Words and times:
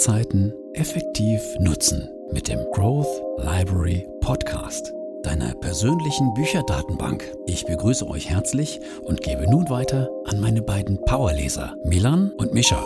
Zeiten 0.00 0.54
effektiv 0.72 1.42
nutzen 1.58 2.08
mit 2.32 2.48
dem 2.48 2.58
Growth 2.72 3.22
Library 3.36 4.08
Podcast, 4.22 4.94
deiner 5.24 5.52
persönlichen 5.56 6.32
Bücherdatenbank. 6.32 7.22
Ich 7.44 7.66
begrüße 7.66 8.08
euch 8.08 8.30
herzlich 8.30 8.80
und 9.02 9.20
gebe 9.20 9.42
nun 9.50 9.68
weiter 9.68 10.08
an 10.24 10.40
meine 10.40 10.62
beiden 10.62 10.98
Powerleser, 11.04 11.76
Milan 11.84 12.32
und 12.38 12.54
Mischa. 12.54 12.82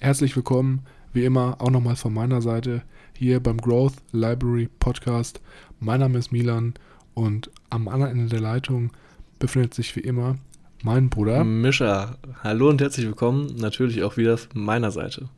Herzlich 0.00 0.36
willkommen, 0.36 0.86
wie 1.12 1.24
immer, 1.24 1.56
auch 1.60 1.70
nochmal 1.70 1.96
von 1.96 2.14
meiner 2.14 2.40
Seite 2.40 2.82
hier 3.16 3.40
beim 3.40 3.58
Growth 3.58 3.94
Library 4.12 4.68
Podcast. 4.78 5.40
Mein 5.80 6.00
Name 6.00 6.18
ist 6.18 6.30
Milan 6.30 6.74
und 7.14 7.50
am 7.68 7.88
anderen 7.88 8.12
Ende 8.12 8.26
der 8.28 8.40
Leitung 8.40 8.90
befindet 9.38 9.74
sich 9.74 9.96
wie 9.96 10.00
immer 10.00 10.38
mein 10.82 11.10
Bruder. 11.10 11.44
Mischa, 11.44 12.16
hallo 12.42 12.68
und 12.68 12.80
herzlich 12.80 13.06
willkommen, 13.06 13.56
natürlich 13.56 14.02
auch 14.02 14.16
wieder 14.16 14.38
von 14.38 14.62
meiner 14.62 14.90
Seite. 14.90 15.28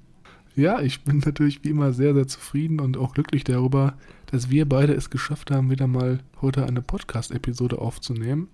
Ja, 0.54 0.80
ich 0.82 1.02
bin 1.02 1.22
natürlich 1.24 1.64
wie 1.64 1.70
immer 1.70 1.92
sehr, 1.92 2.12
sehr 2.14 2.28
zufrieden 2.28 2.78
und 2.78 2.98
auch 2.98 3.14
glücklich 3.14 3.42
darüber, 3.42 3.94
dass 4.26 4.50
wir 4.50 4.68
beide 4.68 4.92
es 4.92 5.08
geschafft 5.08 5.50
haben, 5.50 5.70
wieder 5.70 5.86
mal 5.86 6.20
heute 6.42 6.66
eine 6.66 6.82
Podcast-Episode 6.82 7.78
aufzunehmen. 7.78 8.48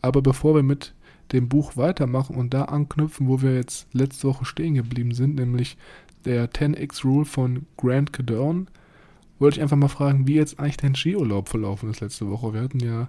Aber 0.00 0.22
bevor 0.22 0.54
wir 0.54 0.62
mit 0.62 0.94
dem 1.32 1.48
Buch 1.48 1.76
weitermachen 1.76 2.36
und 2.36 2.52
da 2.54 2.64
anknüpfen, 2.64 3.28
wo 3.28 3.42
wir 3.42 3.54
jetzt 3.54 3.86
letzte 3.92 4.28
Woche 4.28 4.44
stehen 4.44 4.74
geblieben 4.74 5.14
sind, 5.14 5.36
nämlich 5.36 5.76
der 6.24 6.50
10x 6.50 7.04
Rule 7.04 7.24
von 7.24 7.66
Grant 7.76 8.12
Cadorn, 8.12 8.68
wollte 9.38 9.56
ich 9.56 9.62
einfach 9.62 9.76
mal 9.76 9.88
fragen, 9.88 10.26
wie 10.28 10.34
jetzt 10.34 10.60
eigentlich 10.60 10.76
dein 10.76 10.94
Skiurlaub 10.94 11.48
verlaufen 11.48 11.90
ist 11.90 12.00
letzte 12.00 12.28
Woche. 12.30 12.54
Wir 12.54 12.60
hatten 12.60 12.80
ja 12.80 13.08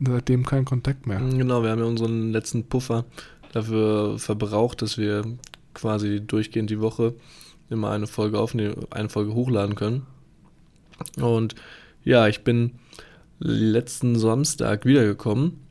seitdem 0.00 0.46
keinen 0.46 0.64
Kontakt 0.64 1.06
mehr. 1.06 1.18
Genau, 1.18 1.62
wir 1.62 1.70
haben 1.70 1.80
ja 1.80 1.84
unseren 1.84 2.32
letzten 2.32 2.64
Puffer 2.64 3.04
dafür 3.52 4.18
verbraucht, 4.18 4.82
dass 4.82 4.96
wir 4.96 5.24
quasi 5.74 6.20
durchgehend 6.24 6.70
die 6.70 6.80
Woche 6.80 7.14
immer 7.68 7.90
eine 7.90 8.06
Folge 8.06 8.38
aufnehmen, 8.38 8.74
eine 8.90 9.08
Folge 9.08 9.34
hochladen 9.34 9.74
können. 9.74 10.06
Und 11.20 11.54
ja, 12.02 12.28
ich 12.28 12.44
bin 12.44 12.72
letzten 13.38 14.16
Samstag 14.16 14.86
wiedergekommen 14.86 15.63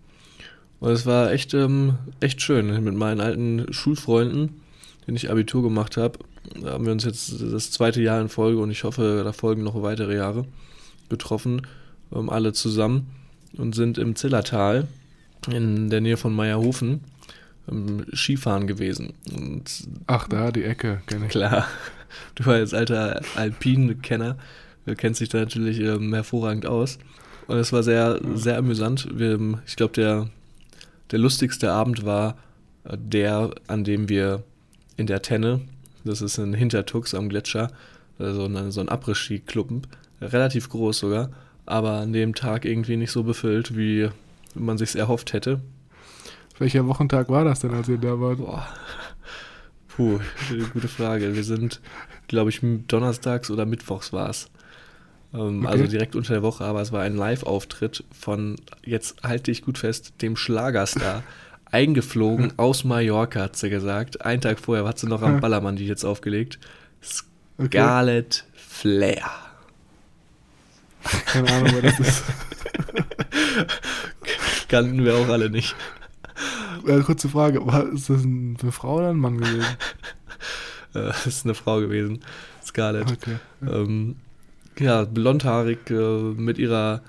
und 0.84 0.92
es 0.92 1.06
war 1.06 1.31
echt, 1.31 1.53
ähm, 1.53 1.95
echt 2.20 2.42
schön 2.42 2.84
mit 2.84 2.94
meinen 2.94 3.22
alten 3.22 3.72
Schulfreunden, 3.72 4.62
denen 5.08 5.16
ich 5.16 5.31
Abitur 5.31 5.64
gemacht 5.64 5.95
habe. 5.95 6.20
Da 6.62 6.72
haben 6.72 6.86
wir 6.86 6.92
uns 6.92 7.06
jetzt 7.06 7.42
das 7.42 7.72
zweite 7.72 8.02
Jahr 8.02 8.20
in 8.20 8.28
Folge 8.28 8.59
und 8.59 8.70
ich 8.70 8.84
hoffe, 8.84 9.22
da 9.23 9.31
folgen 9.31 9.64
noch 9.64 9.81
weitere 9.81 10.14
Jahre 10.14 10.45
getroffen, 11.08 11.61
ähm, 12.14 12.30
alle 12.30 12.52
zusammen 12.52 13.08
und 13.58 13.76
sind 13.76 13.98
im 13.98 14.17
Zillertal 14.17 14.89
in 15.50 15.89
der 15.89 16.02
Nähe 16.02 16.17
von 16.17 16.36
Meierhofen 16.36 17.00
ähm, 17.72 18.06
Skifahren 18.14 18.67
gewesen. 18.67 19.14
Und 19.34 19.88
Ach, 20.08 20.28
da, 20.28 20.52
die 20.52 20.66
Ecke, 20.66 21.02
kenne 21.06 21.28
ich. 21.28 21.31
Klar, 21.31 21.66
du 22.36 22.52
als 22.52 22.73
alter 22.73 23.22
Alpin-Kenner 23.36 24.36
kennst 24.98 25.22
dich 25.22 25.30
da 25.30 25.38
natürlich 25.38 25.80
ähm, 25.80 26.14
hervorragend 26.14 26.66
aus. 26.66 27.00
Und 27.48 27.56
es 27.56 27.72
war 27.72 27.84
sehr, 27.84 28.20
sehr 28.36 28.58
amüsant. 28.58 29.08
Wir, 29.17 29.39
ich 29.66 29.78
glaube, 29.78 29.94
der 29.94 30.28
der 31.14 31.19
lustigste 31.19 31.72
Abend 31.72 32.06
war 32.06 32.36
äh, 32.83 32.97
der, 33.00 33.52
an 33.67 33.83
dem 33.83 34.09
wir 34.09 34.44
in 34.97 35.06
der 35.06 35.22
Tenne, 35.22 35.61
das 36.03 36.22
ist 36.22 36.39
in 36.39 36.53
Hintertux 36.53 37.14
am 37.14 37.30
Gletscher, 37.30 37.72
also 38.17 38.72
so 38.72 38.81
ein 38.81 38.89
Abriss-Ski-Club, 38.89 39.88
relativ 40.22 40.70
groß 40.70 40.97
sogar, 40.97 41.30
aber 41.66 42.00
an 42.00 42.14
dem 42.14 42.33
Tag 42.33 42.66
irgendwie 42.66 42.97
nicht 42.97 43.11
so 43.11 43.23
befüllt, 43.23 43.78
wie 43.78 44.09
man 44.55 44.78
sich 44.78 44.95
erhofft 44.95 45.33
hätte. 45.33 45.61
Welcher 46.58 46.88
Wochentag 46.88 47.30
war 47.30 47.45
das 47.45 47.60
denn, 47.60 47.73
als 47.73 47.87
ihr 47.89 47.98
da 47.98 48.20
wart? 48.20 48.39
Boah. 48.39 48.67
Puh, 49.87 50.20
gute 50.73 50.87
Frage. 50.87 51.36
Wir 51.36 51.43
sind, 51.43 51.80
glaube 52.27 52.49
ich, 52.49 52.60
donnerstags 52.87 53.52
oder 53.52 53.66
mittwochs 53.66 54.14
war 54.14 54.30
es. 54.30 54.49
Ähm, 55.33 55.60
okay. 55.60 55.67
Also 55.67 55.88
direkt 55.88 56.16
unter 56.16 56.33
der 56.33 56.44
Woche, 56.44 56.64
aber 56.64 56.82
es 56.82 56.92
war 56.92 57.02
ein 57.02 57.16
Live-Auftritt 57.16 58.04
von, 58.11 58.55
jetzt 58.86 59.23
halte 59.23 59.52
ich 59.52 59.64
gut 59.64 59.77
fest, 59.77 60.14
dem 60.21 60.36
Schlagerstar. 60.36 61.23
eingeflogen 61.73 62.54
aus 62.58 62.83
Mallorca, 62.83 63.42
hat 63.42 63.55
sie 63.55 63.72
gesagt. 63.72 64.23
Einen 64.23 64.42
Tag 64.42 64.60
vorher 64.60 64.86
hat 64.86 64.99
sie 64.99 65.08
noch 65.08 65.23
am 65.23 65.39
Ballermann 65.42 65.76
die 65.76 65.88
jetzt 65.88 66.05
aufgelegt. 66.05 66.60
Scarlett 67.02 68.45
okay. 68.48 68.61
Flair. 68.67 69.32
Keine 71.26 71.52
Ahnung, 71.52 71.72
wer 71.73 71.82
das 71.82 71.99
ist. 71.99 72.23
Kannten 74.70 75.04
wir 75.04 75.16
auch 75.16 75.27
alle 75.27 75.49
nicht. 75.49 75.76
Ja, 76.88 77.02
kurze 77.02 77.27
Frage, 77.27 77.66
war, 77.66 77.92
ist 77.92 78.10
das 78.10 78.23
eine 78.23 78.72
Frau 78.72 78.98
oder 78.98 79.10
ein 79.10 79.17
Mann 79.17 79.39
gewesen? 79.39 79.66
das 80.93 81.26
ist 81.26 81.45
eine 81.45 81.55
Frau 81.55 81.80
gewesen, 81.80 82.20
Scarlett. 82.64 83.11
Okay. 83.11 83.38
Ähm, 83.64 84.17
ja, 84.80 85.06
blondhaarig 85.06 85.89
äh, 85.89 85.94
mit 85.94 86.58
ihrer 86.58 87.02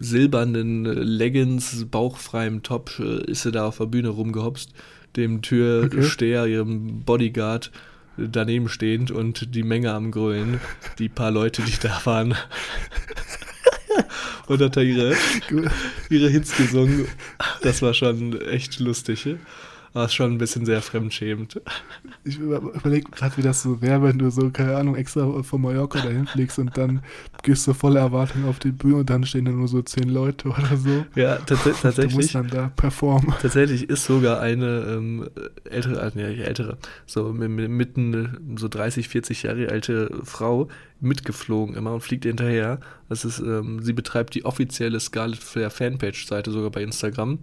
silbernen 0.00 0.84
Leggings, 0.84 1.86
bauchfreiem 1.90 2.62
Top 2.62 2.92
äh, 2.98 3.30
ist 3.30 3.42
sie 3.42 3.52
da 3.52 3.66
auf 3.66 3.78
der 3.78 3.86
Bühne 3.86 4.08
rumgehopst, 4.08 4.72
dem 5.16 5.42
Türsteher, 5.42 6.42
okay. 6.42 6.52
ihrem 6.52 7.02
Bodyguard 7.04 7.70
daneben 8.16 8.68
stehend 8.68 9.10
und 9.10 9.54
die 9.54 9.62
Menge 9.62 9.92
am 9.92 10.10
Grölen, 10.10 10.60
die 10.98 11.08
paar 11.08 11.30
Leute, 11.30 11.62
die 11.62 11.78
da 11.80 12.00
waren. 12.04 12.34
und 14.46 14.60
hat 14.60 14.76
da 14.76 14.80
ihre, 14.80 15.14
ihre 16.10 16.28
Hits 16.28 16.56
gesungen. 16.56 17.06
Das 17.62 17.82
war 17.82 17.94
schon 17.94 18.40
echt 18.42 18.80
lustig. 18.80 19.26
Aber 19.92 20.04
ist 20.04 20.14
schon 20.14 20.32
ein 20.32 20.38
bisschen 20.38 20.64
sehr 20.64 20.82
fremdschämend. 20.82 21.60
Ich 22.22 22.38
überlege 22.38 23.10
gerade, 23.10 23.36
wie 23.36 23.42
das 23.42 23.62
so 23.62 23.80
wäre, 23.82 24.02
wenn 24.02 24.18
du 24.18 24.30
so, 24.30 24.50
keine 24.50 24.76
Ahnung, 24.76 24.94
extra 24.94 25.42
von 25.42 25.60
Mallorca 25.60 26.00
dahin 26.00 26.26
fliegst 26.26 26.58
und 26.58 26.76
dann 26.76 27.02
gehst 27.42 27.66
du 27.66 27.72
voller 27.72 28.00
Erwartung 28.00 28.44
auf 28.44 28.58
die 28.58 28.70
Bühne 28.70 28.96
und 28.96 29.10
dann 29.10 29.24
stehen 29.24 29.46
da 29.46 29.50
nur 29.50 29.66
so 29.68 29.82
zehn 29.82 30.08
Leute 30.08 30.48
oder 30.48 30.76
so. 30.76 31.04
Ja, 31.16 31.36
tats 31.36 31.64
tatsächlich. 31.80 32.12
Du 32.12 32.16
musst 32.16 32.34
dann 32.34 32.48
da 32.48 32.68
performen. 32.76 33.34
Tatsächlich 33.40 33.88
ist 33.88 34.04
sogar 34.04 34.40
eine 34.40 34.84
ähm, 34.88 35.28
ältere, 35.64 36.00
also, 36.00 36.18
ja, 36.18 36.26
ältere, 36.26 36.78
so 37.06 37.32
mitten 37.32 38.56
so 38.56 38.68
30, 38.68 39.08
40 39.08 39.42
Jahre 39.42 39.70
alte 39.70 40.20
Frau 40.22 40.68
mitgeflogen 41.00 41.74
immer 41.74 41.94
und 41.94 42.02
fliegt 42.02 42.24
hinterher. 42.24 42.80
Das 43.08 43.24
ist, 43.24 43.40
ähm, 43.40 43.82
sie 43.82 43.92
betreibt 43.92 44.34
die 44.34 44.44
offizielle 44.44 45.00
Scarlet 45.00 45.42
Flair 45.42 45.70
Fanpage-Seite 45.70 46.50
sogar 46.50 46.70
bei 46.70 46.82
Instagram. 46.82 47.38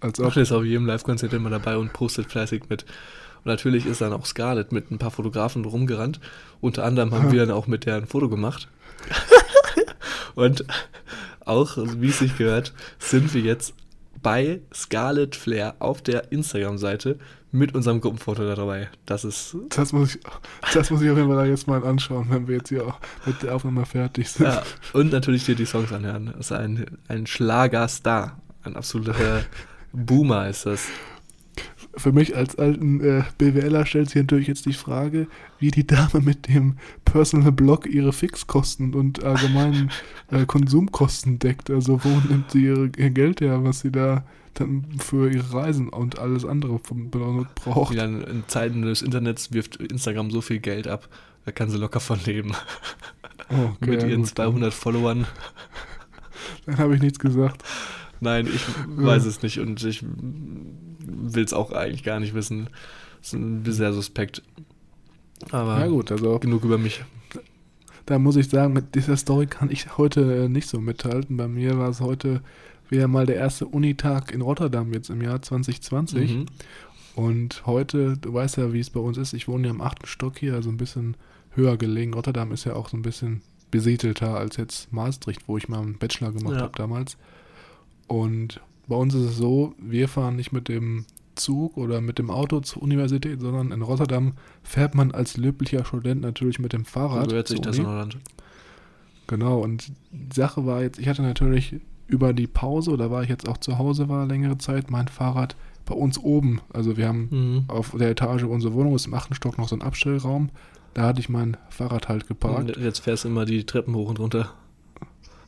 Als 0.00 0.20
ob. 0.20 0.36
ist 0.36 0.52
auf 0.52 0.64
jedem 0.64 0.86
Live-Konzert 0.86 1.32
immer 1.32 1.50
dabei 1.50 1.76
und 1.76 1.92
postet 1.92 2.30
fleißig 2.30 2.64
mit. 2.68 2.84
Und 3.44 3.46
natürlich 3.46 3.86
ist 3.86 4.00
dann 4.00 4.12
auch 4.12 4.26
Scarlett 4.26 4.72
mit 4.72 4.90
ein 4.90 4.98
paar 4.98 5.10
Fotografen 5.10 5.64
rumgerannt. 5.64 6.20
Unter 6.60 6.84
anderem 6.84 7.12
haben 7.12 7.32
wir 7.32 7.46
dann 7.46 7.50
auch 7.50 7.66
mit 7.66 7.86
der 7.86 7.96
ein 7.96 8.06
Foto 8.06 8.28
gemacht. 8.28 8.68
und 10.34 10.64
auch, 11.44 11.76
wie 11.76 12.08
es 12.08 12.18
sich 12.18 12.36
gehört, 12.36 12.74
sind 12.98 13.32
wir 13.34 13.40
jetzt 13.40 13.74
bei 14.22 14.60
Scarlett 14.74 15.36
Flair 15.36 15.76
auf 15.78 16.02
der 16.02 16.32
Instagram-Seite 16.32 17.18
mit 17.50 17.74
unserem 17.74 18.00
Gruppenfoto 18.00 18.54
dabei. 18.54 18.88
Das 19.06 19.24
ist. 19.24 19.56
Das 19.70 19.92
muss 19.92 20.16
ich, 20.16 20.20
das 20.74 20.90
muss 20.90 21.00
ich 21.00 21.10
auf 21.10 21.16
jeden 21.16 21.32
Fall 21.32 21.48
jetzt 21.48 21.66
mal 21.66 21.82
anschauen, 21.84 22.26
wenn 22.30 22.46
wir 22.46 22.56
jetzt 22.56 22.68
hier 22.68 22.86
auch 22.86 22.98
mit 23.24 23.42
der 23.42 23.54
Aufnahme 23.54 23.86
fertig 23.86 24.28
sind. 24.28 24.46
Ja, 24.46 24.62
und 24.92 25.12
natürlich 25.12 25.44
dir 25.44 25.54
die 25.54 25.64
Songs 25.64 25.92
anhören. 25.92 26.32
Das 26.36 26.50
ist 26.50 26.52
ein, 26.52 26.98
ein 27.08 27.26
Schlagerstar. 27.26 28.38
Ein 28.64 28.76
absoluter 28.76 29.14
Boomer 29.92 30.48
ist 30.48 30.66
das. 30.66 30.88
Für 31.96 32.12
mich 32.12 32.36
als 32.36 32.56
alten 32.56 33.00
äh, 33.00 33.24
BWLer 33.38 33.84
stellt 33.84 34.10
sich 34.10 34.22
natürlich 34.22 34.46
jetzt 34.46 34.66
die 34.66 34.72
Frage, 34.72 35.26
wie 35.58 35.72
die 35.72 35.86
Dame 35.86 36.20
mit 36.22 36.46
dem 36.46 36.76
Personal 37.04 37.50
Blog 37.50 37.86
ihre 37.86 38.12
Fixkosten 38.12 38.94
und 38.94 39.24
allgemeinen 39.24 39.90
äh, 40.30 40.46
Konsumkosten 40.46 41.40
deckt. 41.40 41.70
Also 41.70 42.04
wo 42.04 42.08
nimmt 42.28 42.52
sie 42.52 42.66
ihre, 42.66 42.90
ihr 42.96 43.10
Geld 43.10 43.40
her, 43.40 43.64
was 43.64 43.80
sie 43.80 43.90
da 43.90 44.24
dann 44.54 44.84
für 44.98 45.30
ihre 45.30 45.52
Reisen 45.52 45.88
und 45.88 46.18
alles 46.18 46.44
andere 46.44 46.78
braucht. 46.80 47.94
Ja, 47.94 48.04
in 48.04 48.44
Zeiten 48.46 48.82
des 48.82 49.02
Internets 49.02 49.52
wirft 49.52 49.76
Instagram 49.76 50.30
so 50.30 50.40
viel 50.40 50.58
Geld 50.58 50.88
ab, 50.88 51.08
da 51.44 51.52
kann 51.52 51.70
sie 51.70 51.78
locker 51.78 52.00
von 52.00 52.18
leben. 52.24 52.52
Oh, 53.50 53.70
okay, 53.74 53.90
Mit 53.90 54.02
ihren 54.02 54.22
gut, 54.22 54.30
200 54.36 54.62
dann. 54.62 54.72
Followern. 54.72 55.26
Dann 56.66 56.78
habe 56.78 56.94
ich 56.94 57.00
nichts 57.00 57.18
gesagt. 57.18 57.62
Nein, 58.20 58.46
ich 58.46 58.64
weiß 58.88 59.24
es 59.24 59.42
nicht 59.42 59.58
und 59.60 59.82
ich 59.84 60.02
will 60.04 61.44
es 61.44 61.52
auch 61.52 61.72
eigentlich 61.72 62.04
gar 62.04 62.20
nicht 62.20 62.34
wissen. 62.34 62.68
Das 63.20 63.32
ist 63.34 63.76
sehr 63.76 63.92
suspekt. 63.92 64.42
Aber 65.50 65.78
ja 65.80 65.86
gut, 65.86 66.10
also 66.12 66.38
genug 66.38 66.64
über 66.64 66.78
mich. 66.78 67.02
Da 68.06 68.18
muss 68.18 68.36
ich 68.36 68.48
sagen, 68.48 68.72
mit 68.72 68.94
dieser 68.94 69.16
Story 69.16 69.46
kann 69.46 69.70
ich 69.70 69.98
heute 69.98 70.48
nicht 70.48 70.68
so 70.68 70.80
mithalten. 70.80 71.36
Bei 71.36 71.46
mir 71.46 71.78
war 71.78 71.90
es 71.90 72.00
heute 72.00 72.42
wieder 72.88 73.06
mal 73.06 73.26
der 73.26 73.36
erste 73.36 73.66
Unitag 73.66 74.32
in 74.32 74.40
Rotterdam 74.40 74.92
jetzt 74.92 75.10
im 75.10 75.20
Jahr 75.20 75.42
2020. 75.42 76.34
Mhm. 76.36 76.46
Und 77.14 77.66
heute, 77.66 78.16
du 78.16 78.32
weißt 78.32 78.56
ja, 78.56 78.72
wie 78.72 78.80
es 78.80 78.90
bei 78.90 79.00
uns 79.00 79.18
ist, 79.18 79.32
ich 79.34 79.46
wohne 79.48 79.66
ja 79.68 79.74
im 79.74 79.80
achten 79.80 80.06
Stock 80.06 80.38
hier, 80.38 80.54
also 80.54 80.70
ein 80.70 80.76
bisschen 80.76 81.16
höher 81.50 81.76
gelegen. 81.76 82.14
Rotterdam 82.14 82.52
ist 82.52 82.64
ja 82.64 82.74
auch 82.74 82.88
so 82.88 82.96
ein 82.96 83.02
bisschen 83.02 83.42
besiedelter 83.70 84.36
als 84.36 84.56
jetzt 84.56 84.92
Maastricht, 84.92 85.42
wo 85.46 85.58
ich 85.58 85.68
mal 85.68 85.80
einen 85.80 85.98
Bachelor 85.98 86.32
gemacht 86.32 86.54
Ja. 86.54 86.60
habe 86.62 86.72
damals. 86.76 87.18
Und 88.08 88.60
bei 88.88 88.96
uns 88.96 89.14
ist 89.14 89.22
es 89.30 89.36
so, 89.36 89.74
wir 89.78 90.08
fahren 90.08 90.36
nicht 90.36 90.50
mit 90.52 90.68
dem 90.68 91.04
Zug 91.36 91.76
oder 91.76 92.00
mit 92.00 92.18
dem 92.18 92.30
Auto 92.30 92.58
zur 92.60 92.82
Universität, 92.82 93.40
sondern 93.40 93.70
in 93.70 93.82
Rotterdam 93.82 94.32
fährt 94.64 94.94
man 94.96 95.12
als 95.12 95.36
löblicher 95.36 95.84
Student 95.84 96.22
natürlich 96.22 96.58
mit 96.58 96.72
dem 96.72 96.84
So 96.84 96.90
Fahrrad. 96.90 97.28
gehört 97.28 97.48
sich 97.48 97.60
das 97.60 97.78
in. 97.78 97.86
Holland. 97.86 98.18
Genau, 99.26 99.60
und 99.60 99.92
die 100.10 100.34
Sache 100.34 100.66
war 100.66 100.80
jetzt, 100.82 100.98
ich 100.98 101.06
hatte 101.08 101.22
natürlich 101.22 101.76
über 102.06 102.32
die 102.32 102.46
Pause, 102.46 102.96
da 102.96 103.10
war 103.10 103.22
ich 103.22 103.28
jetzt 103.28 103.46
auch 103.48 103.58
zu 103.58 103.76
Hause, 103.78 104.08
war 104.08 104.26
längere 104.26 104.56
Zeit, 104.58 104.90
mein 104.90 105.08
Fahrrad 105.08 105.54
bei 105.84 105.94
uns 105.94 106.18
oben. 106.18 106.60
Also 106.72 106.96
wir 106.96 107.06
haben 107.06 107.28
Mhm. 107.30 107.64
auf 107.68 107.94
der 107.98 108.10
Etage 108.10 108.44
unserer 108.44 108.72
Wohnung 108.72 108.94
ist 108.94 109.06
im 109.06 109.14
achten 109.14 109.34
Stock 109.34 109.58
noch 109.58 109.68
so 109.68 109.76
ein 109.76 109.82
Abstellraum. 109.82 110.48
Da 110.94 111.02
hatte 111.02 111.20
ich 111.20 111.28
mein 111.28 111.56
Fahrrad 111.68 112.08
halt 112.08 112.26
geparkt. 112.26 112.76
Und 112.76 112.82
jetzt 112.84 113.00
fährst 113.00 113.24
du 113.24 113.28
immer 113.28 113.44
die 113.44 113.64
Treppen 113.64 113.94
hoch 113.94 114.08
und 114.08 114.18
runter. 114.18 114.50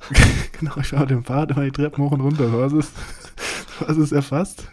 genau, 0.58 0.76
ich 0.80 0.92
mit 0.92 1.10
dem 1.10 1.24
Fahrrad 1.24 1.50
immer 1.52 1.64
die 1.64 1.70
Treppen 1.70 2.02
hoch 2.04 2.12
und 2.12 2.20
runter. 2.20 2.48
Du 2.48 2.62
hast 2.62 2.72
es, 2.72 2.92
du 3.78 3.86
hast 3.88 3.96
es 3.96 4.12
erfasst. 4.12 4.68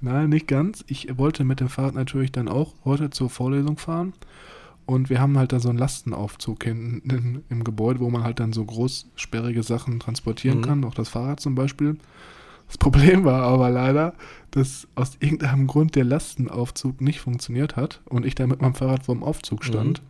Nein, 0.00 0.30
nicht 0.30 0.48
ganz. 0.48 0.84
Ich 0.86 1.16
wollte 1.18 1.44
mit 1.44 1.60
dem 1.60 1.68
Fahrrad 1.68 1.94
natürlich 1.94 2.32
dann 2.32 2.48
auch 2.48 2.74
heute 2.84 3.10
zur 3.10 3.30
Vorlesung 3.30 3.76
fahren. 3.76 4.12
Und 4.86 5.08
wir 5.08 5.18
haben 5.20 5.38
halt 5.38 5.52
da 5.52 5.60
so 5.60 5.70
einen 5.70 5.78
Lastenaufzug 5.78 6.62
hinten 6.64 7.42
im 7.48 7.64
Gebäude, 7.64 8.00
wo 8.00 8.10
man 8.10 8.22
halt 8.22 8.38
dann 8.38 8.52
so 8.52 8.64
großsperrige 8.64 9.62
Sachen 9.62 9.98
transportieren 9.98 10.58
Mhm. 10.58 10.62
kann, 10.62 10.84
auch 10.84 10.94
das 10.94 11.08
Fahrrad 11.08 11.40
zum 11.40 11.54
Beispiel. 11.54 11.96
Das 12.66 12.76
Problem 12.78 13.24
war 13.24 13.42
aber 13.42 13.70
leider, 13.70 14.14
dass 14.50 14.86
aus 14.94 15.16
irgendeinem 15.20 15.66
Grund 15.66 15.94
der 15.96 16.04
Lastenaufzug 16.04 17.00
nicht 17.00 17.20
funktioniert 17.20 17.76
hat 17.76 18.00
und 18.06 18.26
ich 18.26 18.34
dann 18.34 18.48
mit 18.50 18.60
meinem 18.60 18.74
Fahrrad 18.74 19.04
vorm 19.04 19.22
Aufzug 19.22 19.64
stand. 19.64 20.02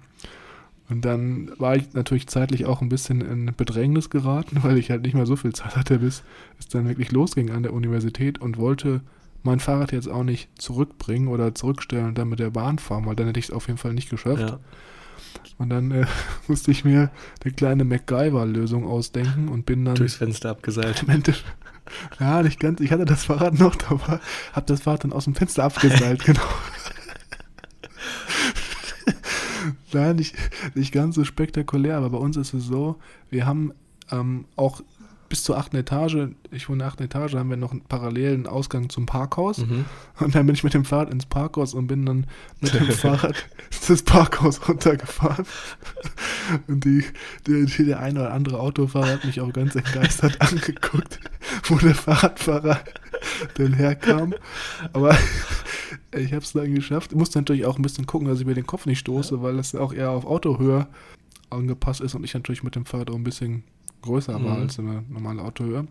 Und 0.91 1.05
dann 1.05 1.51
war 1.59 1.77
ich 1.77 1.95
natürlich 1.95 2.27
zeitlich 2.27 2.67
auch 2.67 2.83
ein 2.83 2.89
bisschen 2.89 3.21
in 3.21 3.53
Bedrängnis 3.57 4.11
geraten, 4.11 4.59
weil 4.63 4.79
ich 4.79 4.91
halt 4.91 5.03
nicht 5.03 5.15
mehr 5.15 5.27
so 5.27 5.37
viel 5.37 5.53
Zeit 5.53 5.77
hatte, 5.77 5.99
bis 5.99 6.23
es 6.59 6.69
dann 6.69 6.89
wirklich 6.89 7.13
losging 7.13 7.51
an 7.51 7.63
der 7.63 7.73
Universität 7.73 8.41
und 8.41 8.59
wollte 8.59 9.01
mein 9.43 9.61
Fahrrad 9.61 9.93
jetzt 9.93 10.09
auch 10.09 10.25
nicht 10.25 10.49
zurückbringen 10.61 11.29
oder 11.29 11.55
zurückstellen 11.55 12.07
und 12.09 12.19
dann 12.19 12.29
mit 12.29 12.39
der 12.39 12.51
Bahn 12.51 12.79
fahren, 12.79 13.07
weil 13.07 13.15
dann 13.15 13.27
hätte 13.27 13.41
ich 13.41 13.47
es 13.47 13.51
auf 13.51 13.67
jeden 13.67 13.79
Fall 13.79 13.93
nicht 13.93 14.09
geschafft. 14.09 14.41
Ja. 14.41 14.59
Und 15.59 15.71
dann 15.71 15.91
äh, 15.91 16.07
musste 16.49 16.71
ich 16.71 16.85
mir 16.85 17.11
eine 17.45 17.53
kleine 17.53 17.85
MacGyver-Lösung 17.85 18.87
ausdenken 18.87 19.49
und 19.49 19.67
bin 19.67 19.85
dann 19.85 19.95
Durchs 19.97 20.17
Fenster 20.17 20.51
abgeseilt. 20.51 21.05
ja, 22.21 22.43
nicht 22.43 22.59
ganz, 22.59 22.81
ich 22.81 22.91
hatte 22.91 23.05
das 23.05 23.25
Fahrrad 23.25 23.59
noch, 23.59 23.77
aber 23.89 24.21
habe 24.53 24.67
das 24.67 24.83
Fahrrad 24.83 25.05
dann 25.05 25.13
aus 25.13 25.25
dem 25.25 25.35
Fenster 25.35 25.65
abgeseilt, 25.65 26.25
genau. 26.25 26.41
Nein, 30.01 30.17
nicht, 30.17 30.35
nicht 30.75 30.93
ganz 30.93 31.15
so 31.15 31.25
spektakulär, 31.25 31.97
aber 31.97 32.11
bei 32.11 32.19
uns 32.19 32.37
ist 32.37 32.53
es 32.55 32.67
so, 32.67 32.97
wir 33.31 33.47
haben 33.47 33.73
ähm, 34.11 34.45
auch 34.57 34.83
bis 35.29 35.43
zur 35.43 35.59
achten 35.59 35.77
Etage, 35.77 36.29
ich 36.53 36.69
wohne 36.69 36.77
in 36.77 36.79
der 36.81 36.89
achten 36.89 37.03
Etage, 37.03 37.35
haben 37.35 37.51
wir 37.51 37.57
noch 37.57 37.73
einen 37.73 37.81
parallelen 37.81 38.47
Ausgang 38.47 38.89
zum 38.89 39.07
Parkhaus. 39.07 39.59
Mhm. 39.59 39.85
Und 40.21 40.35
dann 40.35 40.47
bin 40.47 40.55
ich 40.55 40.63
mit 40.63 40.75
dem 40.75 40.85
Fahrrad 40.85 41.11
ins 41.11 41.27
Parkhaus 41.27 41.75
und 41.75 41.89
bin 41.89 42.07
dann 42.07 42.27
mit 42.61 42.73
dem 42.73 42.87
Fahrrad 42.91 43.35
das 43.89 44.03
Parkhaus 44.03 44.69
runtergefahren. 44.69 45.45
Und 46.69 46.85
die, 46.85 47.05
die, 47.47 47.67
die, 47.67 47.85
der 47.85 48.01
eine 48.01 48.21
oder 48.21 48.33
andere 48.33 48.61
Autofahrer 48.61 49.09
hat 49.09 49.25
mich 49.25 49.41
auch 49.41 49.53
ganz 49.53 49.75
entgeistert 49.75 50.41
angeguckt, 50.41 51.19
wo 51.65 51.77
der 51.77 51.95
Fahrradfahrer 51.97 52.81
denn 53.59 53.73
herkam. 53.73 54.35
Aber 54.93 55.17
ich 56.19 56.33
habe 56.33 56.45
es 56.45 56.53
dann 56.53 56.75
geschafft. 56.75 57.13
Ich 57.13 57.19
musste 57.19 57.39
natürlich 57.39 57.65
auch 57.67 57.77
ein 57.77 57.83
bisschen 57.83 58.07
gucken, 58.07 58.29
dass 58.29 58.41
ich 58.41 58.47
mir 58.47 58.55
den 58.55 58.67
Kopf 58.67 58.87
nicht 58.87 58.99
stoße, 59.01 59.43
weil 59.43 59.59
es 59.59 59.75
auch 59.75 59.93
eher 59.93 60.11
auf 60.11 60.25
Autohöhe 60.27 60.87
angepasst 61.51 62.01
ist 62.01 62.15
und 62.15 62.25
ich 62.25 62.35
natürlich 62.35 62.63
mit 62.63 62.75
dem 62.75 62.85
Fahrrad 62.87 63.11
auch 63.11 63.15
ein 63.15 63.25
bisschen 63.25 63.63
größer 64.03 64.35
war 64.35 64.57
Mhm. 64.57 64.63
als 64.63 64.79
eine 64.79 65.05
normale 65.09 65.43
Autohöhe. 65.43 65.87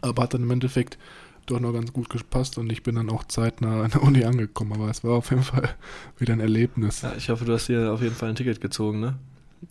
Aber 0.00 0.22
hat 0.22 0.34
dann 0.34 0.42
im 0.42 0.50
Endeffekt 0.50 0.98
doch 1.46 1.60
noch 1.60 1.72
ganz 1.72 1.92
gut 1.92 2.10
gepasst 2.10 2.58
und 2.58 2.70
ich 2.70 2.82
bin 2.82 2.94
dann 2.96 3.08
auch 3.10 3.24
zeitnah 3.24 3.82
an 3.84 3.90
der 3.90 4.02
Uni 4.02 4.22
angekommen. 4.24 4.72
Aber 4.74 4.90
es 4.90 5.02
war 5.02 5.12
auf 5.12 5.30
jeden 5.30 5.42
Fall 5.42 5.70
wieder 6.18 6.34
ein 6.34 6.40
Erlebnis. 6.40 7.02
Ja, 7.02 7.14
ich 7.16 7.30
hoffe, 7.30 7.44
du 7.46 7.54
hast 7.54 7.68
dir 7.68 7.92
auf 7.92 8.02
jeden 8.02 8.14
Fall 8.14 8.28
ein 8.30 8.34
Ticket 8.36 8.60
gezogen, 8.60 9.00
ne? 9.00 9.16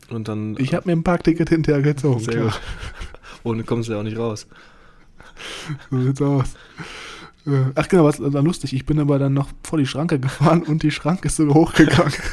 Und 0.10 0.28
dann. 0.28 0.56
Ich 0.60 0.74
habe 0.74 0.88
mir 0.90 0.94
ein 0.94 1.04
Parkticket 1.04 1.50
hinterher 1.50 1.82
gezogen. 1.82 2.20
Sehr 2.20 2.34
klar. 2.34 2.56
Ohne 3.44 3.64
kommst 3.64 3.88
du 3.90 3.94
ja 3.94 4.00
auch 4.00 4.04
nicht 4.04 4.18
raus. 4.18 4.48
So 5.92 6.02
sieht's 6.02 6.22
aus. 6.22 6.56
Äh, 7.48 7.72
Ach 7.76 7.88
genau, 7.88 8.04
was 8.06 8.20
war 8.22 8.42
lustig. 8.44 8.74
Ich 8.74 8.86
bin 8.86 9.00
aber 9.00 9.18
dann 9.20 9.34
noch 9.34 9.50
vor 9.64 9.80
die 9.80 9.86
Schranke 9.88 10.20
gefahren 10.20 10.62
und 10.64 10.84
die 10.84 10.92
Schranke 10.92 11.28
ist 11.28 11.38
so 11.38 11.52
hochgegangen. 11.54 12.14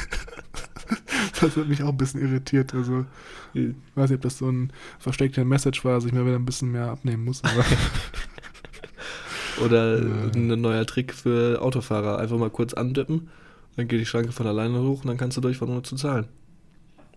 Das 1.41 1.57
hat 1.57 1.67
mich 1.67 1.83
auch 1.83 1.89
ein 1.89 1.97
bisschen 1.97 2.21
irritiert. 2.21 2.73
Also, 2.73 3.05
ich 3.53 3.73
weiß 3.95 4.09
nicht, 4.11 4.19
ob 4.19 4.21
das 4.21 4.37
so 4.37 4.47
ein 4.49 4.71
versteckter 4.99 5.43
Message 5.43 5.83
war, 5.83 5.95
dass 5.95 6.05
ich 6.05 6.13
mir 6.13 6.25
wieder 6.25 6.35
ein 6.37 6.45
bisschen 6.45 6.71
mehr 6.71 6.89
abnehmen 6.91 7.25
muss. 7.25 7.41
Oder 9.63 9.99
Ja. 9.99 10.31
ein 10.33 10.61
neuer 10.61 10.85
Trick 10.85 11.13
für 11.13 11.61
Autofahrer. 11.61 12.19
Einfach 12.19 12.37
mal 12.37 12.49
kurz 12.49 12.73
andippen, 12.73 13.29
dann 13.75 13.87
geht 13.87 13.99
die 13.99 14.05
Schranke 14.05 14.31
von 14.31 14.47
alleine 14.47 14.81
hoch 14.81 15.01
und 15.01 15.07
dann 15.07 15.17
kannst 15.17 15.37
du 15.37 15.41
durchfahren, 15.41 15.73
ohne 15.73 15.83
zu 15.83 15.95
zahlen. 15.95 16.25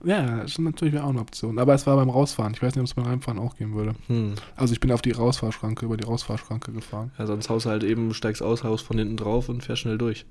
Ja, 0.04 0.42
das 0.42 0.52
ist 0.52 0.58
natürlich 0.58 0.98
auch 0.98 1.08
eine 1.08 1.20
Option. 1.20 1.58
Aber 1.58 1.74
es 1.74 1.86
war 1.86 1.96
beim 1.96 2.10
Rausfahren. 2.10 2.54
Ich 2.54 2.62
weiß 2.62 2.74
nicht, 2.74 2.80
ob 2.80 2.86
es 2.86 2.94
beim 2.94 3.04
Reinfahren 3.04 3.38
auch 3.38 3.56
gehen 3.56 3.74
würde. 3.74 3.94
Hm. 4.06 4.34
Also 4.56 4.72
ich 4.72 4.80
bin 4.80 4.92
auf 4.92 5.02
die 5.02 5.10
Rausfahrschranke, 5.10 5.84
über 5.84 5.96
die 5.96 6.04
Rausfahrschranke 6.04 6.72
gefahren. 6.72 7.10
Ja, 7.18 7.26
sonst 7.26 7.48
haust 7.48 7.66
du 7.66 7.70
halt 7.70 7.84
eben, 7.84 8.14
steigst 8.14 8.42
aus, 8.42 8.64
haust 8.64 8.86
von 8.86 8.98
hinten 8.98 9.16
drauf 9.16 9.48
und 9.48 9.64
fährst 9.64 9.82
schnell 9.82 9.98
durch. 9.98 10.24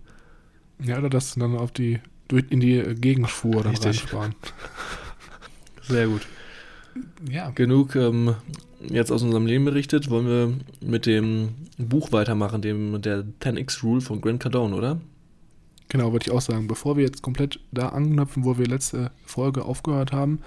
Ja, 0.82 1.00
oder 1.00 1.10
das 1.10 1.36
dann 1.36 1.58
auf 1.58 1.72
die, 1.72 2.00
durch, 2.28 2.46
in 2.50 2.60
die 2.60 2.82
Gegenspur 2.96 3.64
dann 3.64 3.72
Richtig. 3.76 4.04
reinfahren. 4.04 4.36
Sehr 5.82 6.08
gut. 6.08 6.28
Ja. 7.30 7.50
Genug 7.52 7.96
ähm, 7.96 8.36
jetzt 8.82 9.12
aus 9.12 9.22
unserem 9.22 9.46
Leben 9.46 9.66
berichtet. 9.66 10.10
Wollen 10.10 10.28
wir 10.28 10.54
mit 10.88 11.06
dem 11.06 11.50
Buch 11.78 12.12
weitermachen, 12.12 12.62
dem 12.62 13.02
der 13.02 13.24
10x 13.42 13.84
Rule 13.84 14.02
von 14.02 14.22
Grant 14.22 14.42
Cardone, 14.42 14.76
oder? 14.76 15.02
Genau, 15.90 16.12
würde 16.12 16.26
ich 16.28 16.32
auch 16.32 16.42
sagen. 16.42 16.68
Bevor 16.68 16.98
wir 16.98 17.04
jetzt 17.04 17.22
komplett 17.22 17.60
da 17.72 17.90
anknüpfen, 17.90 18.44
wo 18.44 18.58
wir 18.58 18.68
letzte 18.68 19.12
Folge 19.26 19.64
aufgehört 19.66 20.12
haben, 20.12 20.40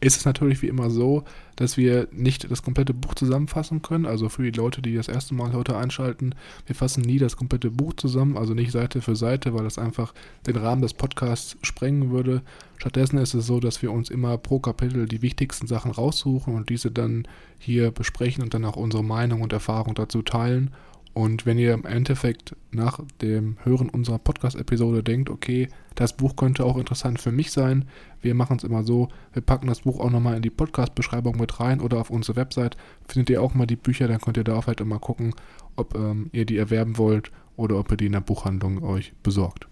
ist 0.00 0.18
es 0.18 0.24
natürlich 0.24 0.62
wie 0.62 0.68
immer 0.68 0.90
so, 0.90 1.24
dass 1.56 1.76
wir 1.76 2.06
nicht 2.12 2.50
das 2.50 2.62
komplette 2.62 2.92
Buch 2.92 3.14
zusammenfassen 3.14 3.80
können. 3.82 4.04
Also 4.04 4.28
für 4.28 4.42
die 4.42 4.56
Leute, 4.56 4.82
die 4.82 4.94
das 4.94 5.08
erste 5.08 5.34
Mal 5.34 5.52
heute 5.52 5.76
einschalten, 5.76 6.34
wir 6.66 6.76
fassen 6.76 7.00
nie 7.00 7.18
das 7.18 7.36
komplette 7.36 7.70
Buch 7.70 7.94
zusammen, 7.96 8.36
also 8.36 8.52
nicht 8.52 8.72
Seite 8.72 9.00
für 9.00 9.16
Seite, 9.16 9.54
weil 9.54 9.64
das 9.64 9.78
einfach 9.78 10.12
den 10.46 10.56
Rahmen 10.56 10.82
des 10.82 10.94
Podcasts 10.94 11.56
sprengen 11.62 12.10
würde. 12.10 12.42
Stattdessen 12.76 13.18
ist 13.18 13.34
es 13.34 13.46
so, 13.46 13.58
dass 13.58 13.80
wir 13.80 13.90
uns 13.90 14.10
immer 14.10 14.36
pro 14.36 14.58
Kapitel 14.58 15.06
die 15.06 15.22
wichtigsten 15.22 15.66
Sachen 15.66 15.90
raussuchen 15.90 16.54
und 16.54 16.68
diese 16.68 16.90
dann 16.90 17.26
hier 17.58 17.90
besprechen 17.90 18.44
und 18.44 18.52
dann 18.52 18.66
auch 18.66 18.76
unsere 18.76 19.02
Meinung 19.02 19.40
und 19.40 19.52
Erfahrung 19.52 19.94
dazu 19.94 20.20
teilen. 20.22 20.72
Und 21.16 21.46
wenn 21.46 21.56
ihr 21.56 21.72
im 21.72 21.86
Endeffekt 21.86 22.54
nach 22.72 23.00
dem 23.22 23.56
Hören 23.64 23.88
unserer 23.88 24.18
Podcast-Episode 24.18 25.02
denkt, 25.02 25.30
okay, 25.30 25.68
das 25.94 26.14
Buch 26.14 26.36
könnte 26.36 26.66
auch 26.66 26.76
interessant 26.76 27.22
für 27.22 27.32
mich 27.32 27.52
sein, 27.52 27.86
wir 28.20 28.34
machen 28.34 28.58
es 28.58 28.64
immer 28.64 28.84
so, 28.84 29.08
wir 29.32 29.40
packen 29.40 29.66
das 29.66 29.80
Buch 29.80 29.98
auch 29.98 30.10
nochmal 30.10 30.36
in 30.36 30.42
die 30.42 30.50
Podcast-Beschreibung 30.50 31.38
mit 31.38 31.58
rein 31.58 31.80
oder 31.80 31.96
auf 31.96 32.10
unsere 32.10 32.36
Website 32.36 32.76
findet 33.08 33.30
ihr 33.30 33.40
auch 33.40 33.54
mal 33.54 33.64
die 33.64 33.76
Bücher, 33.76 34.08
dann 34.08 34.20
könnt 34.20 34.36
ihr 34.36 34.44
da 34.44 34.66
halt 34.66 34.82
immer 34.82 34.98
gucken, 34.98 35.34
ob 35.74 35.94
ähm, 35.94 36.28
ihr 36.32 36.44
die 36.44 36.58
erwerben 36.58 36.98
wollt 36.98 37.30
oder 37.56 37.78
ob 37.78 37.90
ihr 37.92 37.96
die 37.96 38.06
in 38.06 38.12
der 38.12 38.20
Buchhandlung 38.20 38.82
euch 38.82 39.14
besorgt. 39.22 39.68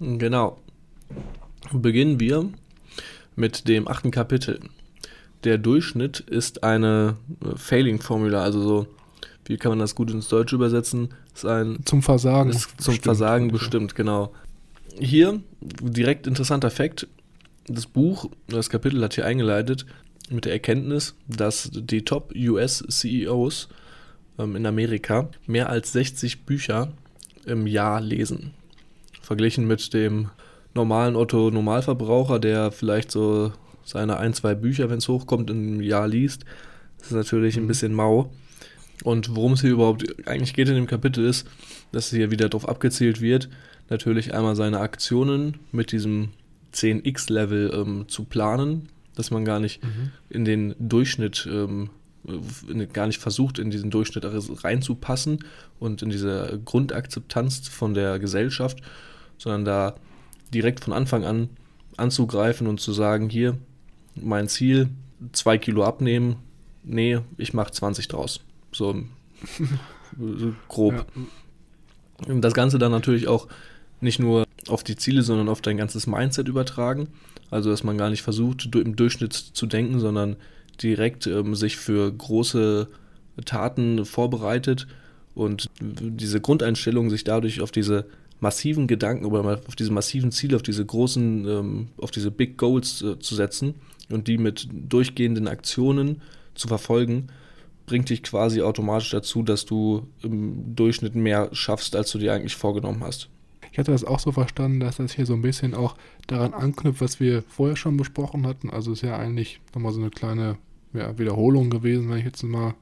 Genau. 0.00 0.56
Beginnen 1.70 2.18
wir 2.18 2.48
mit 3.34 3.68
dem 3.68 3.86
achten 3.88 4.10
Kapitel. 4.10 4.60
Der 5.44 5.58
Durchschnitt 5.58 6.20
ist 6.20 6.64
eine 6.64 7.18
äh, 7.44 7.56
Failing-Formula, 7.56 8.42
also 8.42 8.62
so, 8.62 8.86
wie 9.46 9.56
kann 9.56 9.70
man 9.70 9.78
das 9.78 9.94
gut 9.94 10.10
ins 10.10 10.28
Deutsche 10.28 10.56
übersetzen? 10.56 11.08
Ist 11.34 11.46
ein 11.46 11.80
Zum 11.84 12.02
Versagen. 12.02 12.50
ist 12.50 12.62
zum 12.80 12.94
bestimmt, 12.94 13.02
Versagen 13.04 13.48
bestimmt, 13.52 13.94
genau. 13.94 14.32
Hier, 14.98 15.40
direkt 15.60 16.26
interessanter 16.26 16.70
Fakt, 16.70 17.06
das 17.68 17.86
Buch, 17.86 18.30
das 18.48 18.70
Kapitel 18.70 19.02
hat 19.02 19.14
hier 19.14 19.26
eingeleitet 19.26 19.86
mit 20.30 20.44
der 20.44 20.52
Erkenntnis, 20.52 21.14
dass 21.28 21.70
die 21.72 22.02
Top 22.04 22.32
US-CEOs 22.34 23.68
ähm, 24.38 24.56
in 24.56 24.66
Amerika 24.66 25.28
mehr 25.46 25.68
als 25.68 25.92
60 25.92 26.44
Bücher 26.44 26.92
im 27.44 27.66
Jahr 27.66 28.00
lesen. 28.00 28.52
Verglichen 29.22 29.66
mit 29.66 29.92
dem 29.94 30.30
normalen 30.74 31.16
Otto-Normalverbraucher, 31.16 32.38
der 32.38 32.70
vielleicht 32.70 33.10
so 33.10 33.52
seine 33.84 34.18
ein, 34.18 34.34
zwei 34.34 34.54
Bücher, 34.54 34.90
wenn 34.90 34.98
es 34.98 35.08
hochkommt, 35.08 35.50
im 35.50 35.80
Jahr 35.80 36.08
liest. 36.08 36.44
Das 36.98 37.08
ist 37.08 37.14
natürlich 37.14 37.56
ein 37.56 37.64
Mhm. 37.64 37.68
bisschen 37.68 37.94
mau. 37.94 38.30
Und 39.04 39.34
worum 39.36 39.52
es 39.52 39.60
hier 39.60 39.70
überhaupt 39.70 40.26
eigentlich 40.26 40.54
geht 40.54 40.68
in 40.68 40.74
dem 40.74 40.86
Kapitel 40.86 41.24
ist, 41.24 41.46
dass 41.92 42.10
hier 42.10 42.30
wieder 42.30 42.48
darauf 42.48 42.68
abgezielt 42.68 43.20
wird, 43.20 43.48
natürlich 43.88 44.34
einmal 44.34 44.56
seine 44.56 44.80
Aktionen 44.80 45.58
mit 45.70 45.92
diesem 45.92 46.30
10x-Level 46.74 47.72
ähm, 47.74 48.04
zu 48.08 48.24
planen, 48.24 48.88
dass 49.14 49.30
man 49.30 49.44
gar 49.44 49.60
nicht 49.60 49.82
Mhm. 49.82 50.10
in 50.28 50.44
den 50.44 50.74
Durchschnitt, 50.78 51.48
ähm, 51.50 51.90
in, 52.68 52.92
gar 52.92 53.06
nicht 53.06 53.20
versucht, 53.20 53.58
in 53.58 53.70
diesen 53.70 53.90
Durchschnitt 53.90 54.24
reinzupassen 54.64 55.44
und 55.78 56.02
in 56.02 56.10
diese 56.10 56.60
Grundakzeptanz 56.64 57.68
von 57.68 57.94
der 57.94 58.18
Gesellschaft, 58.18 58.78
sondern 59.38 59.64
da 59.64 59.94
direkt 60.52 60.80
von 60.80 60.92
Anfang 60.92 61.24
an 61.24 61.48
anzugreifen 61.96 62.66
und 62.66 62.80
zu 62.80 62.92
sagen, 62.92 63.30
hier, 63.30 63.56
mein 64.14 64.48
Ziel, 64.48 64.88
zwei 65.32 65.56
Kilo 65.56 65.84
abnehmen, 65.84 66.36
nee, 66.84 67.18
ich 67.38 67.54
mache 67.54 67.72
20 67.72 68.08
draus. 68.08 68.40
So, 68.76 69.02
so 70.18 70.54
grob. 70.68 70.94
Ja. 70.94 72.32
Und 72.32 72.42
das 72.42 72.54
Ganze 72.54 72.78
dann 72.78 72.92
natürlich 72.92 73.28
auch 73.28 73.48
nicht 74.00 74.18
nur 74.18 74.44
auf 74.68 74.82
die 74.82 74.96
Ziele, 74.96 75.22
sondern 75.22 75.48
auf 75.48 75.60
dein 75.60 75.76
ganzes 75.76 76.06
Mindset 76.06 76.48
übertragen. 76.48 77.08
Also, 77.50 77.70
dass 77.70 77.84
man 77.84 77.96
gar 77.96 78.10
nicht 78.10 78.22
versucht, 78.22 78.74
im 78.74 78.96
Durchschnitt 78.96 79.32
zu 79.32 79.66
denken, 79.66 80.00
sondern 80.00 80.36
direkt 80.82 81.26
ähm, 81.26 81.54
sich 81.54 81.76
für 81.76 82.12
große 82.12 82.88
Taten 83.44 84.04
vorbereitet 84.04 84.86
und 85.34 85.68
diese 85.80 86.40
Grundeinstellung 86.40 87.10
sich 87.10 87.24
dadurch 87.24 87.60
auf 87.60 87.70
diese 87.70 88.06
massiven 88.40 88.86
Gedanken 88.86 89.26
oder 89.26 89.60
auf 89.66 89.76
diese 89.76 89.92
massiven 89.92 90.32
Ziele, 90.32 90.56
auf 90.56 90.62
diese 90.62 90.84
großen, 90.84 91.46
ähm, 91.46 91.88
auf 91.98 92.10
diese 92.10 92.30
Big 92.30 92.58
Goals 92.58 93.02
äh, 93.02 93.18
zu 93.18 93.34
setzen 93.34 93.74
und 94.10 94.28
die 94.28 94.38
mit 94.38 94.68
durchgehenden 94.72 95.48
Aktionen 95.48 96.20
zu 96.54 96.68
verfolgen, 96.68 97.28
bringt 97.86 98.10
dich 98.10 98.22
quasi 98.22 98.62
automatisch 98.62 99.10
dazu, 99.10 99.42
dass 99.42 99.64
du 99.64 100.06
im 100.22 100.74
Durchschnitt 100.74 101.14
mehr 101.14 101.48
schaffst, 101.52 101.96
als 101.96 102.10
du 102.10 102.18
dir 102.18 102.34
eigentlich 102.34 102.56
vorgenommen 102.56 103.02
hast. 103.02 103.30
Ich 103.72 103.78
hatte 103.78 103.92
das 103.92 104.04
auch 104.04 104.18
so 104.18 104.32
verstanden, 104.32 104.80
dass 104.80 104.96
das 104.96 105.12
hier 105.12 105.26
so 105.26 105.34
ein 105.34 105.42
bisschen 105.42 105.74
auch 105.74 105.96
daran 106.26 106.54
anknüpft, 106.54 107.00
was 107.00 107.20
wir 107.20 107.42
vorher 107.42 107.76
schon 107.76 107.96
besprochen 107.96 108.46
hatten. 108.46 108.70
Also 108.70 108.92
ist 108.92 109.02
ja 109.02 109.16
eigentlich 109.16 109.60
nochmal 109.74 109.92
so 109.92 110.00
eine 110.00 110.10
kleine 110.10 110.56
ja, 110.92 111.18
Wiederholung 111.18 111.70
gewesen, 111.70 112.08
wenn 112.08 112.18
ich 112.18 112.24
jetzt 112.24 112.42
mal 112.42 112.74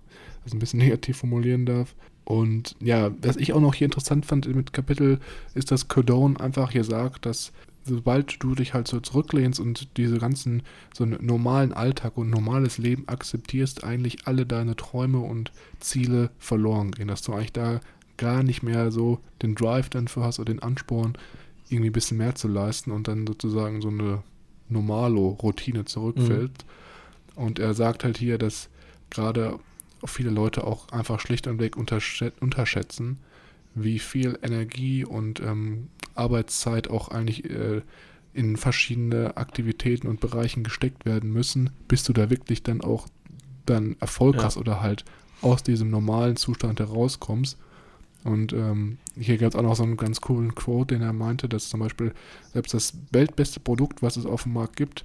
das 0.45 0.53
ein 0.53 0.59
bisschen 0.59 0.79
negativ 0.81 1.19
formulieren 1.19 1.67
darf. 1.67 1.95
Und 2.25 2.77
ja, 2.81 3.11
was 3.21 3.37
ich 3.37 3.53
auch 3.53 3.61
noch 3.61 3.75
hier 3.75 3.87
interessant 3.87 4.25
fand 4.25 4.47
mit 4.55 4.73
Kapitel, 4.73 5.21
ist, 5.55 5.71
dass 5.71 5.89
Cordone 5.89 6.41
einfach 6.41 6.71
hier 6.71 6.85
sagt, 6.85 7.27
dass 7.27 7.53
sobald 7.85 8.43
du 8.43 8.55
dich 8.55 8.75
halt 8.75 8.89
so 8.89 9.01
zurücklehnst 9.01 9.61
und 9.61 9.97
diese 9.97 10.19
ganzen, 10.19 10.63
so 10.95 11.05
einen 11.05 11.25
normalen 11.25 11.73
Alltag 11.73 12.17
und 12.17 12.31
normales 12.31 12.79
Leben 12.79 13.09
akzeptierst, 13.09 13.85
eigentlich 13.85 14.27
alle 14.27 14.47
deine 14.47 14.77
Träume 14.77 15.19
und 15.19 15.53
Ziele 15.81 16.31
verloren 16.39 16.91
gehen. 16.93 17.09
Dass 17.09 17.23
du 17.23 17.33
eigentlich 17.33 17.53
da 17.53 17.81
gar 18.17 18.43
nicht 18.43 18.63
mehr 18.63 18.91
so 18.91 19.21
den 19.43 19.55
Drive 19.55 19.91
dann 19.91 20.09
für 20.09 20.23
hast 20.23 20.39
oder 20.39 20.53
den 20.53 20.63
Ansporn, 20.63 21.19
irgendwie 21.69 21.91
ein 21.91 21.95
bisschen 21.95 22.19
mehr 22.19 22.35
zu 22.35 22.49
leisten 22.49 22.91
und 22.91 23.09
dann 23.09 23.27
sozusagen 23.27 23.81
so 23.81 23.89
eine 23.89 24.23
Normalo-Routine 24.69 25.85
zurückfällt. 25.85 26.65
Mhm. 27.37 27.43
Und 27.43 27.59
er 27.59 27.75
sagt 27.75 28.05
halt 28.05 28.17
hier, 28.17 28.39
dass 28.39 28.69
gerade 29.11 29.59
viele 30.05 30.31
Leute 30.31 30.65
auch 30.65 30.89
einfach 30.91 31.21
schlicht 31.21 31.47
und 31.47 31.59
weg 31.59 31.77
unterschätzen, 31.77 33.19
wie 33.75 33.99
viel 33.99 34.39
Energie 34.43 35.05
und 35.05 35.41
ähm, 35.41 35.89
Arbeitszeit 36.15 36.89
auch 36.89 37.09
eigentlich 37.09 37.49
äh, 37.51 37.83
in 38.33 38.57
verschiedene 38.57 39.37
Aktivitäten 39.37 40.09
und 40.09 40.21
Bereichen 40.21 40.65
gesteckt 40.65 41.05
werden 41.05 41.33
müssen, 41.33 41.71
bis 41.89 42.03
du 42.03 42.13
da 42.13 42.31
wirklich 42.31 42.63
dann 42.63 42.81
auch 42.81 43.07
dann 43.67 43.97
Erfolg 44.01 44.37
ja. 44.37 44.45
hast 44.45 44.57
oder 44.57 44.81
halt 44.81 45.05
aus 45.41 45.63
diesem 45.63 45.91
normalen 45.91 46.37
Zustand 46.37 46.81
herauskommst. 46.81 47.59
Und 48.25 48.53
ähm, 48.53 48.99
hier 49.19 49.37
gab 49.37 49.51
es 49.51 49.57
auch 49.57 49.63
noch 49.63 49.77
so 49.77 49.83
einen 49.83 49.97
ganz 49.97 50.21
coolen 50.21 50.55
Quote, 50.55 50.95
den 50.95 51.03
er 51.03 51.13
meinte, 51.13 51.49
dass 51.49 51.69
zum 51.69 51.81
Beispiel 51.81 52.13
selbst 52.53 52.73
das 52.73 52.95
weltbeste 53.13 53.61
Produkt, 53.61 54.03
was 54.03 54.17
es 54.17 54.25
auf 54.25 54.45
dem 54.45 54.55
Markt 54.55 54.77
gibt, 54.77 55.05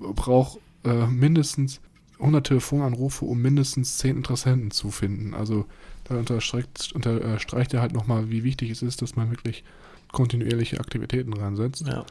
braucht 0.00 0.58
äh, 0.84 1.06
mindestens 1.06 1.80
100 2.18 2.46
Telefonanrufe, 2.46 3.26
um 3.26 3.42
mindestens 3.42 3.98
10 3.98 4.16
Interessenten 4.16 4.70
zu 4.70 4.90
finden. 4.90 5.34
Also 5.34 5.66
da 6.04 6.16
unterstreicht, 6.16 6.92
unterstreicht 6.94 7.74
er 7.74 7.80
halt 7.80 7.92
nochmal, 7.92 8.30
wie 8.30 8.44
wichtig 8.44 8.70
es 8.70 8.82
ist, 8.82 9.02
dass 9.02 9.16
man 9.16 9.30
wirklich 9.30 9.64
kontinuierliche 10.12 10.80
Aktivitäten 10.80 11.32
reinsetzt. 11.32 11.86
Ja. 11.86 12.04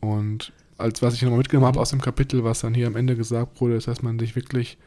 Und 0.00 0.52
als 0.78 1.02
was 1.02 1.14
ich 1.14 1.22
nochmal 1.22 1.38
mitgenommen 1.38 1.66
habe 1.66 1.80
aus 1.80 1.90
dem 1.90 2.00
Kapitel, 2.00 2.44
was 2.44 2.60
dann 2.60 2.74
hier 2.74 2.86
am 2.86 2.96
Ende 2.96 3.16
gesagt 3.16 3.60
wurde, 3.60 3.76
ist, 3.76 3.88
dass 3.88 4.02
man 4.02 4.18
sich 4.18 4.34
wirklich 4.36 4.78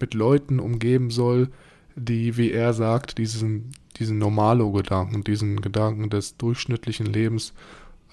mit 0.00 0.14
Leuten 0.14 0.58
umgeben 0.60 1.10
soll, 1.10 1.48
die, 1.94 2.36
wie 2.36 2.50
er 2.50 2.74
sagt, 2.74 3.18
diesen, 3.18 3.72
diesen 3.98 4.18
Normalo-Gedanken, 4.18 5.24
diesen 5.24 5.60
Gedanken 5.60 6.10
des 6.10 6.36
durchschnittlichen 6.36 7.06
Lebens, 7.06 7.54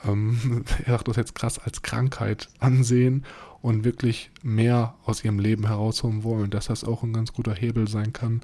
ähm, 0.05 0.63
er 0.85 0.93
sagt 0.93 1.07
das 1.07 1.17
jetzt 1.17 1.35
krass, 1.35 1.59
als 1.59 1.81
Krankheit 1.81 2.49
ansehen 2.59 3.25
und 3.61 3.83
wirklich 3.83 4.31
mehr 4.41 4.95
aus 5.05 5.23
ihrem 5.23 5.39
Leben 5.39 5.67
herausholen 5.67 6.23
wollen, 6.23 6.49
dass 6.49 6.67
das 6.67 6.83
auch 6.83 7.03
ein 7.03 7.13
ganz 7.13 7.33
guter 7.33 7.53
Hebel 7.53 7.87
sein 7.87 8.13
kann, 8.13 8.41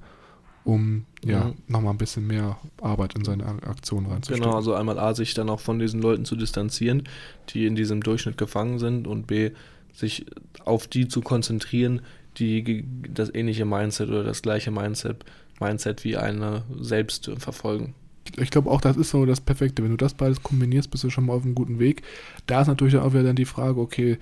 um 0.70 1.06
ja 1.24 1.46
mhm. 1.46 1.54
nochmal 1.68 1.94
ein 1.94 1.98
bisschen 1.98 2.28
mehr 2.28 2.58
Arbeit 2.82 3.16
in 3.16 3.26
seine 3.26 3.46
Aktion 3.46 4.06
reinzustecken. 4.06 4.44
Genau, 4.44 4.56
also 4.56 4.74
einmal 4.74 5.00
A, 5.00 5.14
sich 5.14 5.34
dann 5.34 5.50
auch 5.50 5.60
von 5.60 5.80
diesen 5.80 6.02
Leuten 6.02 6.26
zu 6.26 6.36
distanzieren, 6.36 7.04
die 7.50 7.66
in 7.66 7.76
diesem 7.76 8.02
Durchschnitt 8.02 8.38
gefangen 8.38 8.80
sind 8.80 9.08
und 9.08 9.28
B, 9.28 9.52
sich 9.94 10.26
auf 10.64 10.88
die 10.88 11.08
zu 11.08 11.22
konzentrieren, 11.22 12.02
die 12.38 12.86
das 13.14 13.34
ähnliche 13.34 13.66
Mindset 13.66 14.10
oder 14.10 14.24
das 14.24 14.42
gleiche 14.42 14.72
Mindset, 14.72 15.26
Mindset 15.60 16.04
wie 16.04 16.16
eine 16.16 16.64
selbst 16.80 17.30
verfolgen. 17.38 17.96
Ich 18.38 18.52
glaube 18.52 18.70
auch, 18.70 18.80
das 18.80 18.96
ist 18.96 19.10
so 19.10 19.26
das 19.26 19.42
Perfekte. 19.42 19.84
Wenn 19.84 19.92
du 19.92 19.98
das 19.98 20.14
beides 20.14 20.44
kombinierst, 20.44 20.92
bist 20.92 21.04
du 21.04 21.10
schon 21.10 21.26
mal 21.26 21.34
auf 21.34 21.44
einem 21.44 21.56
guten 21.56 21.80
Weg. 21.80 22.04
Da 22.46 22.62
ist 22.62 22.68
natürlich 22.68 22.96
auch 22.98 23.14
wieder 23.14 23.24
dann 23.24 23.36
die 23.36 23.46
Frage, 23.46 23.82
okay, 23.82 24.20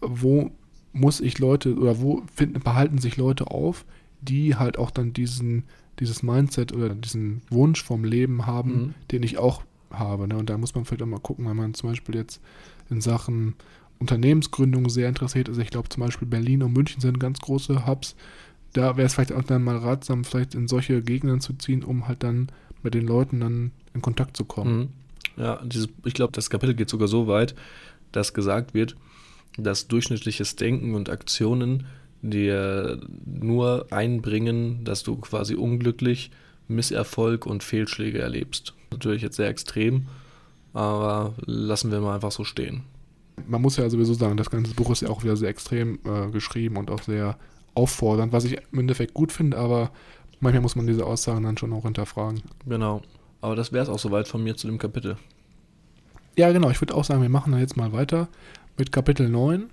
wo 0.00 0.52
muss 0.92 1.20
ich 1.20 1.38
Leute 1.40 1.74
oder 1.74 2.00
wo 2.00 2.22
finden, 2.32 2.60
behalten 2.60 2.98
sich 2.98 3.16
Leute 3.16 3.48
auf, 3.50 3.84
die 4.24 4.56
halt 4.56 4.78
auch 4.78 4.90
dann 4.90 5.12
diesen, 5.12 5.64
dieses 6.00 6.22
Mindset 6.22 6.72
oder 6.72 6.94
diesen 6.94 7.42
Wunsch 7.50 7.82
vom 7.82 8.04
Leben 8.04 8.46
haben, 8.46 8.70
mhm. 8.70 8.94
den 9.10 9.22
ich 9.22 9.38
auch 9.38 9.62
habe. 9.90 10.28
Ne? 10.28 10.36
Und 10.36 10.50
da 10.50 10.58
muss 10.58 10.74
man 10.74 10.84
vielleicht 10.84 11.02
auch 11.02 11.06
mal 11.06 11.20
gucken, 11.20 11.46
wenn 11.46 11.56
man 11.56 11.74
zum 11.74 11.90
Beispiel 11.90 12.16
jetzt 12.16 12.40
in 12.90 13.00
Sachen 13.00 13.54
Unternehmensgründung 13.98 14.88
sehr 14.88 15.08
interessiert 15.08 15.48
ist. 15.48 15.58
Ich 15.58 15.70
glaube 15.70 15.88
zum 15.88 16.02
Beispiel 16.02 16.28
Berlin 16.28 16.62
und 16.62 16.72
München 16.72 17.00
sind 17.00 17.20
ganz 17.20 17.40
große 17.40 17.86
Hubs. 17.86 18.16
Da 18.72 18.96
wäre 18.96 19.06
es 19.06 19.14
vielleicht 19.14 19.32
auch 19.32 19.44
dann 19.44 19.62
mal 19.62 19.76
ratsam, 19.76 20.24
vielleicht 20.24 20.54
in 20.54 20.66
solche 20.66 21.00
Gegenden 21.00 21.40
zu 21.40 21.52
ziehen, 21.54 21.84
um 21.84 22.08
halt 22.08 22.22
dann 22.22 22.48
mit 22.82 22.94
den 22.94 23.06
Leuten 23.06 23.40
dann 23.40 23.70
in 23.94 24.02
Kontakt 24.02 24.36
zu 24.36 24.44
kommen. 24.44 24.78
Mhm. 24.78 24.88
Ja, 25.36 25.62
dieses, 25.64 25.88
ich 26.04 26.14
glaube, 26.14 26.32
das 26.32 26.50
Kapitel 26.50 26.74
geht 26.74 26.90
sogar 26.90 27.08
so 27.08 27.26
weit, 27.26 27.54
dass 28.12 28.34
gesagt 28.34 28.74
wird, 28.74 28.96
dass 29.56 29.88
durchschnittliches 29.88 30.56
Denken 30.56 30.94
und 30.94 31.08
Aktionen 31.08 31.86
dir 32.30 33.00
nur 33.24 33.86
einbringen, 33.90 34.84
dass 34.84 35.02
du 35.02 35.16
quasi 35.16 35.54
unglücklich 35.54 36.30
Misserfolg 36.68 37.46
und 37.46 37.62
Fehlschläge 37.62 38.20
erlebst. 38.20 38.74
Natürlich 38.90 39.22
jetzt 39.22 39.36
sehr 39.36 39.48
extrem, 39.48 40.06
aber 40.72 41.34
lassen 41.44 41.90
wir 41.90 42.00
mal 42.00 42.14
einfach 42.14 42.32
so 42.32 42.44
stehen. 42.44 42.84
Man 43.46 43.60
muss 43.60 43.76
ja 43.76 43.88
sowieso 43.90 44.14
sagen, 44.14 44.36
das 44.36 44.50
ganze 44.50 44.74
Buch 44.74 44.90
ist 44.90 45.02
ja 45.02 45.10
auch 45.10 45.22
wieder 45.24 45.36
sehr 45.36 45.48
extrem 45.48 45.98
äh, 46.04 46.30
geschrieben 46.30 46.76
und 46.76 46.90
auch 46.90 47.02
sehr 47.02 47.36
auffordernd, 47.74 48.32
was 48.32 48.44
ich 48.44 48.58
im 48.72 48.78
Endeffekt 48.78 49.14
gut 49.14 49.32
finde, 49.32 49.58
aber 49.58 49.90
manchmal 50.40 50.62
muss 50.62 50.76
man 50.76 50.86
diese 50.86 51.04
Aussagen 51.04 51.42
dann 51.42 51.58
schon 51.58 51.72
auch 51.72 51.82
hinterfragen. 51.82 52.42
Genau. 52.66 53.02
Aber 53.40 53.56
das 53.56 53.72
wäre 53.72 53.82
es 53.82 53.90
auch 53.90 53.98
soweit 53.98 54.28
von 54.28 54.42
mir 54.42 54.56
zu 54.56 54.68
dem 54.68 54.78
Kapitel. 54.78 55.16
Ja, 56.36 56.50
genau. 56.52 56.70
Ich 56.70 56.80
würde 56.80 56.94
auch 56.94 57.04
sagen, 57.04 57.22
wir 57.22 57.28
machen 57.28 57.52
da 57.52 57.58
jetzt 57.58 57.76
mal 57.76 57.92
weiter 57.92 58.28
mit 58.78 58.90
Kapitel 58.90 59.28
9. 59.28 59.70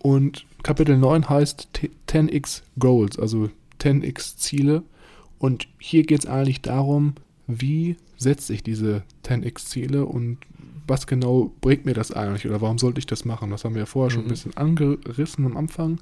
Und 0.00 0.46
Kapitel 0.62 0.96
9 0.96 1.28
heißt 1.28 1.68
10x 2.08 2.62
Goals, 2.78 3.18
also 3.18 3.50
10x 3.80 4.36
Ziele. 4.36 4.82
Und 5.38 5.68
hier 5.78 6.02
geht 6.02 6.20
es 6.20 6.26
eigentlich 6.26 6.62
darum, 6.62 7.14
wie 7.46 7.96
setze 8.16 8.52
ich 8.52 8.62
diese 8.62 9.02
10x 9.24 9.66
Ziele 9.66 10.04
und 10.04 10.38
was 10.86 11.06
genau 11.06 11.52
bringt 11.60 11.84
mir 11.84 11.94
das 11.94 12.12
eigentlich 12.12 12.46
oder 12.46 12.60
warum 12.60 12.78
sollte 12.78 12.98
ich 12.98 13.06
das 13.06 13.24
machen? 13.24 13.50
Das 13.50 13.64
haben 13.64 13.74
wir 13.74 13.82
ja 13.82 13.86
vorher 13.86 14.10
schon 14.10 14.22
ein 14.22 14.26
mhm. 14.26 14.30
bisschen 14.30 14.56
angerissen 14.56 15.46
am 15.46 15.56
Anfang. 15.56 16.00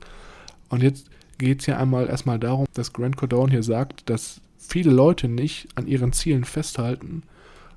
Und 0.68 0.82
jetzt 0.82 1.10
geht 1.38 1.60
es 1.60 1.66
ja 1.66 1.76
einmal 1.76 2.08
erstmal 2.08 2.38
darum, 2.38 2.66
dass 2.74 2.92
Grant 2.92 3.16
Cardone 3.16 3.52
hier 3.52 3.62
sagt, 3.62 4.08
dass 4.08 4.40
viele 4.58 4.90
Leute 4.90 5.28
nicht 5.28 5.68
an 5.74 5.86
ihren 5.86 6.12
Zielen 6.12 6.44
festhalten, 6.44 7.22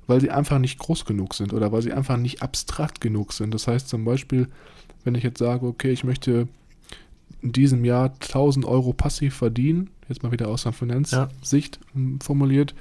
weil 0.06 0.20
sie 0.20 0.30
einfach 0.30 0.58
nicht 0.58 0.78
groß 0.78 1.04
genug 1.04 1.34
sind 1.34 1.52
oder 1.52 1.72
weil 1.72 1.82
sie 1.82 1.92
einfach 1.92 2.16
nicht 2.16 2.42
abstrakt 2.42 3.00
genug 3.00 3.32
sind. 3.32 3.52
Das 3.52 3.66
heißt 3.66 3.88
zum 3.88 4.04
Beispiel, 4.04 4.48
wenn 5.04 5.14
ich 5.14 5.22
jetzt 5.22 5.38
sage, 5.38 5.66
okay, 5.66 5.90
ich 5.90 6.04
möchte 6.04 6.48
in 7.42 7.52
diesem 7.52 7.84
Jahr 7.84 8.12
1000 8.12 8.64
Euro 8.64 8.92
passiv 8.92 9.34
verdienen, 9.34 9.90
jetzt 10.08 10.22
mal 10.22 10.32
wieder 10.32 10.48
aus 10.48 10.64
der 10.64 10.72
Finanzsicht 10.72 11.80
ja. 11.94 12.00
formuliert, 12.20 12.74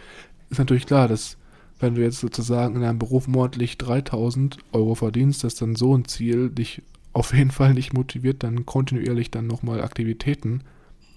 ist 0.50 0.58
natürlich 0.60 0.86
klar, 0.86 1.08
dass 1.08 1.38
wenn 1.80 1.96
du 1.96 2.01
jetzt 2.01 2.20
sozusagen 2.20 2.75
in 2.75 2.84
einem 2.84 3.00
Beruf 3.00 3.28
monatlich 3.28 3.78
3000 3.78 4.58
Euro 4.74 4.96
verdienst, 4.96 5.44
dass 5.44 5.56
dann 5.56 5.75
so 5.75 5.96
ein 5.96 6.06
Ziel 6.06 6.50
dich 6.50 6.82
auf 7.13 7.34
jeden 7.34 7.51
Fall 7.51 7.74
nicht 7.74 7.94
motiviert, 7.94 8.44
dann 8.44 8.66
kontinuierlich 8.66 9.32
dann 9.32 9.48
nochmal 9.48 9.82
Aktivitäten 9.82 10.62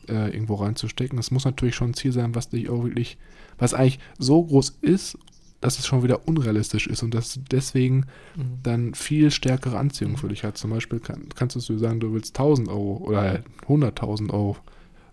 äh, 0.08 0.32
irgendwo 0.32 0.54
reinzustecken. 0.54 1.16
Das 1.16 1.30
muss 1.30 1.44
natürlich 1.44 1.74
schon 1.74 1.90
ein 1.90 1.94
Ziel 1.94 2.12
sein, 2.12 2.34
was 2.34 2.48
dich 2.48 2.70
auch 2.70 2.84
wirklich, 2.84 3.18
was 3.58 3.74
eigentlich 3.74 3.98
so 4.18 4.42
groß 4.42 4.78
ist 4.80 5.18
dass 5.62 5.78
es 5.78 5.86
schon 5.86 6.02
wieder 6.02 6.28
unrealistisch 6.28 6.86
ist 6.86 7.02
und 7.02 7.14
dass 7.14 7.40
deswegen 7.50 8.06
mhm. 8.36 8.58
dann 8.62 8.94
viel 8.94 9.30
stärkere 9.30 9.78
Anziehung 9.78 10.16
für 10.16 10.28
dich 10.28 10.44
hat. 10.44 10.58
Zum 10.58 10.70
Beispiel 10.70 11.00
kann, 11.00 11.28
kannst 11.34 11.56
du 11.56 11.78
sagen, 11.78 12.00
du 12.00 12.12
willst 12.12 12.36
1000 12.36 12.68
Euro 12.68 12.98
oder 13.04 13.42
100.000 13.68 14.30
Euro 14.32 14.56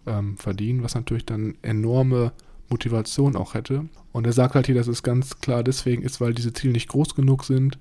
ähm, 0.07 0.37
verdienen, 0.37 0.83
was 0.83 0.95
natürlich 0.95 1.25
dann 1.25 1.55
enorme 1.61 2.33
Motivation 2.67 3.35
auch 3.35 3.53
hätte. 3.53 3.85
Und 4.11 4.25
er 4.25 4.33
sagt 4.33 4.55
halt 4.55 4.65
hier, 4.65 4.75
dass 4.75 4.87
es 4.87 5.03
ganz 5.03 5.39
klar 5.39 5.63
deswegen 5.63 6.01
ist, 6.01 6.19
weil 6.19 6.33
diese 6.33 6.51
Ziele 6.51 6.73
nicht 6.73 6.89
groß 6.89 7.15
genug 7.15 7.45
sind 7.45 7.77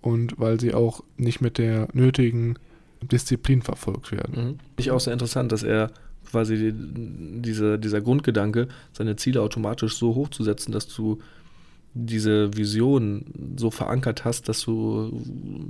und 0.00 0.38
weil 0.38 0.60
sie 0.60 0.74
auch 0.74 1.02
nicht 1.16 1.40
mit 1.40 1.58
der 1.58 1.88
nötigen 1.92 2.56
Disziplin 3.02 3.62
verfolgt 3.62 4.12
werden. 4.12 4.32
Mhm. 4.32 4.48
Finde 4.58 4.60
ich 4.78 4.90
auch 4.92 5.00
sehr 5.00 5.12
interessant, 5.12 5.50
dass 5.50 5.64
er 5.64 5.90
quasi 6.30 6.56
die, 6.56 6.72
diese, 7.42 7.78
dieser 7.78 8.00
Grundgedanke, 8.00 8.68
seine 8.92 9.16
Ziele 9.16 9.42
automatisch 9.42 9.96
so 9.96 10.14
hochzusetzen, 10.14 10.72
dass 10.72 10.86
du 10.88 11.18
diese 11.98 12.56
Vision 12.56 13.24
so 13.56 13.70
verankert 13.70 14.24
hast, 14.24 14.48
dass 14.48 14.60
du 14.60 15.22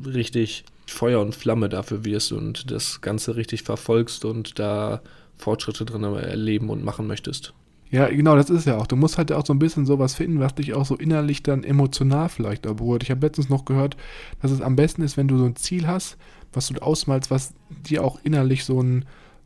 richtig 0.04 0.64
Feuer 0.86 1.20
und 1.20 1.34
Flamme 1.34 1.68
dafür 1.68 2.04
wirst 2.04 2.32
und 2.32 2.70
das 2.70 3.00
Ganze 3.00 3.36
richtig 3.36 3.62
verfolgst 3.62 4.24
und 4.24 4.58
da 4.58 5.02
Fortschritte 5.36 5.84
drin 5.84 6.02
erleben 6.02 6.68
und 6.70 6.84
machen 6.84 7.06
möchtest. 7.06 7.54
Ja, 7.90 8.08
genau, 8.08 8.34
das 8.34 8.50
ist 8.50 8.66
ja 8.66 8.76
auch. 8.76 8.88
Du 8.88 8.96
musst 8.96 9.16
halt 9.16 9.30
auch 9.30 9.46
so 9.46 9.54
ein 9.54 9.60
bisschen 9.60 9.86
sowas 9.86 10.14
finden, 10.14 10.40
was 10.40 10.56
dich 10.56 10.74
auch 10.74 10.84
so 10.84 10.96
innerlich 10.96 11.44
dann 11.44 11.62
emotional 11.62 12.28
vielleicht 12.28 12.66
abholt. 12.66 13.04
Ich 13.04 13.10
habe 13.10 13.24
letztens 13.24 13.48
noch 13.48 13.64
gehört, 13.64 13.96
dass 14.42 14.50
es 14.50 14.60
am 14.60 14.74
besten 14.74 15.02
ist, 15.02 15.16
wenn 15.16 15.28
du 15.28 15.38
so 15.38 15.44
ein 15.44 15.54
Ziel 15.54 15.86
hast, 15.86 16.16
was 16.52 16.66
du 16.66 16.82
ausmalst, 16.82 17.30
was 17.30 17.54
dir 17.70 18.02
auch 18.02 18.18
innerlich 18.24 18.64
so 18.64 18.82
ein, 18.82 19.04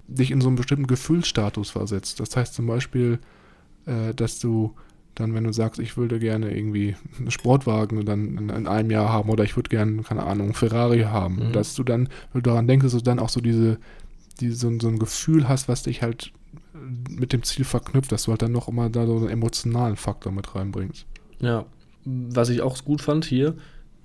dich 0.08 0.30
in 0.30 0.40
so 0.40 0.48
einen 0.48 0.56
bestimmten 0.56 0.86
Gefühlsstatus 0.86 1.70
versetzt. 1.70 2.18
Das 2.20 2.34
heißt 2.34 2.54
zum 2.54 2.66
Beispiel, 2.66 3.18
äh, 3.84 4.14
dass 4.14 4.38
du 4.38 4.74
dann, 5.20 5.34
wenn 5.34 5.44
du 5.44 5.52
sagst, 5.52 5.80
ich 5.80 5.96
würde 5.96 6.18
gerne 6.18 6.54
irgendwie 6.56 6.96
einen 7.18 7.30
Sportwagen 7.30 8.04
dann 8.04 8.36
in, 8.36 8.48
in 8.48 8.66
einem 8.66 8.90
Jahr 8.90 9.10
haben 9.10 9.30
oder 9.30 9.44
ich 9.44 9.56
würde 9.56 9.68
gerne, 9.68 10.02
keine 10.02 10.24
Ahnung, 10.24 10.54
Ferrari 10.54 11.00
haben, 11.02 11.48
mhm. 11.48 11.52
dass 11.52 11.74
du 11.74 11.84
dann, 11.84 12.08
wenn 12.32 12.42
du 12.42 12.50
daran 12.50 12.66
denkst, 12.66 12.84
dass 12.84 12.92
du 12.92 13.00
dann 13.00 13.18
auch 13.18 13.28
so 13.28 13.40
diese, 13.40 13.78
diese 14.40 14.56
so, 14.56 14.78
so 14.80 14.88
ein 14.88 14.98
Gefühl 14.98 15.48
hast, 15.48 15.68
was 15.68 15.82
dich 15.82 16.02
halt 16.02 16.32
mit 17.08 17.32
dem 17.32 17.42
Ziel 17.42 17.64
verknüpft, 17.64 18.12
dass 18.12 18.24
du 18.24 18.30
halt 18.30 18.42
dann 18.42 18.52
noch 18.52 18.68
immer 18.68 18.88
da 18.90 19.06
so 19.06 19.16
einen 19.16 19.28
emotionalen 19.28 19.96
Faktor 19.96 20.32
mit 20.32 20.54
reinbringst. 20.54 21.06
Ja, 21.40 21.66
was 22.04 22.48
ich 22.48 22.62
auch 22.62 22.82
gut 22.84 23.02
fand 23.02 23.24
hier, 23.24 23.54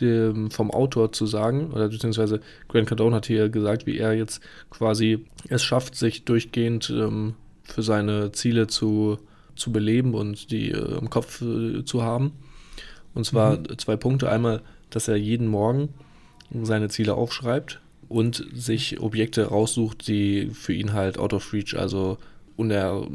dem, 0.02 0.52
vom 0.52 0.72
Autor 0.72 1.12
zu 1.12 1.26
sagen, 1.26 1.72
oder 1.72 1.88
beziehungsweise 1.90 2.42
Grant 2.68 2.88
Cardone 2.88 3.16
hat 3.16 3.28
hier 3.28 3.50
gesagt, 3.50 3.86
wie 3.86 3.98
er 3.98 4.14
jetzt 4.14 4.42
quasi 4.70 5.26
es 5.48 5.64
schafft, 5.64 5.96
sich 5.96 6.26
durchgehend 6.26 6.90
ähm, 6.90 7.36
für 7.64 7.82
seine 7.82 8.32
Ziele 8.32 8.68
zu, 8.68 9.18
zu 9.56 9.72
beleben 9.72 10.14
und 10.14 10.52
die 10.52 10.72
äh, 10.72 10.98
im 10.98 11.10
Kopf 11.10 11.42
äh, 11.42 11.84
zu 11.86 12.04
haben. 12.04 12.34
Und 13.14 13.26
zwar 13.26 13.58
mhm. 13.58 13.78
zwei 13.78 13.96
Punkte. 13.96 14.30
Einmal, 14.30 14.62
dass 14.90 15.08
er 15.08 15.16
jeden 15.16 15.48
Morgen 15.48 15.90
seine 16.64 16.90
Ziele 16.90 17.16
aufschreibt 17.16 17.82
und 18.08 18.46
sich 18.54 19.00
Objekte 19.00 19.48
raussucht, 19.48 20.08
die 20.08 20.52
für 20.54 20.74
ihn 20.74 20.94
halt 20.94 21.18
out 21.18 21.34
of 21.34 21.54
reach, 21.54 21.76
also 21.76 22.18
uner, 22.56 23.08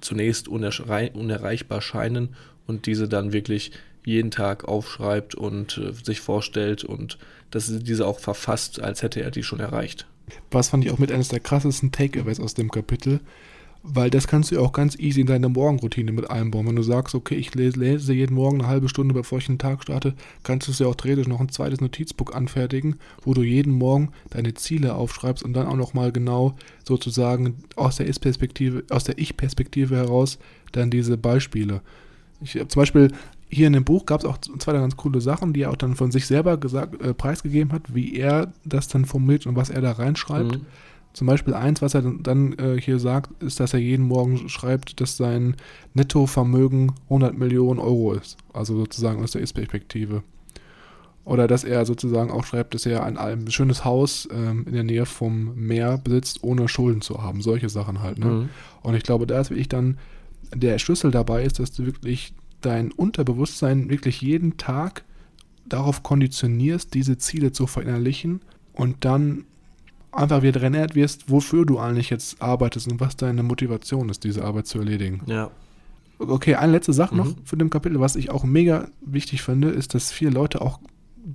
zunächst 0.00 0.48
unerrei 0.48 1.10
unerreichbar 1.12 1.80
scheinen 1.80 2.30
und 2.66 2.86
diese 2.86 3.08
dann 3.08 3.32
wirklich 3.32 3.72
jeden 4.04 4.30
Tag 4.30 4.66
aufschreibt 4.66 5.34
und 5.34 5.78
äh, 5.78 5.92
sich 5.92 6.20
vorstellt 6.20 6.84
und 6.84 7.18
dass 7.50 7.66
diese 7.82 8.06
auch 8.06 8.20
verfasst, 8.20 8.80
als 8.80 9.02
hätte 9.02 9.22
er 9.22 9.30
die 9.30 9.42
schon 9.42 9.60
erreicht. 9.60 10.06
Was 10.50 10.68
fand 10.68 10.84
ich 10.84 10.90
auch 10.90 10.98
mit 10.98 11.12
eines 11.12 11.28
der 11.28 11.40
krassesten 11.40 11.92
Takeaways 11.92 12.40
aus 12.40 12.54
dem 12.54 12.70
Kapitel, 12.70 13.20
weil 13.90 14.10
das 14.10 14.28
kannst 14.28 14.50
du 14.50 14.60
auch 14.60 14.72
ganz 14.72 14.98
easy 14.98 15.22
in 15.22 15.26
deine 15.26 15.48
Morgenroutine 15.48 16.12
mit 16.12 16.30
einbauen. 16.30 16.66
Wenn 16.66 16.76
du 16.76 16.82
sagst, 16.82 17.14
okay, 17.14 17.36
ich 17.36 17.54
lese, 17.54 17.78
lese, 17.78 18.12
jeden 18.12 18.34
Morgen 18.34 18.60
eine 18.60 18.68
halbe 18.68 18.88
Stunde, 18.88 19.14
bevor 19.14 19.38
ich 19.38 19.46
den 19.46 19.58
Tag 19.58 19.82
starte, 19.82 20.14
kannst 20.42 20.68
du 20.68 20.72
es 20.72 20.78
ja 20.78 20.86
auch 20.86 20.94
theoretisch 20.94 21.28
noch 21.28 21.40
ein 21.40 21.48
zweites 21.48 21.80
Notizbuch 21.80 22.32
anfertigen, 22.32 22.96
wo 23.22 23.34
du 23.34 23.42
jeden 23.42 23.72
Morgen 23.72 24.10
deine 24.30 24.54
Ziele 24.54 24.94
aufschreibst 24.94 25.42
und 25.42 25.54
dann 25.54 25.66
auch 25.66 25.76
nochmal 25.76 26.12
genau 26.12 26.54
sozusagen 26.84 27.56
aus 27.76 27.96
der 27.96 28.08
Ich-Perspektive, 28.08 28.84
aus 28.90 29.04
der 29.04 29.18
Ich-Perspektive 29.18 29.96
heraus 29.96 30.38
dann 30.72 30.90
diese 30.90 31.16
Beispiele. 31.16 31.80
Ich 32.42 32.56
habe 32.56 32.68
zum 32.68 32.82
Beispiel 32.82 33.12
hier 33.50 33.66
in 33.66 33.72
dem 33.72 33.84
Buch 33.84 34.04
gab 34.04 34.20
es 34.20 34.26
auch 34.26 34.36
zwei 34.38 34.72
ganz 34.72 34.96
coole 34.96 35.20
Sachen, 35.20 35.54
die 35.54 35.62
er 35.62 35.70
auch 35.70 35.76
dann 35.76 35.96
von 35.96 36.10
sich 36.10 36.26
selber 36.26 36.58
gesagt, 36.58 37.00
äh, 37.00 37.14
preisgegeben 37.14 37.72
hat, 37.72 37.94
wie 37.94 38.14
er 38.16 38.52
das 38.64 38.88
dann 38.88 39.06
formuliert 39.06 39.46
und 39.46 39.56
was 39.56 39.70
er 39.70 39.80
da 39.80 39.92
reinschreibt. 39.92 40.58
Mhm. 40.58 40.66
Zum 41.18 41.26
Beispiel 41.26 41.52
eins, 41.52 41.82
was 41.82 41.94
er 41.94 42.02
dann, 42.02 42.52
äh, 42.60 42.80
hier 42.80 43.00
sagt, 43.00 43.42
ist, 43.42 43.58
dass 43.58 43.74
er 43.74 43.80
jeden 43.80 44.06
Morgen 44.06 44.48
schreibt, 44.48 45.00
dass 45.00 45.16
sein 45.16 45.56
Nettovermögen 45.92 46.92
100 47.06 47.36
Millionen 47.36 47.80
Euro 47.80 48.12
ist. 48.12 48.36
Also 48.52 48.76
sozusagen 48.76 49.20
aus 49.20 49.32
der 49.32 49.40
Ist-Perspektive. 49.42 50.22
Oder 51.24 51.48
dass 51.48 51.64
er 51.64 51.84
sozusagen 51.86 52.30
auch 52.30 52.44
schreibt, 52.44 52.72
dass 52.74 52.86
er 52.86 53.02
ein, 53.02 53.18
ein 53.18 53.50
schönes 53.50 53.84
Haus 53.84 54.28
ähm, 54.32 54.64
in 54.68 54.74
der 54.74 54.84
Nähe 54.84 55.06
vom 55.06 55.56
Meer 55.56 55.98
besitzt, 55.98 56.44
ohne 56.44 56.68
Schulden 56.68 57.00
zu 57.00 57.20
haben. 57.20 57.42
Solche 57.42 57.68
Sachen 57.68 58.00
halt. 58.00 58.20
Ne? 58.20 58.26
Mhm. 58.26 58.48
Und 58.82 58.94
ich 58.94 59.02
glaube, 59.02 59.26
da 59.26 59.40
ist 59.40 59.50
wirklich 59.50 59.68
dann 59.68 59.98
der 60.54 60.78
Schlüssel 60.78 61.10
dabei 61.10 61.42
ist, 61.42 61.58
dass 61.58 61.72
du 61.72 61.84
wirklich 61.84 62.32
dein 62.60 62.92
Unterbewusstsein 62.92 63.90
wirklich 63.90 64.22
jeden 64.22 64.56
Tag 64.56 65.02
darauf 65.66 66.04
konditionierst, 66.04 66.94
diese 66.94 67.18
Ziele 67.18 67.50
zu 67.50 67.66
verinnerlichen 67.66 68.40
und 68.72 69.04
dann 69.04 69.46
einfach 70.12 70.42
wieder 70.42 70.60
erinnert 70.60 70.94
wirst, 70.94 71.30
wofür 71.30 71.64
du 71.64 71.78
eigentlich 71.78 72.10
jetzt 72.10 72.40
arbeitest 72.40 72.90
und 72.90 73.00
was 73.00 73.16
deine 73.16 73.42
Motivation 73.42 74.08
ist, 74.08 74.24
diese 74.24 74.44
Arbeit 74.44 74.66
zu 74.66 74.78
erledigen. 74.78 75.22
Ja. 75.26 75.50
Okay, 76.18 76.56
eine 76.56 76.72
letzte 76.72 76.92
Sache 76.92 77.14
mhm. 77.14 77.20
noch 77.20 77.34
für 77.44 77.56
dem 77.56 77.70
Kapitel, 77.70 78.00
was 78.00 78.16
ich 78.16 78.30
auch 78.30 78.44
mega 78.44 78.88
wichtig 79.00 79.42
finde, 79.42 79.70
ist, 79.70 79.94
dass 79.94 80.10
viele 80.10 80.30
Leute 80.30 80.60
auch 80.60 80.80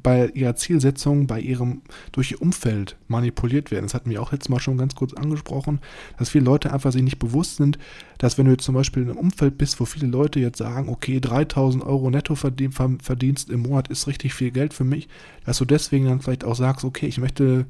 bei 0.02 0.28
ihrer 0.30 0.56
Zielsetzung, 0.56 1.28
bei 1.28 1.40
ihrem, 1.40 1.82
durch 2.12 2.32
ihr 2.32 2.42
Umfeld 2.42 2.98
manipuliert 3.08 3.70
werden. 3.70 3.86
Das 3.86 3.94
hatten 3.94 4.10
wir 4.10 4.22
auch 4.22 4.32
letztes 4.32 4.50
Mal 4.50 4.60
schon 4.60 4.78
ganz 4.78 4.96
kurz 4.96 5.14
angesprochen, 5.14 5.80
dass 6.18 6.30
viele 6.30 6.46
Leute 6.46 6.74
einfach 6.74 6.92
sich 6.92 7.04
nicht 7.04 7.20
bewusst 7.20 7.58
sind, 7.58 7.78
dass 8.18 8.38
wenn 8.38 8.46
du 8.46 8.54
jetzt 8.54 8.64
zum 8.64 8.74
Beispiel 8.74 9.04
in 9.04 9.10
einem 9.10 9.20
Umfeld 9.20 9.58
bist, 9.58 9.80
wo 9.80 9.86
viele 9.86 10.08
Leute 10.08 10.40
jetzt 10.40 10.58
sagen, 10.58 10.90
okay, 10.90 11.20
3000 11.20 11.84
Euro 11.84 12.10
Nettoverdienst 12.10 13.50
im 13.50 13.62
Monat 13.62 13.90
ist 13.90 14.08
richtig 14.08 14.34
viel 14.34 14.50
Geld 14.50 14.74
für 14.74 14.84
mich, 14.84 15.08
dass 15.46 15.60
du 15.60 15.66
deswegen 15.66 16.06
dann 16.06 16.22
vielleicht 16.22 16.44
auch 16.44 16.56
sagst, 16.56 16.86
okay, 16.86 17.06
ich 17.06 17.20
möchte, 17.20 17.68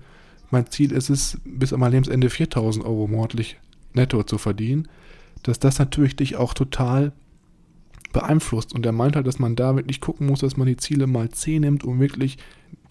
mein 0.54 0.68
Ziel 0.68 0.94
ist 0.94 1.10
es, 1.10 1.38
bis 1.44 1.74
an 1.74 1.82
mein 1.82 1.92
Lebensende 1.92 2.30
4000 2.30 2.86
Euro 2.86 3.08
monatlich 3.08 3.58
netto 3.94 4.24
zu 4.24 4.38
verdienen, 4.38 4.88
dass 5.44 5.60
das 5.60 5.80
natürlich 5.80 6.16
dich 6.16 6.38
auch 6.38 6.54
total 6.54 7.12
beeinflusst. 8.14 8.74
Und 8.74 8.86
er 8.86 8.92
meint 8.92 9.16
halt, 9.16 9.28
dass 9.28 9.40
man 9.40 9.56
da 9.56 9.76
wirklich 9.76 10.00
gucken 10.00 10.28
muss, 10.28 10.40
dass 10.40 10.56
man 10.56 10.68
die 10.68 10.78
Ziele 10.78 11.08
mal 11.08 11.30
10 11.30 11.62
nimmt, 11.62 11.84
um 11.84 12.00
wirklich 12.00 12.38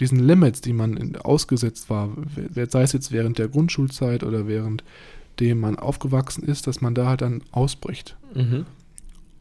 diesen 0.00 0.18
Limits, 0.18 0.60
die 0.60 0.72
man 0.72 1.16
ausgesetzt 1.16 1.88
war, 1.88 2.10
sei 2.54 2.82
es 2.82 2.92
jetzt 2.92 3.12
während 3.12 3.38
der 3.38 3.48
Grundschulzeit 3.48 4.24
oder 4.24 4.46
während 4.46 4.84
dem 5.40 5.60
man 5.60 5.78
aufgewachsen 5.78 6.44
ist, 6.44 6.66
dass 6.66 6.80
man 6.80 6.94
da 6.94 7.06
halt 7.06 7.22
dann 7.22 7.42
ausbricht. 7.52 8.16
Mhm. 8.34 8.66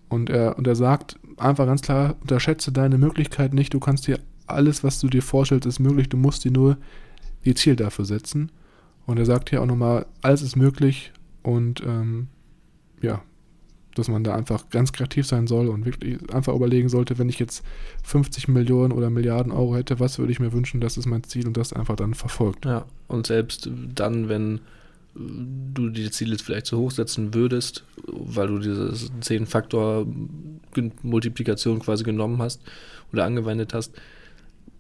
Und, 0.08 0.30
er, 0.30 0.58
und 0.58 0.68
er 0.68 0.76
sagt 0.76 1.20
einfach 1.38 1.66
ganz 1.66 1.82
klar, 1.82 2.16
unterschätze 2.22 2.72
deine 2.72 2.98
Möglichkeit 2.98 3.54
nicht, 3.54 3.74
du 3.74 3.80
kannst 3.80 4.08
dir 4.08 4.20
alles, 4.46 4.84
was 4.84 5.00
du 5.00 5.08
dir 5.08 5.24
vorstellst, 5.24 5.66
ist 5.66 5.80
möglich, 5.80 6.10
du 6.10 6.18
musst 6.18 6.44
dir 6.44 6.52
nur 6.52 6.78
die 7.46 7.56
Ziel 7.56 7.76
dafür 7.76 8.06
setzen. 8.06 8.52
Und 9.06 9.18
er 9.18 9.26
sagt 9.26 9.50
hier 9.50 9.62
auch 9.62 9.66
nochmal, 9.66 10.06
alles 10.22 10.42
ist 10.42 10.56
möglich 10.56 11.12
und 11.44 11.82
ähm, 11.86 12.28
ja, 13.02 13.24
dass 13.96 14.08
man 14.08 14.24
da 14.24 14.36
einfach 14.36 14.70
ganz 14.70 14.94
kreativ 14.94 15.26
sein 15.28 15.48
soll 15.48 15.68
und 15.68 15.84
wirklich 15.86 16.18
einfach 16.34 16.54
überlegen 16.54 16.88
sollte, 16.88 17.18
wenn 17.18 17.28
ich 17.30 17.40
jetzt 17.40 17.66
50 18.04 18.48
Millionen 18.48 18.94
oder 18.94 19.10
Milliarden 19.10 19.52
Euro 19.52 19.76
hätte, 19.76 20.00
was 20.00 20.20
würde 20.20 20.32
ich 20.32 20.40
mir 20.40 20.54
wünschen, 20.54 20.80
das 20.80 20.98
ist 20.98 21.08
mein 21.08 21.24
Ziel 21.24 21.48
und 21.48 21.58
das 21.58 21.74
einfach 21.74 21.96
dann 21.96 22.14
verfolgt. 22.14 22.66
Ja, 22.66 22.86
und 23.08 23.26
selbst 23.28 23.70
dann, 23.94 24.30
wenn 24.30 24.62
du 25.14 25.90
die 25.90 26.10
Ziele 26.10 26.38
vielleicht 26.38 26.68
zu 26.68 26.78
hoch 26.78 26.92
setzen 26.92 27.34
würdest, 27.34 27.84
weil 28.08 28.48
du 28.48 28.60
diese 28.60 28.94
10-Faktor-Multiplikation 29.22 31.80
quasi 31.80 32.06
genommen 32.06 32.42
hast 32.42 32.62
oder 33.12 33.26
angewendet 33.26 33.74
hast, 33.74 33.92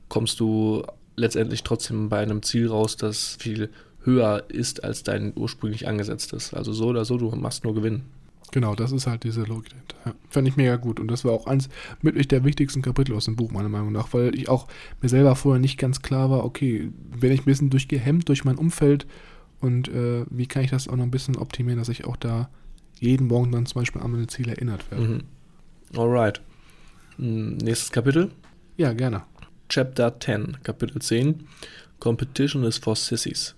kommst 0.07 0.39
du 0.39 0.85
letztendlich 1.15 1.63
trotzdem 1.63 2.09
bei 2.09 2.19
einem 2.19 2.43
Ziel 2.43 2.67
raus, 2.67 2.97
das 2.97 3.35
viel 3.39 3.69
höher 4.03 4.45
ist 4.49 4.83
als 4.83 5.03
dein 5.03 5.33
ursprünglich 5.35 5.87
angesetztes. 5.87 6.53
Also 6.53 6.73
so 6.73 6.87
oder 6.87 7.05
so, 7.05 7.17
du 7.17 7.29
machst 7.35 7.63
nur 7.63 7.75
Gewinn. 7.75 8.03
Genau, 8.51 8.75
das 8.75 8.91
ist 8.91 9.07
halt 9.07 9.23
diese 9.23 9.43
Logik. 9.43 9.73
Ja, 10.05 10.13
fand 10.29 10.47
ich 10.47 10.57
mega 10.57 10.75
gut. 10.75 10.99
Und 10.99 11.07
das 11.07 11.23
war 11.23 11.31
auch 11.31 11.47
eins 11.47 11.69
wirklich 12.01 12.27
der 12.27 12.43
wichtigsten 12.43 12.81
Kapitel 12.81 13.15
aus 13.15 13.25
dem 13.25 13.37
Buch, 13.37 13.51
meiner 13.51 13.69
Meinung 13.69 13.93
nach, 13.93 14.13
weil 14.13 14.35
ich 14.35 14.49
auch 14.49 14.67
mir 15.01 15.07
selber 15.07 15.35
vorher 15.35 15.61
nicht 15.61 15.77
ganz 15.77 16.01
klar 16.01 16.29
war, 16.29 16.43
okay, 16.43 16.91
bin 17.17 17.31
ich 17.31 17.41
ein 17.41 17.45
bisschen 17.45 17.69
durchgehemmt 17.69 18.27
durch 18.27 18.43
mein 18.43 18.57
Umfeld 18.57 19.07
und 19.61 19.87
äh, 19.87 20.25
wie 20.29 20.47
kann 20.47 20.63
ich 20.63 20.71
das 20.71 20.89
auch 20.89 20.97
noch 20.97 21.03
ein 21.03 21.11
bisschen 21.11 21.37
optimieren, 21.37 21.79
dass 21.79 21.87
ich 21.87 22.05
auch 22.05 22.17
da 22.17 22.49
jeden 22.99 23.27
Morgen 23.27 23.51
dann 23.51 23.65
zum 23.65 23.81
Beispiel 23.81 24.01
an 24.01 24.11
meine 24.11 24.27
Ziele 24.27 24.51
erinnert 24.51 24.89
werde. 24.91 25.07
Mhm. 25.07 25.23
Alright. 25.97 26.41
Hm, 27.17 27.57
nächstes 27.57 27.91
Kapitel? 27.91 28.31
Ja, 28.75 28.91
gerne. 28.93 29.23
Chapter 29.71 30.19
10, 30.19 30.57
Kapitel 30.63 31.01
10. 31.01 31.47
Competition 31.99 32.63
is 32.63 32.77
for 32.77 32.95
Sissies. 32.95 33.55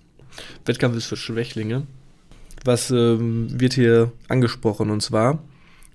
Wettkampf 0.65 0.95
ist 0.97 1.07
für 1.07 1.17
Schwächlinge 1.17 1.87
was 2.63 2.91
ähm, 2.91 3.47
wird 3.59 3.73
hier 3.73 4.11
angesprochen? 4.27 4.89
Und 4.89 5.01
zwar 5.01 5.43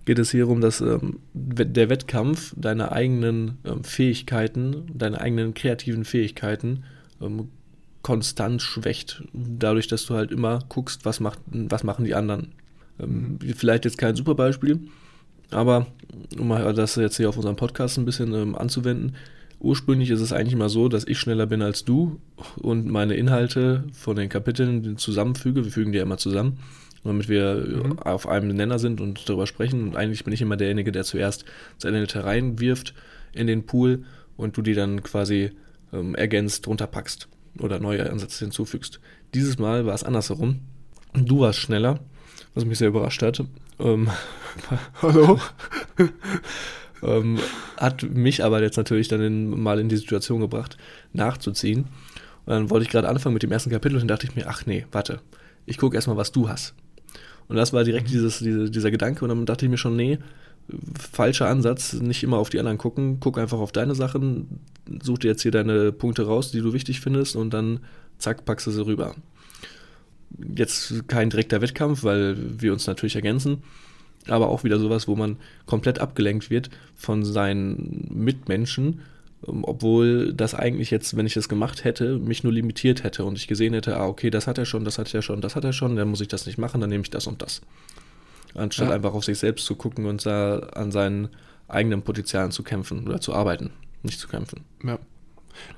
geht 0.04 0.18
es 0.18 0.31
hier 0.31 0.48
um, 0.48 0.61
dass 0.61 0.81
ähm, 0.81 1.20
der 1.35 1.90
Wettkampf 1.90 2.54
deine 2.57 2.92
eigenen 2.92 3.59
ähm, 3.64 3.85
Fähigkeiten, 3.85 4.87
deine 4.92 5.20
eigenen 5.20 5.54
kreativen 5.54 6.04
Fähigkeiten 6.04 6.85
ähm, 7.20 7.48
konstant 8.02 8.62
schwächt. 8.62 9.22
Dadurch, 9.33 9.88
dass 9.88 10.07
du 10.07 10.14
halt 10.14 10.31
immer 10.31 10.61
guckst, 10.68 11.04
was, 11.04 11.20
macht, 11.20 11.40
was 11.46 11.85
machen 11.85 12.04
die 12.04 12.14
anderen. 12.14 12.52
Ähm, 13.00 13.38
vielleicht 13.57 13.85
jetzt 13.85 13.98
kein 13.98 14.16
super 14.16 14.35
Beispiel, 14.35 14.81
aber 15.50 15.87
um 16.38 16.48
das 16.74 16.96
jetzt 16.96 17.16
hier 17.16 17.28
auf 17.28 17.37
unserem 17.37 17.57
Podcast 17.57 17.98
ein 17.98 18.04
bisschen 18.04 18.35
ähm, 18.35 18.54
anzuwenden, 18.54 19.14
Ursprünglich 19.61 20.11
ist 20.11 20.21
es 20.21 20.33
eigentlich 20.33 20.53
immer 20.53 20.68
so, 20.68 20.88
dass 20.88 21.07
ich 21.07 21.18
schneller 21.18 21.47
bin 21.47 21.62
als 21.62 21.85
du 21.85 22.21
und 22.57 22.87
meine 22.87 23.14
Inhalte 23.14 23.85
von 23.92 24.14
den 24.16 24.29
Kapiteln 24.29 24.97
zusammenfüge. 24.99 25.64
Wir 25.64 25.73
fügen 25.73 25.90
die 25.90 25.99
ja 25.99 26.05
immer 26.05 26.18
zusammen, 26.18 26.59
damit 27.03 27.29
wir 27.29 27.66
mhm. 27.85 27.99
auf 27.99 28.29
einem 28.29 28.49
Nenner 28.49 28.79
sind 28.79 29.01
und 29.01 29.29
darüber 29.29 29.49
sprechen. 29.49 29.83
Und 29.83 29.97
eigentlich 29.97 30.23
bin 30.23 30.33
ich 30.33 30.42
immer 30.42 30.57
derjenige, 30.57 30.92
der 30.92 31.03
zuerst 31.03 31.44
seine 31.77 31.97
Inhalte 31.97 32.25
reinwirft 32.25 32.94
in 33.33 33.49
den 33.49 33.66
Pool 33.66 34.05
und 34.37 34.57
du 34.57 34.62
die 34.62 34.75
dann 34.75 35.03
quasi 35.03 35.51
ähm, 35.92 36.14
ergänzt, 36.14 36.66
drunter 36.66 36.87
packst 36.87 37.29
oder 37.59 37.81
neue 37.81 38.09
Ansätze 38.09 38.44
hinzufügst. 38.44 39.01
Dieses 39.35 39.59
Mal 39.59 39.87
war 39.87 39.94
es 39.94 40.05
andersherum. 40.05 40.61
Du 41.14 41.40
warst 41.40 41.59
schneller, 41.59 41.99
was 42.55 42.64
mich 42.64 42.79
sehr 42.79 42.88
überrascht 42.88 43.23
hat. 43.23 43.42
Ähm, 43.81 44.09
Hallo? 45.03 45.40
ähm, 47.03 47.39
hat 47.77 48.03
mich 48.03 48.45
aber 48.45 48.63
jetzt 48.63 48.77
natürlich 48.77 49.09
dann 49.09 49.21
in, 49.21 49.61
mal 49.61 49.79
in 49.79 49.89
die 49.89 49.97
Situation 49.97 50.41
gebracht, 50.41 50.77
nachzuziehen. 51.13 51.87
Und 52.47 52.53
dann 52.53 52.71
wollte 52.71 52.85
ich 52.85 52.91
gerade 52.91 53.09
anfangen 53.09 53.35
mit 53.35 53.43
dem 53.43 53.53
ersten 53.53 53.71
Kapitel 53.71 53.95
und 53.95 54.01
dann 54.01 54.09
dachte 54.09 54.27
ich 54.27 54.35
mir, 54.35 54.49
ach 54.49 54.67
nee, 54.67 54.87
warte, 54.93 55.21
ich 55.67 55.79
gucke 55.79 55.97
erstmal, 55.97 56.17
was 56.17 56.33
du 56.33 56.49
hast. 56.49 56.75
Und 57.49 57.57
das 57.57 57.73
war 57.73 57.85
direkt 57.85 58.11
dieses, 58.11 58.39
diese, 58.39 58.71
dieser 58.71 58.91
Gedanke 58.91 59.25
und 59.25 59.31
dann 59.31 59.47
dachte 59.47 59.65
ich 59.65 59.71
mir 59.71 59.79
schon, 59.79 59.97
nee, 59.97 60.19
falscher 61.13 61.49
Ansatz, 61.49 61.95
nicht 61.95 62.23
immer 62.23 62.37
auf 62.37 62.51
die 62.51 62.59
anderen 62.59 62.79
gucken, 62.79 63.21
guck 63.21 63.39
einfach 63.39 63.59
auf 63.59 63.73
deine 63.73 63.95
Sachen, 63.95 64.61
such 65.03 65.19
dir 65.19 65.29
jetzt 65.29 65.43
hier 65.43 65.51
deine 65.51 65.93
Punkte 65.93 66.27
raus, 66.27 66.51
die 66.51 66.61
du 66.61 66.73
wichtig 66.73 67.01
findest 67.01 67.37
und 67.37 67.55
dann 67.55 67.81
zack, 68.19 68.45
packst 68.45 68.67
du 68.67 68.71
sie 68.71 68.85
rüber. 68.85 69.15
Jetzt 70.55 71.09
kein 71.09 71.31
direkter 71.31 71.63
Wettkampf, 71.63 72.05
weil 72.05 72.37
wir 72.61 72.73
uns 72.73 72.87
natürlich 72.87 73.17
ergänzen, 73.17 73.63
aber 74.31 74.49
auch 74.49 74.64
wieder 74.64 74.79
sowas, 74.79 75.09
wo 75.09 75.17
man 75.17 75.37
komplett 75.67 75.99
abgelenkt 75.99 76.51
wird 76.51 76.71
von 76.95 77.25
seinen 77.25 78.09
Mitmenschen, 78.11 79.01
ähm, 79.47 79.64
obwohl 79.64 80.33
das 80.33 80.55
eigentlich 80.55 80.91
jetzt, 80.91 81.17
wenn 81.17 81.27
ich 81.27 81.35
das 81.35 81.49
gemacht 81.49 81.85
hätte, 81.85 82.19
mich 82.19 82.45
nur 82.45 82.53
limitiert 82.53 83.05
hätte 83.05 83.25
und 83.25 83.37
ich 83.37 83.47
gesehen 83.47 83.75
hätte, 83.75 83.97
ah, 83.97 84.07
okay, 84.07 84.31
das 84.31 84.47
hat 84.47 84.59
er 84.59 84.64
schon, 84.64 84.85
das 84.85 84.99
hat 84.99 85.12
er 85.14 85.23
schon, 85.23 85.41
das 85.41 85.57
hat 85.57 85.64
er 85.64 85.73
schon, 85.73 85.97
dann 85.97 86.09
muss 86.09 86.21
ich 86.21 86.29
das 86.29 86.47
nicht 86.47 86.59
machen, 86.59 86.81
dann 86.81 86.91
nehme 86.91 87.03
ich 87.03 87.11
das 87.11 87.27
und 87.27 87.43
das. 87.43 87.62
Anstatt 88.55 88.88
ja. 88.88 88.95
einfach 88.95 89.14
auf 89.14 89.25
sich 89.25 89.38
selbst 89.38 89.67
zu 89.67 89.77
gucken 89.77 90.07
und 90.07 90.25
da 90.25 90.59
an 90.59 90.91
seinen 90.91 91.29
eigenen 91.69 92.03
Potenzialen 92.03 92.51
zu 92.51 92.62
kämpfen 92.62 93.07
oder 93.07 93.21
zu 93.21 93.35
arbeiten, 93.35 93.71
nicht 94.03 94.19
zu 94.19 94.29
kämpfen. 94.29 94.64
Ja. 94.83 94.99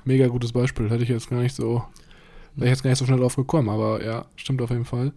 Mega 0.04 0.28
gutes 0.28 0.52
Beispiel, 0.52 0.90
hätte 0.90 1.02
ich 1.02 1.08
jetzt 1.08 1.30
gar 1.30 1.40
nicht 1.40 1.54
so, 1.54 1.82
wäre 2.54 2.66
ich 2.66 2.70
jetzt 2.70 2.82
gar 2.82 2.90
nicht 2.90 2.98
so 2.98 3.06
schnell 3.06 3.18
drauf 3.18 3.36
gekommen, 3.36 3.68
aber 3.68 4.04
ja, 4.04 4.26
stimmt 4.36 4.62
auf 4.62 4.70
jeden 4.70 4.84
Fall. 4.84 5.12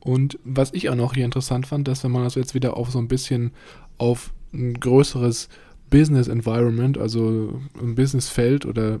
Und 0.00 0.38
was 0.44 0.72
ich 0.72 0.88
auch 0.88 0.94
noch 0.94 1.14
hier 1.14 1.24
interessant 1.24 1.66
fand, 1.66 1.86
dass 1.86 2.02
wenn 2.04 2.10
man 2.10 2.24
das 2.24 2.34
jetzt 2.34 2.54
wieder 2.54 2.76
auf 2.76 2.90
so 2.90 2.98
ein 2.98 3.08
bisschen 3.08 3.52
auf 3.98 4.32
ein 4.52 4.74
größeres 4.74 5.48
Business 5.90 6.28
Environment, 6.28 6.96
also 6.96 7.60
ein 7.80 7.94
Businessfeld 7.94 8.64
oder 8.64 8.98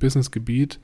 Businessgebiet 0.00 0.80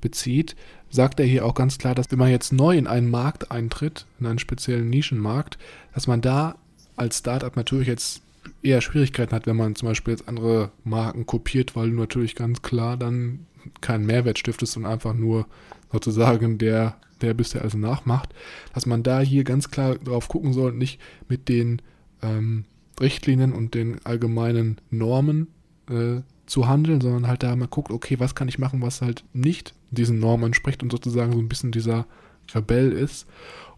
bezieht, 0.00 0.54
sagt 0.90 1.18
er 1.18 1.26
hier 1.26 1.46
auch 1.46 1.54
ganz 1.54 1.78
klar, 1.78 1.94
dass 1.94 2.10
wenn 2.10 2.18
man 2.18 2.30
jetzt 2.30 2.52
neu 2.52 2.76
in 2.76 2.86
einen 2.86 3.10
Markt 3.10 3.50
eintritt, 3.50 4.06
in 4.20 4.26
einen 4.26 4.38
speziellen 4.38 4.90
Nischenmarkt, 4.90 5.58
dass 5.94 6.06
man 6.06 6.20
da 6.20 6.56
als 6.96 7.18
Startup 7.18 7.56
natürlich 7.56 7.88
jetzt 7.88 8.22
eher 8.62 8.80
Schwierigkeiten 8.80 9.34
hat, 9.34 9.46
wenn 9.46 9.56
man 9.56 9.74
zum 9.74 9.88
Beispiel 9.88 10.12
jetzt 10.12 10.28
andere 10.28 10.70
Marken 10.84 11.26
kopiert, 11.26 11.74
weil 11.74 11.90
du 11.90 11.96
natürlich 11.96 12.34
ganz 12.34 12.62
klar 12.62 12.96
dann 12.96 13.46
keinen 13.80 14.06
Mehrwert 14.06 14.38
stiftest 14.38 14.76
und 14.76 14.84
einfach 14.84 15.14
nur 15.14 15.46
sozusagen 15.90 16.58
der 16.58 16.96
der 17.22 17.34
bisher 17.34 17.62
also 17.62 17.78
nachmacht, 17.78 18.34
dass 18.74 18.86
man 18.86 19.02
da 19.02 19.20
hier 19.20 19.44
ganz 19.44 19.70
klar 19.70 19.96
drauf 19.96 20.28
gucken 20.28 20.52
soll, 20.52 20.72
nicht 20.72 21.00
mit 21.28 21.48
den 21.48 21.80
ähm, 22.22 22.64
Richtlinien 23.00 23.52
und 23.52 23.74
den 23.74 24.04
allgemeinen 24.04 24.80
Normen 24.90 25.48
äh, 25.88 26.20
zu 26.46 26.68
handeln, 26.68 27.00
sondern 27.00 27.26
halt 27.26 27.42
da 27.42 27.54
mal 27.56 27.68
guckt, 27.68 27.90
okay, 27.90 28.18
was 28.18 28.34
kann 28.34 28.48
ich 28.48 28.58
machen, 28.58 28.82
was 28.82 29.00
halt 29.00 29.24
nicht 29.32 29.74
diesen 29.90 30.18
Normen 30.18 30.46
entspricht 30.46 30.82
und 30.82 30.90
sozusagen 30.90 31.32
so 31.32 31.38
ein 31.38 31.48
bisschen 31.48 31.72
dieser 31.72 32.06
Rebell 32.54 32.92
ist. 32.92 33.26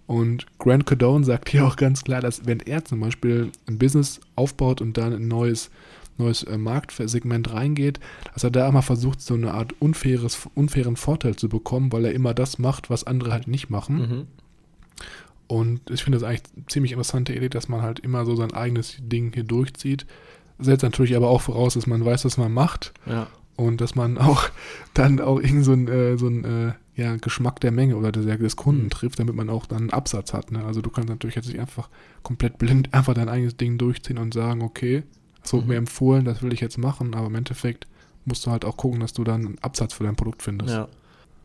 Und 0.06 0.46
Grant 0.58 0.86
Cardone 0.86 1.24
sagt 1.24 1.48
hier 1.48 1.66
auch 1.66 1.76
ganz 1.76 2.04
klar, 2.04 2.20
dass 2.20 2.46
wenn 2.46 2.60
er 2.60 2.84
zum 2.84 3.00
Beispiel 3.00 3.50
ein 3.66 3.78
Business 3.78 4.20
aufbaut 4.36 4.80
und 4.80 4.96
dann 4.98 5.14
ein 5.14 5.28
neues 5.28 5.70
neues 6.18 6.42
äh, 6.44 6.58
Marktsegment 6.58 7.52
reingeht, 7.52 8.00
dass 8.32 8.44
er 8.44 8.50
da 8.50 8.68
immer 8.68 8.82
versucht, 8.82 9.20
so 9.20 9.34
eine 9.34 9.54
Art 9.54 9.74
unfaires, 9.80 10.48
unfairen 10.54 10.96
Vorteil 10.96 11.36
zu 11.36 11.48
bekommen, 11.48 11.92
weil 11.92 12.04
er 12.04 12.12
immer 12.12 12.34
das 12.34 12.58
macht, 12.58 12.90
was 12.90 13.04
andere 13.04 13.32
halt 13.32 13.48
nicht 13.48 13.70
machen. 13.70 13.96
Mhm. 13.96 14.26
Und 15.46 15.90
ich 15.90 16.02
finde 16.02 16.18
das 16.18 16.28
eigentlich 16.28 16.42
eine 16.56 16.66
ziemlich 16.66 16.92
interessante 16.92 17.34
Idee, 17.34 17.48
dass 17.48 17.68
man 17.68 17.82
halt 17.82 18.00
immer 18.00 18.24
so 18.24 18.34
sein 18.34 18.52
eigenes 18.54 18.96
Ding 19.00 19.32
hier 19.34 19.44
durchzieht. 19.44 20.06
Setzt 20.58 20.82
natürlich 20.82 21.16
aber 21.16 21.28
auch 21.28 21.42
voraus, 21.42 21.74
dass 21.74 21.86
man 21.86 22.04
weiß, 22.04 22.24
was 22.24 22.38
man 22.38 22.52
macht. 22.52 22.94
Ja. 23.06 23.26
Und 23.56 23.80
dass 23.80 23.94
man 23.94 24.18
auch 24.18 24.48
dann 24.94 25.20
auch 25.20 25.40
irgend 25.40 25.64
so 25.64 25.72
ein, 25.72 25.88
äh, 25.88 26.16
so 26.16 26.28
ein 26.28 26.44
äh, 26.44 26.72
ja, 26.96 27.16
Geschmack 27.16 27.60
der 27.60 27.72
Menge 27.72 27.96
oder 27.96 28.12
des, 28.12 28.24
des 28.24 28.56
Kunden 28.56 28.84
mhm. 28.84 28.90
trifft, 28.90 29.18
damit 29.18 29.34
man 29.34 29.50
auch 29.50 29.66
dann 29.66 29.78
einen 29.78 29.90
Absatz 29.90 30.32
hat. 30.32 30.50
Ne? 30.50 30.64
Also 30.64 30.80
du 30.80 30.90
kannst 30.90 31.08
natürlich 31.08 31.36
jetzt 31.36 31.48
nicht 31.48 31.60
einfach 31.60 31.88
komplett 32.22 32.58
blind 32.58 32.88
einfach 32.94 33.14
dein 33.14 33.28
eigenes 33.28 33.56
Ding 33.56 33.78
durchziehen 33.78 34.18
und 34.18 34.32
sagen, 34.32 34.62
okay, 34.62 35.02
so 35.46 35.60
mhm. 35.60 35.68
mir 35.68 35.76
empfohlen, 35.76 36.24
das 36.24 36.42
will 36.42 36.52
ich 36.52 36.60
jetzt 36.60 36.78
machen, 36.78 37.14
aber 37.14 37.26
im 37.26 37.34
Endeffekt 37.34 37.86
musst 38.24 38.46
du 38.46 38.50
halt 38.50 38.64
auch 38.64 38.76
gucken, 38.76 39.00
dass 39.00 39.12
du 39.12 39.24
dann 39.24 39.46
einen 39.46 39.58
Absatz 39.60 39.94
für 39.94 40.04
dein 40.04 40.16
Produkt 40.16 40.42
findest. 40.42 40.72
Ja. 40.72 40.88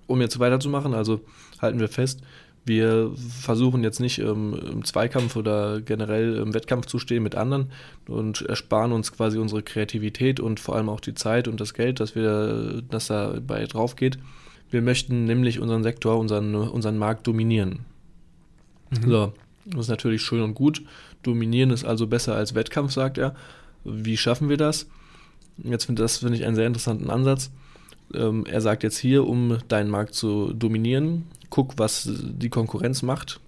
Um 0.07 0.21
jetzt 0.21 0.39
weiterzumachen, 0.39 0.93
also 0.93 1.21
halten 1.61 1.79
wir 1.79 1.89
fest, 1.89 2.21
wir 2.65 3.11
versuchen 3.15 3.83
jetzt 3.83 3.99
nicht 3.99 4.19
ähm, 4.19 4.53
im 4.71 4.85
Zweikampf 4.85 5.35
oder 5.35 5.81
generell 5.81 6.35
im 6.35 6.53
Wettkampf 6.53 6.85
zu 6.85 6.99
stehen 6.99 7.23
mit 7.23 7.35
anderen 7.35 7.71
und 8.07 8.41
ersparen 8.41 8.91
uns 8.91 9.11
quasi 9.11 9.37
unsere 9.37 9.63
Kreativität 9.63 10.39
und 10.39 10.59
vor 10.59 10.75
allem 10.75 10.89
auch 10.89 10.99
die 10.99 11.15
Zeit 11.15 11.47
und 11.47 11.59
das 11.59 11.73
Geld, 11.73 11.99
dass 11.99 12.15
wir, 12.15 12.83
das 12.89 13.07
dabei 13.07 13.65
drauf 13.65 13.95
geht. 13.95 14.19
Wir 14.69 14.81
möchten 14.81 15.25
nämlich 15.25 15.59
unseren 15.59 15.83
Sektor, 15.83 16.19
unseren, 16.19 16.53
unseren 16.53 16.97
Markt 16.97 17.25
dominieren. 17.25 17.79
Mhm. 18.91 19.09
So, 19.09 19.33
das 19.65 19.81
ist 19.81 19.89
natürlich 19.89 20.21
schön 20.21 20.41
und 20.41 20.53
gut. 20.53 20.83
Dominieren 21.23 21.71
ist 21.71 21.85
also 21.85 22.07
besser 22.07 22.35
als 22.35 22.55
Wettkampf, 22.55 22.91
sagt 22.91 23.17
er. 23.17 23.35
Wie 23.83 24.17
schaffen 24.17 24.49
wir 24.49 24.57
das? 24.57 24.87
Jetzt 25.63 25.85
finde 25.85 26.01
das 26.01 26.17
finde 26.17 26.35
ich 26.35 26.45
einen 26.45 26.55
sehr 26.55 26.67
interessanten 26.67 27.09
Ansatz. 27.09 27.51
Ähm, 28.13 28.45
er 28.45 28.61
sagt 28.61 28.83
jetzt 28.83 28.97
hier, 28.97 29.27
um 29.27 29.57
deinen 29.67 29.89
Markt 29.89 30.13
zu 30.13 30.53
dominieren, 30.53 31.25
guck, 31.49 31.77
was 31.77 32.09
die 32.11 32.49
Konkurrenz 32.49 33.01
macht 33.01 33.39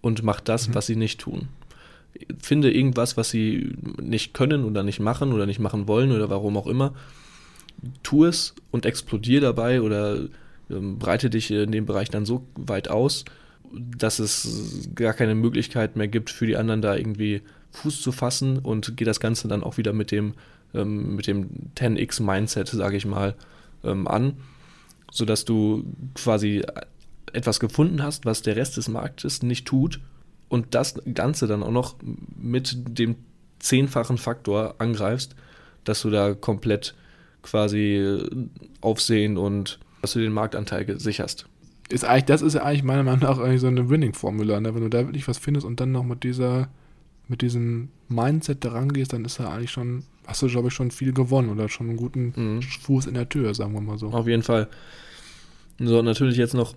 und 0.00 0.22
mach 0.22 0.40
das, 0.40 0.68
mhm. 0.68 0.74
was 0.74 0.86
sie 0.86 0.96
nicht 0.96 1.20
tun. 1.20 1.48
Finde 2.42 2.72
irgendwas, 2.72 3.16
was 3.16 3.30
sie 3.30 3.72
nicht 4.00 4.34
können 4.34 4.64
oder 4.64 4.82
nicht 4.82 5.00
machen 5.00 5.32
oder 5.32 5.46
nicht 5.46 5.60
machen 5.60 5.88
wollen 5.88 6.12
oder 6.12 6.30
warum 6.30 6.56
auch 6.56 6.66
immer. 6.66 6.94
Tu 8.02 8.24
es 8.24 8.54
und 8.70 8.86
explodier 8.86 9.40
dabei 9.40 9.82
oder 9.82 10.28
ähm, 10.70 10.98
breite 10.98 11.30
dich 11.30 11.50
in 11.50 11.70
dem 11.70 11.86
Bereich 11.86 12.10
dann 12.10 12.26
so 12.26 12.44
weit 12.56 12.88
aus, 12.88 13.24
dass 13.72 14.18
es 14.18 14.88
gar 14.94 15.12
keine 15.12 15.34
Möglichkeit 15.34 15.96
mehr 15.96 16.08
gibt 16.08 16.30
für 16.30 16.46
die 16.46 16.56
anderen 16.56 16.82
da 16.82 16.96
irgendwie 16.96 17.42
Fuß 17.72 18.02
zu 18.02 18.12
fassen 18.12 18.58
und 18.58 18.96
geht 18.96 19.08
das 19.08 19.20
Ganze 19.20 19.48
dann 19.48 19.62
auch 19.62 19.76
wieder 19.76 19.92
mit 19.92 20.10
dem, 20.10 20.34
ähm, 20.74 21.16
mit 21.16 21.26
dem 21.26 21.48
10x-Mindset, 21.76 22.68
sage 22.68 22.96
ich 22.96 23.06
mal, 23.06 23.34
ähm, 23.84 24.06
an, 24.08 24.38
sodass 25.10 25.44
du 25.44 25.84
quasi 26.14 26.64
etwas 27.32 27.60
gefunden 27.60 28.02
hast, 28.02 28.24
was 28.24 28.42
der 28.42 28.56
Rest 28.56 28.76
des 28.76 28.88
Marktes 28.88 29.42
nicht 29.42 29.66
tut 29.66 30.00
und 30.48 30.74
das 30.74 30.94
Ganze 31.14 31.46
dann 31.46 31.62
auch 31.62 31.70
noch 31.70 31.96
mit 32.36 32.98
dem 32.98 33.16
zehnfachen 33.58 34.18
Faktor 34.18 34.76
angreifst, 34.78 35.34
dass 35.84 36.02
du 36.02 36.10
da 36.10 36.34
komplett 36.34 36.94
quasi 37.42 38.18
Aufsehen 38.80 39.36
und 39.36 39.78
dass 40.02 40.12
du 40.12 40.20
den 40.20 40.32
Marktanteil 40.32 40.98
sicherst. 40.98 41.46
Ist 41.88 42.04
eigentlich, 42.04 42.26
das 42.26 42.42
ist 42.42 42.54
ja 42.54 42.62
eigentlich 42.62 42.82
meiner 42.82 43.02
Meinung 43.02 43.20
nach 43.20 43.38
eigentlich 43.38 43.60
so 43.60 43.66
eine 43.66 43.88
Winning-Formula, 43.88 44.60
ne? 44.60 44.74
wenn 44.74 44.82
du 44.82 44.90
da 44.90 45.06
wirklich 45.06 45.26
was 45.26 45.38
findest 45.38 45.66
und 45.66 45.80
dann 45.80 45.92
noch 45.92 46.04
mit 46.04 46.22
dieser 46.22 46.68
mit 47.28 47.42
diesem 47.42 47.90
Mindset 48.08 48.64
da 48.64 48.72
rangehst, 48.72 49.12
dann 49.12 49.24
ist 49.24 49.38
er 49.38 49.52
eigentlich 49.52 49.70
schon, 49.70 50.04
hast 50.26 50.42
du, 50.42 50.46
glaube 50.48 50.68
ich, 50.68 50.74
schon 50.74 50.90
viel 50.90 51.12
gewonnen 51.12 51.50
oder 51.50 51.68
schon 51.68 51.88
einen 51.88 51.96
guten 51.96 52.32
mhm. 52.34 52.62
Fuß 52.62 53.06
in 53.06 53.14
der 53.14 53.28
Tür, 53.28 53.54
sagen 53.54 53.74
wir 53.74 53.80
mal 53.80 53.98
so. 53.98 54.08
Auf 54.08 54.26
jeden 54.26 54.42
Fall. 54.42 54.68
So, 55.78 56.02
natürlich 56.02 56.36
jetzt 56.36 56.54
noch, 56.54 56.74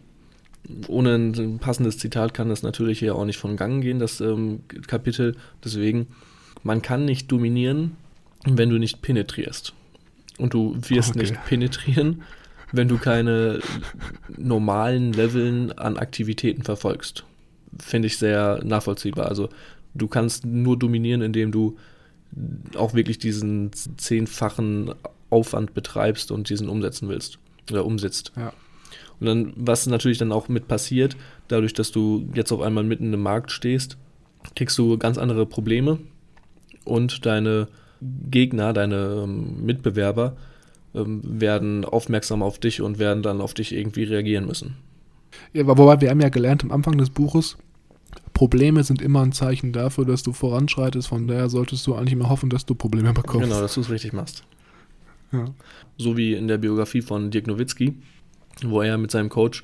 ohne 0.87 1.15
ein 1.15 1.59
passendes 1.59 1.97
Zitat 1.97 2.33
kann 2.33 2.49
das 2.49 2.63
natürlich 2.63 2.99
hier 2.99 3.15
auch 3.15 3.25
nicht 3.25 3.37
von 3.37 3.55
Gang 3.55 3.81
gehen, 3.81 3.99
das 3.99 4.21
ähm, 4.21 4.61
Kapitel. 4.87 5.35
Deswegen, 5.63 6.07
man 6.63 6.81
kann 6.81 7.05
nicht 7.05 7.31
dominieren, 7.31 7.95
wenn 8.45 8.69
du 8.69 8.77
nicht 8.77 9.01
penetrierst. 9.01 9.73
Und 10.37 10.53
du 10.53 10.75
wirst 10.89 11.11
okay. 11.11 11.19
nicht 11.19 11.45
penetrieren, 11.45 12.23
wenn 12.71 12.87
du 12.87 12.97
keine 12.97 13.59
normalen 14.37 15.13
Leveln 15.13 15.71
an 15.73 15.97
Aktivitäten 15.97 16.63
verfolgst. 16.63 17.25
Finde 17.79 18.07
ich 18.07 18.17
sehr 18.17 18.61
nachvollziehbar. 18.63 19.27
Also 19.27 19.49
du 19.93 20.07
kannst 20.07 20.45
nur 20.45 20.77
dominieren, 20.77 21.21
indem 21.21 21.51
du 21.51 21.77
auch 22.75 22.93
wirklich 22.93 23.17
diesen 23.19 23.71
zehnfachen 23.73 24.93
Aufwand 25.29 25.73
betreibst 25.73 26.31
und 26.31 26.49
diesen 26.49 26.69
umsetzen 26.69 27.09
willst 27.09 27.39
oder 27.69 27.85
umsetzt. 27.85 28.31
Ja. 28.35 28.53
Und 29.19 29.27
dann, 29.27 29.53
was 29.55 29.85
natürlich 29.85 30.17
dann 30.17 30.31
auch 30.31 30.49
mit 30.49 30.67
passiert, 30.67 31.15
dadurch, 31.47 31.73
dass 31.73 31.91
du 31.91 32.27
jetzt 32.33 32.51
auf 32.51 32.61
einmal 32.61 32.83
mitten 32.83 33.13
im 33.13 33.21
Markt 33.21 33.51
stehst, 33.51 33.97
kriegst 34.55 34.77
du 34.77 34.97
ganz 34.97 35.17
andere 35.17 35.45
Probleme 35.45 35.99
und 36.85 37.25
deine 37.25 37.67
Gegner, 38.01 38.73
deine 38.73 39.23
ähm, 39.23 39.63
Mitbewerber 39.63 40.35
ähm, 40.95 41.21
werden 41.23 41.85
aufmerksam 41.85 42.41
auf 42.41 42.57
dich 42.57 42.81
und 42.81 42.97
werden 42.97 43.21
dann 43.21 43.41
auf 43.41 43.53
dich 43.53 43.73
irgendwie 43.73 44.03
reagieren 44.03 44.47
müssen. 44.47 44.77
Ja, 45.53 45.63
aber 45.63 45.77
wobei 45.77 46.01
wir 46.01 46.09
haben 46.09 46.21
ja 46.21 46.29
gelernt 46.29 46.63
am 46.63 46.71
Anfang 46.71 46.97
des 46.97 47.09
Buches, 47.09 47.57
Probleme 48.41 48.83
sind 48.83 49.03
immer 49.03 49.21
ein 49.21 49.33
Zeichen 49.33 49.71
dafür, 49.71 50.03
dass 50.03 50.23
du 50.23 50.33
voranschreitest. 50.33 51.07
Von 51.09 51.27
daher 51.27 51.47
solltest 51.47 51.85
du 51.85 51.93
eigentlich 51.93 52.13
immer 52.13 52.27
hoffen, 52.27 52.49
dass 52.49 52.65
du 52.65 52.73
Probleme 52.73 53.13
bekommst. 53.13 53.47
Genau, 53.47 53.61
dass 53.61 53.75
du 53.75 53.81
es 53.81 53.91
richtig 53.91 54.13
machst. 54.13 54.43
Ja. 55.31 55.45
So 55.99 56.17
wie 56.17 56.33
in 56.33 56.47
der 56.47 56.57
Biografie 56.57 57.03
von 57.03 57.29
Dirk 57.29 57.45
Nowitzki, 57.45 57.93
wo 58.63 58.81
er 58.81 58.97
mit 58.97 59.11
seinem 59.11 59.29
Coach 59.29 59.61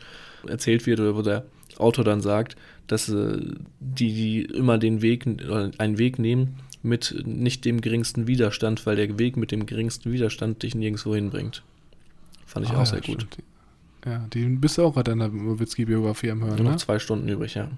erzählt 0.48 0.86
wird 0.86 1.00
oder 1.00 1.16
wo 1.16 1.24
der 1.24 1.46
Autor 1.80 2.06
dann 2.06 2.22
sagt, 2.22 2.56
dass 2.86 3.10
äh, 3.10 3.40
die, 3.80 4.14
die 4.14 4.42
immer 4.44 4.78
den 4.78 5.02
Weg, 5.02 5.26
oder 5.26 5.72
einen 5.80 5.98
Weg 5.98 6.20
nehmen 6.20 6.58
mit 6.84 7.24
nicht 7.26 7.66
dem 7.66 7.82
geringsten 7.82 8.28
Widerstand, 8.28 8.86
weil 8.86 8.96
der 8.96 9.18
Weg 9.18 9.38
mit 9.38 9.52
dem 9.52 9.66
geringsten 9.66 10.12
Widerstand 10.12 10.62
dich 10.62 10.76
nirgendwo 10.76 11.16
hinbringt. 11.16 11.64
Fand 12.46 12.68
ich 12.68 12.72
Ah, 12.74 12.84
auch 12.84 12.86
sehr 12.86 13.00
ja, 13.00 13.06
gut. 13.08 13.24
stimmt. 13.24 13.38
Ja, 14.06 14.24
die 14.32 14.46
bist 14.46 14.78
du 14.78 14.84
auch 14.84 14.94
gerade 14.94 15.14
an 15.14 15.18
der 15.18 15.30
Nowitzki-Biografie 15.30 16.30
am 16.30 16.42
Hören, 16.44 16.58
Nur 16.58 16.66
noch 16.66 16.72
ne? 16.74 16.78
zwei 16.78 17.00
Stunden 17.00 17.28
übrig, 17.28 17.56
ja. 17.56 17.70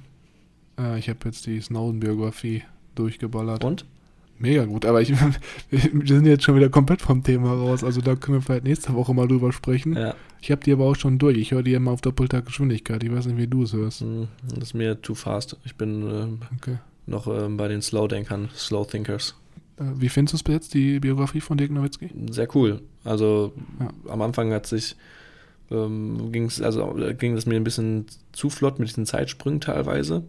Ja, 0.80 0.96
ich 0.96 1.10
habe 1.10 1.20
jetzt 1.26 1.46
die 1.46 1.60
Snowden-Biografie 1.60 2.64
durchgeballert. 2.96 3.64
Und? 3.64 3.86
Mega 4.38 4.64
gut, 4.64 4.86
aber 4.86 5.02
ich, 5.02 5.12
wir 5.70 6.08
sind 6.16 6.26
jetzt 6.26 6.44
schon 6.44 6.56
wieder 6.56 6.70
komplett 6.70 7.02
vom 7.02 7.24
Thema 7.24 7.52
raus. 7.54 7.84
Also 7.84 8.00
da 8.00 8.16
können 8.16 8.38
wir 8.38 8.42
vielleicht 8.42 8.64
nächste 8.64 8.94
Woche 8.94 9.14
mal 9.14 9.28
drüber 9.28 9.52
sprechen. 9.52 9.94
Ja, 9.98 10.16
Ich 10.42 10.50
habe 10.52 10.64
die 10.64 10.72
aber 10.72 10.86
auch 10.86 10.96
schon 10.96 11.18
durch. 11.20 11.38
Ich 11.38 11.52
höre 11.52 11.64
die 11.64 11.74
immer 11.74 11.92
auf 11.92 12.00
doppelter 12.02 12.42
Geschwindigkeit. 12.42 13.04
Ich 13.04 13.12
weiß 13.12 13.26
nicht, 13.26 13.38
wie 13.38 13.48
du 13.48 13.64
es 13.64 13.74
hörst. 13.74 14.00
hm, 14.02 14.30
das 14.48 14.70
ist 14.70 14.74
mir 14.74 15.02
too 15.02 15.16
fast. 15.16 15.58
Ich 15.66 15.76
bin 15.76 16.08
äh, 16.10 16.56
Okay. 16.56 16.78
noch 17.06 17.28
äh, 17.28 17.50
bei 17.50 17.68
den 17.68 17.82
Slow-Denkern, 17.82 18.48
Slow-Thinkers. 18.56 19.36
Äh, 19.78 19.84
Wie 19.98 20.08
findest 20.08 20.34
du 20.34 20.38
es 20.38 20.44
bis 20.44 20.54
jetzt, 20.54 20.74
die 20.74 21.02
Biografie 21.02 21.42
von 21.42 21.58
Dirk 21.58 21.72
Nowitzki? 21.72 22.10
Sehr 22.32 22.48
cool. 22.56 22.82
Also 23.04 23.52
Ja. 23.82 23.90
am 24.10 24.22
Anfang 24.22 24.54
hat 24.54 24.68
sich 24.68 24.96
ähm, 25.72 26.32
ging's, 26.32 26.62
also 26.62 26.98
äh, 26.98 27.14
ging 27.14 27.36
es 27.36 27.46
mir 27.46 27.56
ein 27.58 27.64
bisschen 27.66 28.06
zu 28.32 28.50
flott 28.50 28.80
mit 28.80 28.88
diesen 28.88 29.06
Zeitsprüngen 29.06 29.60
teilweise. 29.62 30.24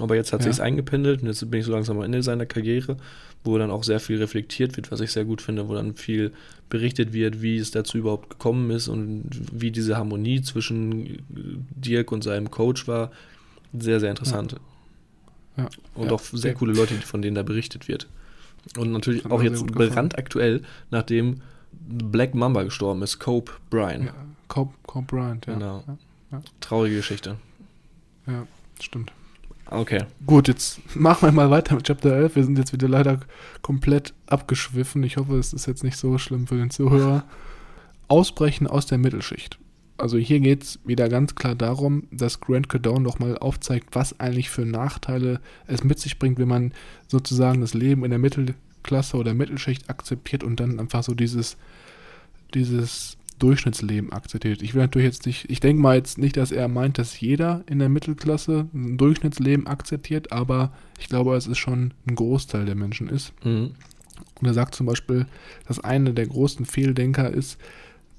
Aber 0.00 0.16
jetzt 0.16 0.32
hat 0.32 0.40
Ja. 0.40 0.44
sich's 0.46 0.60
eingependelt 0.60 1.22
und 1.22 1.28
jetzt 1.28 1.48
bin 1.50 1.60
ich 1.60 1.66
so 1.66 1.72
langsam 1.72 1.96
am 1.98 2.02
Ende 2.04 2.22
seiner 2.22 2.44
Karriere, 2.46 2.96
wo 3.44 3.56
dann 3.56 3.70
auch 3.70 3.84
sehr 3.84 4.00
viel 4.00 4.18
reflektiert 4.18 4.76
wird, 4.76 4.90
was 4.90 5.00
ich 5.00 5.12
sehr 5.12 5.24
gut 5.24 5.40
finde, 5.40 5.68
wo 5.68 5.74
dann 5.74 5.94
viel 5.94 6.32
berichtet 6.68 7.12
wird, 7.12 7.40
wie 7.40 7.56
es 7.56 7.70
dazu 7.70 7.96
überhaupt 7.98 8.28
gekommen 8.30 8.70
ist 8.70 8.88
und 8.88 9.24
wie 9.52 9.70
diese 9.70 9.96
Harmonie 9.96 10.42
zwischen 10.42 11.22
Dirk 11.76 12.10
und 12.10 12.24
seinem 12.24 12.50
Coach 12.50 12.88
war. 12.88 13.12
Sehr, 13.78 14.00
sehr 14.00 14.10
interessant. 14.10 14.56
Ja. 15.56 15.68
Und 15.94 16.06
Ja. 16.06 16.12
auch 16.12 16.20
sehr 16.20 16.54
coole 16.54 16.72
Leute, 16.72 16.94
von 16.94 17.22
denen 17.22 17.36
da 17.36 17.42
berichtet 17.44 17.86
wird. 17.88 18.08
Und 18.76 18.90
natürlich 18.92 19.24
Hat 19.24 19.30
auch 19.30 19.42
jetzt 19.42 19.64
brandaktuell, 19.68 20.62
nachdem 20.90 21.40
Black 21.72 22.34
Mamba 22.34 22.64
gestorben 22.64 23.02
ist, 23.02 23.20
Cope 23.20 23.52
Bryan. 23.70 24.06
Ja, 24.06 24.14
Cobb, 24.48 24.74
Cobb 24.86 25.06
Bryant, 25.06 25.46
ja. 25.46 25.54
Genau. 25.54 25.84
Ja, 26.32 26.42
Traurige 26.60 26.96
Geschichte. 26.96 27.36
ja, 28.26 28.46
stimmt. 28.82 29.12
Okay. 29.70 30.04
Gut, 30.24 30.48
jetzt 30.48 30.80
machen 30.94 31.26
wir 31.26 31.32
mal 31.32 31.50
weiter 31.50 31.74
mit 31.74 31.86
Chapter 31.86 32.14
11. 32.14 32.36
Wir 32.36 32.44
sind 32.44 32.58
jetzt 32.58 32.72
wieder 32.72 32.88
leider 32.88 33.20
komplett 33.62 34.14
abgeschwiffen. 34.26 35.02
Ich 35.02 35.16
hoffe, 35.16 35.36
es 35.38 35.52
ist 35.52 35.66
jetzt 35.66 35.82
nicht 35.82 35.96
so 35.96 36.18
schlimm 36.18 36.46
für 36.46 36.56
den 36.56 36.70
Zuhörer. 36.70 37.24
Ausbrechen 38.08 38.68
aus 38.68 38.86
der 38.86 38.98
Mittelschicht. 38.98 39.58
Also 39.98 40.18
hier 40.18 40.40
geht 40.40 40.62
es 40.62 40.78
wieder 40.84 41.08
ganz 41.08 41.34
klar 41.34 41.54
darum, 41.54 42.06
dass 42.10 42.40
Grant 42.40 42.68
Cardone 42.68 43.00
nochmal 43.00 43.38
aufzeigt, 43.38 43.88
was 43.92 44.20
eigentlich 44.20 44.50
für 44.50 44.66
Nachteile 44.66 45.40
es 45.66 45.82
mit 45.82 45.98
sich 45.98 46.18
bringt, 46.18 46.38
wenn 46.38 46.48
man 46.48 46.72
sozusagen 47.08 47.62
das 47.62 47.74
Leben 47.74 48.04
in 48.04 48.10
der 48.10 48.18
Mittelklasse 48.18 49.16
oder 49.16 49.34
Mittelschicht 49.34 49.88
akzeptiert 49.88 50.44
und 50.44 50.60
dann 50.60 50.78
einfach 50.78 51.02
so 51.02 51.14
dieses, 51.14 51.56
dieses 52.52 53.15
Durchschnittsleben 53.38 54.12
akzeptiert. 54.12 54.62
Ich 54.62 54.74
will 54.74 54.82
natürlich 54.82 55.06
jetzt 55.06 55.26
nicht, 55.26 55.50
ich 55.50 55.60
denke 55.60 55.82
mal 55.82 55.96
jetzt 55.96 56.18
nicht, 56.18 56.36
dass 56.36 56.52
er 56.52 56.68
meint, 56.68 56.98
dass 56.98 57.20
jeder 57.20 57.64
in 57.66 57.78
der 57.78 57.88
Mittelklasse 57.88 58.68
ein 58.72 58.96
Durchschnittsleben 58.96 59.66
akzeptiert, 59.66 60.32
aber 60.32 60.72
ich 60.98 61.08
glaube, 61.08 61.36
es 61.36 61.46
ist 61.46 61.58
schon 61.58 61.92
ein 62.08 62.14
Großteil 62.14 62.64
der 62.64 62.74
Menschen 62.74 63.08
ist. 63.08 63.32
Mhm. 63.44 63.72
Und 64.40 64.46
er 64.46 64.54
sagt 64.54 64.74
zum 64.74 64.86
Beispiel, 64.86 65.26
dass 65.66 65.80
einer 65.80 66.12
der 66.12 66.26
großen 66.26 66.64
Fehldenker 66.64 67.30
ist, 67.30 67.58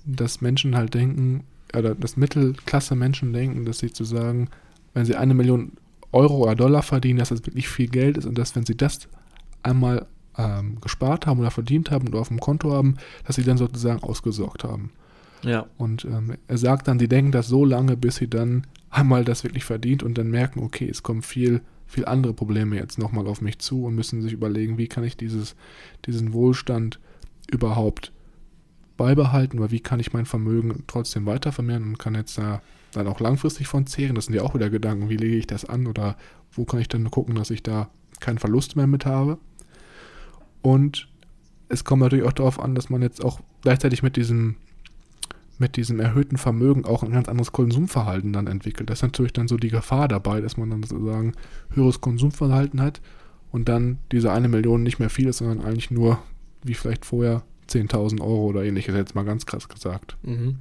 dass 0.06 0.42
Menschen 0.42 0.76
halt 0.76 0.94
denken, 0.94 1.44
oder 1.76 1.96
dass 1.96 2.18
Mittelklasse-Menschen 2.18 3.34
denken, 3.34 3.66
dass 3.66 3.80
sie 3.80 3.92
zu 3.92 4.04
sagen, 4.04 4.50
wenn 4.94 5.06
sie 5.06 5.16
eine 5.16 5.34
Million 5.34 5.74
Euro 6.12 6.44
oder 6.44 6.56
Dollar 6.56 6.84
verdienen, 6.84 7.20
dass 7.20 7.30
das 7.30 7.46
wirklich 7.46 7.68
viel 7.68 7.88
Geld 7.88 8.18
ist 8.18 8.26
und 8.26 8.38
dass, 8.38 8.56
wenn 8.56 8.66
sie 8.66 8.78
das 8.78 9.08
einmal 9.64 10.06
ähm, 10.38 10.80
gespart 10.82 11.26
haben 11.26 11.40
oder 11.40 11.52
verdient 11.52 11.92
haben 11.92 12.08
oder 12.08 12.20
auf 12.20 12.30
dem 12.30 12.40
Konto 12.40 12.72
haben, 12.72 12.98
dass 13.26 13.36
sie 13.36 13.44
dann 13.44 13.58
sozusagen 13.58 14.04
ausgesorgt 14.04 14.64
haben. 14.64 14.92
Ja. 15.44 15.68
Und 15.78 16.06
ähm, 16.06 16.36
er 16.48 16.58
sagt 16.58 16.88
dann, 16.88 17.00
sie 17.00 17.08
denken 17.08 17.32
das 17.32 17.48
so 17.48 17.66
lange, 17.66 17.98
bis 17.98 18.16
sie 18.16 18.30
dann 18.30 18.66
einmal 18.90 19.24
das 19.24 19.44
wirklich 19.44 19.66
verdient 19.66 20.04
und 20.04 20.18
dann 20.18 20.30
merken, 20.30 20.62
okay, 20.62 20.90
es 20.90 21.04
kommen 21.04 21.22
viel, 21.22 21.62
viel 21.86 22.06
andere 22.06 22.34
Probleme 22.34 22.76
jetzt 22.76 22.98
nochmal 22.98 23.28
auf 23.28 23.42
mich 23.42 23.60
zu 23.60 23.86
und 23.86 23.96
müssen 23.96 24.22
sich 24.22 24.34
überlegen, 24.34 24.78
wie 24.78 24.88
kann 24.88 25.04
ich 25.04 25.18
dieses, 25.18 25.56
diesen 26.06 26.34
Wohlstand 26.34 27.00
überhaupt 27.50 28.12
beibehalten 28.98 29.60
oder 29.60 29.72
wie 29.72 29.80
kann 29.80 30.00
ich 30.00 30.14
mein 30.14 30.26
Vermögen 30.26 30.84
trotzdem 30.88 31.26
weiter 31.26 31.52
vermehren 31.52 31.84
und 31.84 32.00
kann 32.00 32.16
jetzt 32.16 32.38
da 32.38 32.62
dann 32.92 33.08
auch 33.08 33.20
langfristig 33.20 33.68
von 33.68 33.86
zehren. 33.86 34.16
Das 34.16 34.26
sind 34.26 34.34
ja 34.34 34.42
auch 34.42 34.56
wieder 34.56 34.70
Gedanken, 34.70 35.10
wie 35.10 35.18
lege 35.18 35.36
ich 35.36 35.48
das 35.48 35.66
an 35.66 35.88
oder 35.88 36.18
wo 36.52 36.66
kann 36.66 36.80
ich 36.80 36.88
dann 36.88 37.12
gucken, 37.12 37.36
dass 37.36 37.52
ich 37.52 37.62
da 37.62 37.90
keinen 38.20 38.40
Verlust 38.40 38.76
mehr 38.76 38.88
mit 38.88 39.06
habe. 39.06 39.38
Und 40.62 41.08
es 41.70 41.84
kommt 41.84 42.02
natürlich 42.02 42.26
auch 42.26 42.34
darauf 42.34 42.60
an, 42.60 42.76
dass 42.76 42.90
man 42.90 43.02
jetzt 43.02 43.24
auch 43.24 43.40
gleichzeitig 43.62 44.04
mit 44.04 44.16
diesem 44.16 44.56
mit 45.60 45.76
diesem 45.76 46.00
erhöhten 46.00 46.38
Vermögen 46.38 46.86
auch 46.86 47.04
ein 47.04 47.12
ganz 47.12 47.28
anderes 47.28 47.52
Konsumverhalten 47.52 48.34
dann 48.34 48.48
entwickelt. 48.48 48.90
Das 48.90 49.00
ist 49.00 49.04
natürlich 49.04 49.34
dann 49.34 49.48
so 49.48 49.58
die 49.58 49.70
Gefahr 49.70 50.08
dabei, 50.08 50.42
dass 50.42 50.58
man 50.58 50.70
dann 50.70 50.84
sozusagen 50.84 51.34
höheres 51.74 52.02
Konsumverhalten 52.02 52.82
hat 52.82 53.02
und 53.52 53.68
dann 53.70 53.98
diese 54.12 54.32
eine 54.32 54.50
Million 54.50 54.84
nicht 54.84 55.00
mehr 55.00 55.10
viel 55.10 55.28
ist, 55.28 55.38
sondern 55.38 55.62
eigentlich 55.62 55.92
nur, 55.92 56.20
wie 56.64 56.74
vielleicht 56.74 57.06
vorher, 57.06 57.44
10.000 57.70 58.22
Euro 58.22 58.46
oder 58.46 58.64
ähnliches, 58.64 58.96
jetzt 58.96 59.16
mal 59.16 59.26
ganz 59.26 59.46
krass 59.46 59.68
gesagt. 59.68 60.16
Mhm. 60.24 60.56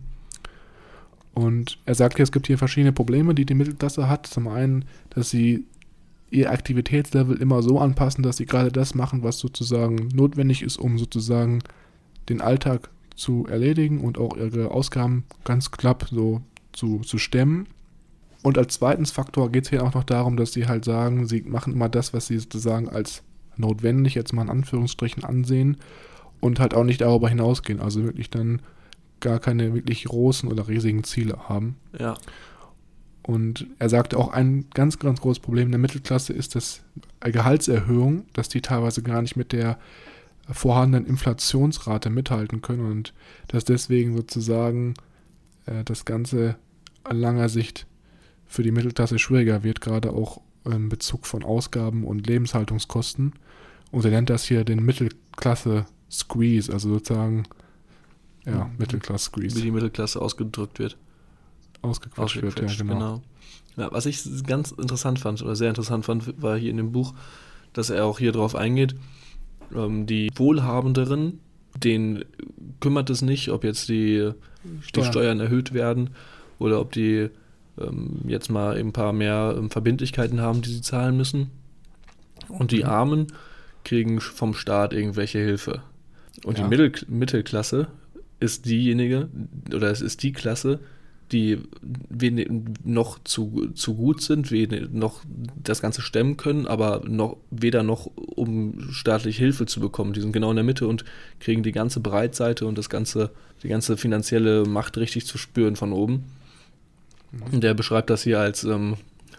Und 1.35 1.79
er 1.85 1.95
sagt 1.95 2.17
hier, 2.17 2.23
es 2.23 2.33
gibt 2.33 2.47
hier 2.47 2.59
verschiedene 2.59 2.93
Probleme, 2.93 3.35
die 3.35 3.45
die 3.45 3.55
Mittelklasse 3.55 4.09
hat. 4.09 4.27
Zum 4.27 4.49
einen, 4.49 4.87
dass 5.11 5.31
sie 5.31 5.67
ihr 6.31 6.51
Aktivitätslevel 6.51 7.37
immer 7.37 7.63
so 7.63 7.79
anpassen, 7.79 8.23
dass 8.23 8.39
sie 8.39 8.47
gerade 8.47 8.73
das 8.73 8.95
machen, 8.95 9.23
was 9.23 9.39
sozusagen 9.39 10.09
notwendig 10.15 10.63
ist, 10.63 10.79
um 10.79 10.99
sozusagen 10.99 11.61
den 12.29 12.41
Alltag 12.41 12.91
zu 13.17 13.47
erledigen 13.49 14.01
und 14.01 14.19
auch 14.19 14.37
ihre 14.37 14.71
Ausgaben 14.71 15.25
ganz 15.45 15.71
knapp 15.71 16.07
so 16.11 16.43
zu, 16.73 17.01
zu 17.01 17.19
stemmen. 17.19 17.67
Und 18.43 18.59
als 18.59 18.75
zweitens 18.75 19.11
Faktor 19.11 19.51
geht 19.51 19.65
es 19.65 19.71
hier 19.71 19.83
auch 19.83 19.95
noch 19.95 20.05
darum, 20.05 20.37
dass 20.37 20.53
sie 20.53 20.69
halt 20.69 20.85
sagen, 20.85 21.27
sie 21.27 21.43
machen 21.43 21.73
immer 21.73 21.89
das, 21.89 22.15
was 22.15 22.27
sie 22.29 22.39
sozusagen 22.39 22.89
als 22.89 23.23
notwendig, 23.57 24.15
jetzt 24.15 24.33
mal 24.33 24.43
in 24.43 24.51
Anführungsstrichen, 24.51 25.25
ansehen 25.25 25.79
und 26.41 26.61
halt 26.61 26.75
auch 26.75 26.85
nicht 26.85 27.01
darüber 27.01 27.29
hinausgehen. 27.29 27.81
Also 27.81 28.05
wirklich 28.05 28.31
dann 28.31 28.61
gar 29.21 29.41
keine 29.41 29.75
wirklich 29.75 30.05
großen 30.05 30.49
oder 30.51 30.69
riesigen 30.69 31.03
Ziele 31.03 31.49
haben. 31.49 31.77
Ja. 31.99 32.15
Und 33.23 33.67
er 33.81 33.89
sagte 33.89 34.19
auch, 34.19 34.33
ein 34.33 34.67
ganz, 34.73 35.01
ganz 35.01 35.21
großes 35.21 35.41
Problem 35.41 35.71
der 35.73 35.81
Mittelklasse 35.81 36.33
ist 36.33 36.55
das 36.55 36.83
Gehaltserhöhung, 37.21 38.25
dass 38.35 38.49
die 38.49 38.61
teilweise 38.61 39.03
gar 39.03 39.21
nicht 39.23 39.35
mit 39.35 39.51
der 39.53 39.79
vorhandenen 40.51 41.07
Inflationsrate 41.07 42.11
mithalten 42.11 42.63
können 42.63 42.91
und 42.91 43.13
dass 43.49 43.65
deswegen 43.65 44.17
sozusagen 44.17 44.95
äh, 45.67 45.85
das 45.85 46.05
Ganze 46.05 46.57
an 47.05 47.19
langer 47.19 47.49
Sicht 47.49 47.87
für 48.47 48.63
die 48.63 48.71
Mittelklasse 48.71 49.19
schwieriger 49.19 49.65
wird, 49.65 49.81
gerade 49.81 50.13
auch 50.13 50.41
in 50.65 50.89
Bezug 50.89 51.27
von 51.27 51.43
Ausgaben 51.45 52.05
und 52.05 52.27
Lebenshaltungskosten. 52.27 53.33
Und 53.91 54.05
er 54.05 54.11
nennt 54.11 54.31
das 54.31 54.45
hier 54.45 54.65
den 54.65 54.85
Mittelklasse-Squeeze, 54.85 56.73
also 56.73 56.91
sozusagen, 56.91 57.45
ja, 58.45 58.65
Mhm. 58.65 58.73
Wie 58.73 58.79
Mittelklasse-Squeeze, 58.79 59.61
die 59.61 59.71
Mittelklasse 59.71 60.21
ausgedrückt 60.21 60.79
wird. 60.79 60.97
ausgequetscht 61.83 62.37
wird, 62.37 62.59
ja, 62.59 62.65
Ausgequetscht, 62.65 62.79
genau. 62.79 63.23
Ja, 63.77 63.93
was 63.93 64.07
ich 64.07 64.23
ganz 64.47 64.71
interessant 64.73 65.19
fand, 65.19 65.43
oder 65.43 65.55
sehr 65.57 65.69
interessant 65.69 66.05
fand, 66.05 66.41
war 66.41 66.57
hier 66.57 66.71
in 66.71 66.79
dem 66.79 66.93
Buch, 66.93 67.15
dass 67.73 67.91
er 67.91 68.05
auch 68.07 68.19
hier 68.19 68.33
drauf 68.33 68.55
eingeht, 68.55 68.95
ähm, 69.75 70.07
die 70.07 70.31
Wohlhabenderen, 70.35 71.41
denen 71.77 72.25
kümmert 72.81 73.11
es 73.11 73.23
nicht, 73.23 73.51
ob 73.51 73.65
jetzt 73.65 73.89
die, 73.89 74.31
die 74.65 74.83
Steuern. 74.83 75.07
Steuern 75.13 75.41
erhöht 75.41 75.75
werden 75.75 76.11
oder 76.59 76.81
ob 76.81 76.93
die 76.93 77.29
ähm, 77.79 78.21
jetzt 78.27 78.51
mal 78.51 78.77
ein 78.77 78.93
paar 78.93 79.13
mehr 79.13 79.55
ähm, 79.57 79.71
Verbindlichkeiten 79.71 80.41
haben, 80.41 80.63
die 80.63 80.71
sie 80.71 80.81
zahlen 80.81 81.17
müssen. 81.17 81.51
Und 82.49 82.71
die. 82.71 82.85
Armen 82.85 83.27
kriegen 83.85 84.21
vom 84.21 84.55
Staat 84.55 84.93
irgendwelche 84.93 85.39
Hilfe. 85.39 85.83
Und 86.45 86.59
Ja. 86.59 86.65
die 86.65 86.71
Mittel 86.71 86.93
Mittelklasse 87.09 87.89
ist 88.41 88.67
diejenige, 88.67 89.29
oder 89.75 89.91
es 89.91 90.01
ist 90.01 90.23
die 90.23 90.33
Klasse, 90.33 90.81
die 91.33 91.59
noch 92.85 93.19
zu, 93.25 93.71
zu 93.75 93.95
gut 93.95 94.23
sind, 94.23 94.51
noch 94.95 95.23
das 95.63 95.83
Ganze 95.83 96.01
stemmen 96.01 96.37
können, 96.37 96.67
aber 96.67 97.03
noch 97.05 97.37
weder 97.51 97.83
noch 97.83 98.07
um 98.15 98.89
staatliche 98.91 99.43
Hilfe 99.43 99.67
zu 99.67 99.81
bekommen. 99.81 100.13
Die 100.13 100.21
sind 100.21 100.33
genau 100.33 100.51
in 100.51 100.57
der 100.57 100.65
Mitte 100.65 100.87
und 100.87 101.05
kriegen 101.41 101.65
die 101.65 101.73
ganze 101.73 101.99
Breitseite 102.01 102.67
und 102.67 102.79
das 102.79 102.89
ganze, 102.89 103.31
die 103.63 103.69
ganze 103.69 103.97
finanzielle 103.97 104.65
Macht 104.65 104.99
richtig 104.99 105.27
zu 105.27 105.37
spüren 105.37 105.75
von 105.75 105.93
oben. 105.93 106.25
Mhm. 107.33 107.61
Der 107.61 107.75
beschreibt 107.75 108.11
das 108.11 108.23
hier 108.23 108.39
als 108.39 108.63
ähm, 108.63 108.97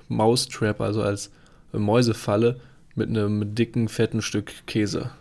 Mousetrap, 0.09 0.81
also 0.81 1.01
als 1.01 1.31
äh, 1.73 1.77
Mäusefalle 1.77 2.59
mit 2.95 3.09
einem 3.09 3.55
dicken, 3.55 3.87
fetten 3.87 4.21
Stück 4.21 4.51
Käse. 4.65 5.11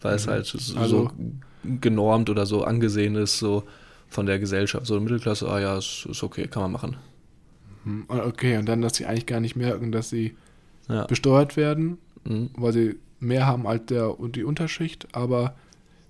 Weil 0.00 0.12
mhm. 0.12 0.16
es 0.16 0.26
halt 0.28 0.46
so, 0.46 0.78
also, 0.78 1.10
genormt 1.80 2.30
oder 2.30 2.46
so 2.46 2.62
angesehen 2.62 3.16
ist, 3.16 3.38
so 3.38 3.64
von 4.14 4.26
der 4.26 4.38
Gesellschaft. 4.38 4.86
So 4.86 4.98
Mittelklasse, 5.00 5.48
ah 5.48 5.60
ja, 5.60 5.76
ist, 5.76 6.06
ist 6.08 6.22
okay, 6.22 6.46
kann 6.46 6.62
man 6.62 6.72
machen. 6.72 6.96
Mhm. 7.84 8.04
Okay, 8.08 8.56
und 8.56 8.66
dann, 8.66 8.80
dass 8.80 8.96
sie 8.96 9.06
eigentlich 9.06 9.26
gar 9.26 9.40
nicht 9.40 9.56
merken, 9.56 9.92
dass 9.92 10.08
sie 10.08 10.36
ja. 10.88 11.04
besteuert 11.06 11.56
werden, 11.56 11.98
mhm. 12.24 12.50
weil 12.56 12.72
sie 12.72 12.96
mehr 13.18 13.46
haben 13.46 13.66
als 13.66 13.86
der 13.86 14.18
und 14.18 14.36
die 14.36 14.44
Unterschicht, 14.44 15.08
aber 15.12 15.54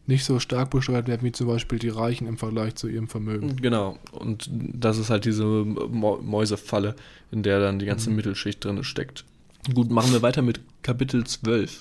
nicht 0.07 0.25
so 0.25 0.39
stark 0.39 0.71
besteuert 0.71 1.09
werden 1.09 1.23
wie 1.23 1.33
zum 1.33 1.47
Beispiel 1.47 1.79
die 1.79 1.89
Reichen 1.89 2.27
im 2.27 2.37
Vergleich 2.37 2.75
zu 2.75 2.89
ihrem 2.89 3.09
Vermögen. 3.09 3.57
Genau, 3.57 3.99
und 4.13 4.51
das 4.53 4.99
ist 4.99 5.09
halt 5.09 5.25
diese 5.25 5.45
Mäusefalle, 5.45 6.95
in 7.31 7.43
der 7.43 7.59
dann 7.59 7.79
die 7.79 7.87
ganze 7.87 8.11
mhm. 8.11 8.17
Mittelschicht 8.17 8.63
drin 8.63 8.85
steckt. 8.85 9.25
Gut, 9.73 9.91
machen 9.91 10.13
wir 10.13 10.21
weiter 10.21 10.43
mit 10.43 10.61
Kapitel 10.83 11.25
12, 11.25 11.81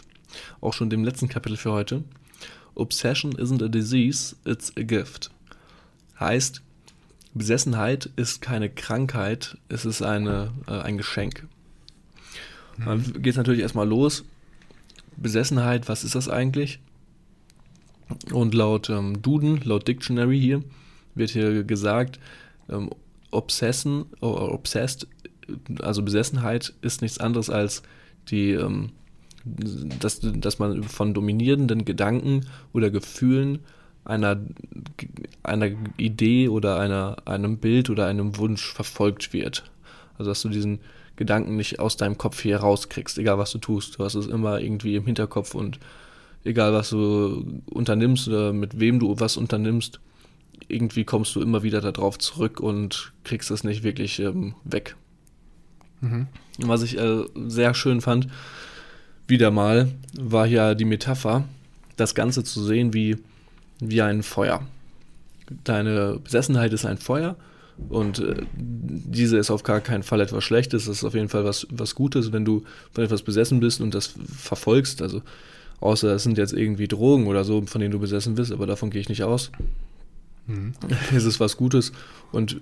auch 0.62 0.72
schon 0.72 0.90
dem 0.90 1.04
letzten 1.04 1.28
Kapitel 1.28 1.58
für 1.58 1.74
heute. 1.74 2.06
Obsession 2.76 3.34
isn't 3.34 3.62
a 3.62 3.68
disease, 3.68 4.38
it's 4.46 4.72
a 4.78 4.84
gift. 4.84 5.33
Heißt, 6.24 6.62
Besessenheit 7.34 8.10
ist 8.16 8.42
keine 8.42 8.70
Krankheit, 8.70 9.58
es 9.68 9.84
ist 9.84 10.02
eine, 10.02 10.52
äh, 10.68 10.80
ein 10.80 10.98
Geschenk. 10.98 11.46
Mhm. 12.78 12.86
Dann 12.86 13.14
geht 13.22 13.32
es 13.32 13.38
natürlich 13.38 13.62
erstmal 13.62 13.88
los. 13.88 14.24
Besessenheit, 15.18 15.90
was 15.90 16.06
ist 16.06 16.16
das 16.16 16.30
eigentlich? 16.30 16.80
Und 18.32 18.54
laut 18.54 18.90
ähm, 18.90 19.22
Duden, 19.22 19.60
laut 19.66 19.86
Dictionary 19.86 20.40
hier, 20.40 20.64
wird 21.14 21.32
hier 21.32 21.66
gesagt, 21.66 22.20
ähm, 22.70 22.90
Obsessen 23.32 24.06
obsessed, 24.22 25.08
also 25.82 26.04
Besessenheit 26.04 26.74
ist 26.82 27.02
nichts 27.02 27.18
anderes 27.18 27.50
als 27.50 27.84
die, 28.30 28.52
ähm, 28.52 28.92
dass, 29.44 30.22
dass 30.22 30.58
man 30.60 30.84
von 30.84 31.14
dominierenden 31.14 31.84
Gedanken 31.84 32.46
oder 32.72 32.92
Gefühlen 32.92 33.60
einer, 34.06 34.39
einer 35.44 35.72
Idee 35.98 36.50
oder 36.50 36.80
einer, 36.80 37.18
einem 37.26 37.58
Bild 37.58 37.89
oder 37.89 38.08
einem 38.08 38.38
Wunsch 38.38 38.74
verfolgt 38.74 39.34
wird. 39.34 39.63
Also 40.18 40.32
dass 40.32 40.42
du 40.42 40.50
diesen 40.50 40.80
Gedanken 41.16 41.56
nicht 41.56 41.80
aus 41.80 41.98
deinem 41.98 42.18
Kopf 42.18 42.42
hier 42.42 42.58
rauskriegst, 42.58 43.18
egal 43.18 43.38
was 43.38 43.52
du 43.52 43.60
tust. 43.60 44.00
Du 44.00 44.04
hast 44.04 44.16
es 44.16 44.28
immer 44.28 44.60
irgendwie 44.60 44.96
im 44.96 45.06
Hinterkopf 45.06 45.56
und 45.56 45.80
egal 46.44 46.74
was 46.74 46.89
du 46.89 47.62
unternimmst 47.70 48.28
oder 48.28 48.52
mit 48.52 48.80
wem 48.80 49.00
du 49.00 49.20
was 49.20 49.38
unternimmst, 49.38 50.00
irgendwie 50.68 51.04
kommst 51.04 51.36
du 51.36 51.42
immer 51.42 51.63
wieder 51.63 51.82
darauf 51.82 52.18
zurück 52.18 52.60
und 52.60 53.13
kriegst 53.24 53.52
es 53.52 53.63
nicht 53.63 53.84
wirklich 53.84 54.20
ähm, 54.20 54.56
weg. 54.63 54.96
Mhm. 56.02 56.28
Was 56.60 56.84
ich 56.84 56.98
äh, 56.98 57.24
sehr 57.48 57.74
schön 57.74 58.02
fand, 58.02 58.28
wieder 59.28 59.52
mal, 59.52 59.92
war 60.20 60.46
ja 60.46 60.76
die 60.76 60.86
Metapher, 60.86 61.46
das 61.96 62.16
Ganze 62.16 62.44
zu 62.44 62.63
sehen 62.63 62.94
wie 62.94 63.18
wie 63.80 64.02
ein 64.02 64.24
Feuer. 64.24 64.62
Deine 65.64 66.20
Besessenheit 66.24 66.74
ist 66.74 66.86
ein 66.86 66.98
Feuer 66.98 67.36
und 67.90 68.20
äh, 68.20 68.44
diese 68.56 69.38
ist 69.38 69.52
auf 69.52 69.64
gar 69.64 69.82
keinen 69.82 70.04
Fall 70.04 70.22
etwas 70.22 70.44
Schlechtes, 70.44 70.86
das 70.86 70.98
ist 70.98 71.04
auf 71.04 71.14
jeden 71.14 71.30
Fall 71.30 71.44
was, 71.44 71.68
was 71.70 71.96
Gutes, 71.96 72.32
wenn 72.32 72.46
du 72.46 72.64
von 72.92 73.04
etwas 73.04 73.24
besessen 73.24 73.60
bist 73.60 73.82
und 73.82 73.94
das 73.94 74.14
verfolgst. 74.38 75.02
Also, 75.02 75.22
außer 75.80 76.14
es 76.14 76.24
sind 76.24 76.38
jetzt 76.38 76.54
irgendwie 76.54 76.88
Drogen 76.88 77.28
oder 77.28 77.44
so, 77.44 77.62
von 77.64 77.82
denen 77.82 77.92
du 77.92 78.00
besessen 78.00 78.36
bist, 78.36 78.52
aber 78.52 78.68
davon 78.68 78.90
gehe 78.90 79.02
ich 79.02 79.10
nicht 79.10 79.24
aus. 79.24 79.52
Mhm. 80.48 80.74
Es 81.16 81.26
ist 81.26 81.40
was 81.40 81.58
Gutes. 81.58 81.92
Und 82.32 82.58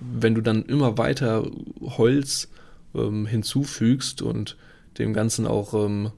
wenn 0.00 0.34
du 0.34 0.40
dann 0.40 0.64
immer 0.64 0.98
weiter 0.98 1.48
Holz 1.80 2.48
ähm, 2.94 3.26
hinzufügst 3.26 4.22
und 4.22 4.56
dem 4.98 5.12
Ganzen 5.12 5.46
auch 5.46 5.74
ähm, 5.74 6.10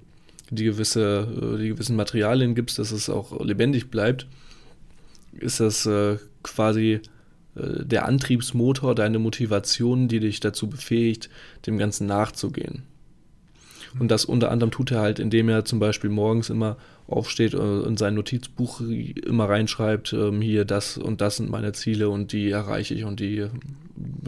die, 0.51 0.65
gewisse, 0.65 1.29
äh, 1.55 1.59
die 1.59 1.69
gewissen 1.69 1.97
Materialien 1.97 2.55
gibst, 2.55 2.79
dass 2.79 2.91
es 2.91 3.09
auch 3.09 3.45
lebendig 3.45 3.91
bleibt, 3.91 4.27
ist 5.33 5.61
das 5.61 5.87
äh, 5.87 6.19
quasi 6.43 7.01
äh, 7.55 7.85
der 7.85 8.07
Antriebsmotor, 8.07 8.95
deine 8.95 9.19
Motivation, 9.19 10.09
die 10.09 10.21
dich 10.21 10.41
dazu 10.41 10.69
befähigt, 10.69 11.29
dem 11.67 11.79
Ganzen 11.79 12.07
nachzugehen. 12.07 12.83
Und 13.99 14.11
das 14.11 14.25
unter 14.25 14.51
anderem 14.51 14.71
tut 14.71 14.91
er 14.91 15.01
halt, 15.01 15.19
indem 15.19 15.49
er 15.49 15.65
zum 15.65 15.79
Beispiel 15.79 16.11
morgens 16.11 16.51
immer 16.51 16.77
aufsteht 17.07 17.55
und 17.55 17.87
in 17.87 17.97
sein 17.97 18.15
Notizbuch 18.15 18.83
immer 18.83 19.49
reinschreibt, 19.49 20.13
ähm, 20.13 20.43
hier 20.43 20.65
das 20.65 20.99
und 20.99 21.21
das 21.21 21.37
sind 21.37 21.51
meine 21.51 21.73
Ziele 21.73 22.11
und 22.11 22.33
die 22.33 22.51
erreiche 22.51 22.95
ich 22.95 23.05
und 23.05 23.19
die 23.19 23.47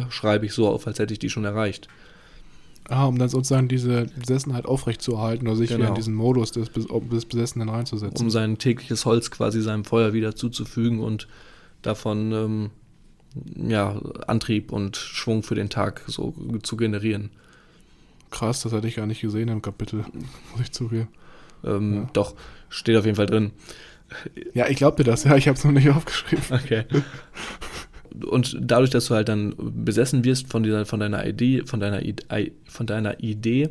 schreibe 0.08 0.46
ich 0.46 0.54
so 0.54 0.66
auf, 0.68 0.86
als 0.86 0.98
hätte 0.98 1.12
ich 1.12 1.18
die 1.18 1.30
schon 1.30 1.44
erreicht. 1.44 1.88
Ah, 2.92 3.04
um 3.04 3.18
dann 3.18 3.28
sozusagen 3.28 3.68
diese 3.68 4.06
Besessenheit 4.18 4.66
aufrechtzuerhalten 4.66 5.46
oder 5.46 5.56
sich 5.56 5.68
genau. 5.68 5.78
wieder 5.78 5.88
in 5.90 5.94
diesen 5.94 6.12
Modus 6.12 6.50
des, 6.50 6.72
des 6.72 7.24
Besessenen 7.24 7.68
reinzusetzen. 7.68 8.20
Um 8.20 8.30
sein 8.30 8.58
tägliches 8.58 9.06
Holz 9.06 9.30
quasi 9.30 9.62
seinem 9.62 9.84
Feuer 9.84 10.12
wieder 10.12 10.34
zuzufügen 10.34 10.98
und 10.98 11.28
davon 11.82 12.32
ähm, 12.32 12.70
ja, 13.68 14.00
Antrieb 14.26 14.72
und 14.72 14.96
Schwung 14.96 15.44
für 15.44 15.54
den 15.54 15.70
Tag 15.70 16.02
so 16.08 16.34
zu 16.64 16.76
generieren. 16.76 17.30
Krass, 18.32 18.62
das 18.62 18.72
hatte 18.72 18.88
ich 18.88 18.96
gar 18.96 19.06
nicht 19.06 19.20
gesehen 19.20 19.48
im 19.48 19.62
Kapitel, 19.62 19.98
muss 20.50 20.60
ich 20.60 20.72
zugeben. 20.72 21.08
Ähm, 21.62 21.94
ja. 21.94 22.10
Doch, 22.12 22.34
steht 22.70 22.96
auf 22.96 23.04
jeden 23.04 23.16
Fall 23.16 23.26
drin. 23.26 23.52
Ja, 24.52 24.66
ich 24.66 24.78
glaubte 24.78 25.04
das, 25.04 25.22
ja, 25.22 25.36
ich 25.36 25.46
habe 25.46 25.56
es 25.56 25.62
noch 25.62 25.70
nicht 25.70 25.90
aufgeschrieben. 25.90 26.44
Okay. 26.50 26.84
und 28.26 28.56
dadurch, 28.60 28.90
dass 28.90 29.06
du 29.06 29.14
halt 29.14 29.28
dann 29.28 29.54
besessen 29.58 30.24
wirst 30.24 30.50
von 30.50 30.62
dieser, 30.62 30.86
von 30.86 31.00
deiner 31.00 31.26
Idee, 31.26 31.62
von 31.64 31.80
deiner, 31.80 32.02
von 32.64 32.86
deiner 32.86 33.20
Idee 33.22 33.70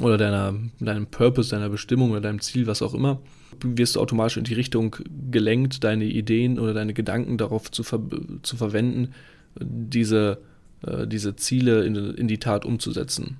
oder 0.00 0.18
deiner, 0.18 0.54
deinem 0.80 1.06
Purpose, 1.06 1.50
deiner 1.50 1.68
Bestimmung 1.68 2.10
oder 2.10 2.20
deinem 2.20 2.40
Ziel, 2.40 2.66
was 2.66 2.82
auch 2.82 2.94
immer, 2.94 3.20
wirst 3.62 3.96
du 3.96 4.00
automatisch 4.00 4.36
in 4.36 4.44
die 4.44 4.54
Richtung 4.54 4.96
gelenkt, 5.30 5.84
deine 5.84 6.04
Ideen 6.04 6.58
oder 6.58 6.74
deine 6.74 6.94
Gedanken 6.94 7.38
darauf 7.38 7.70
zu, 7.70 7.82
ver 7.82 8.00
zu 8.42 8.56
verwenden, 8.56 9.14
diese, 9.58 10.38
äh, 10.82 11.06
diese 11.06 11.36
Ziele 11.36 11.84
in, 11.84 11.94
in 11.94 12.28
die 12.28 12.38
Tat 12.38 12.64
umzusetzen. 12.64 13.38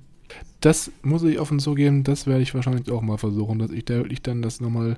Das 0.61 0.91
muss 1.03 1.23
ich 1.23 1.39
offen 1.39 1.59
zugeben, 1.59 2.03
das 2.03 2.25
werde 2.25 2.41
ich 2.41 2.55
wahrscheinlich 2.55 2.89
auch 2.89 3.01
mal 3.01 3.17
versuchen, 3.17 3.59
dass 3.59 3.71
ich 3.71 3.85
da 3.85 3.95
wirklich 3.95 4.23
dann 4.23 4.41
das 4.41 4.59
nochmal 4.59 4.97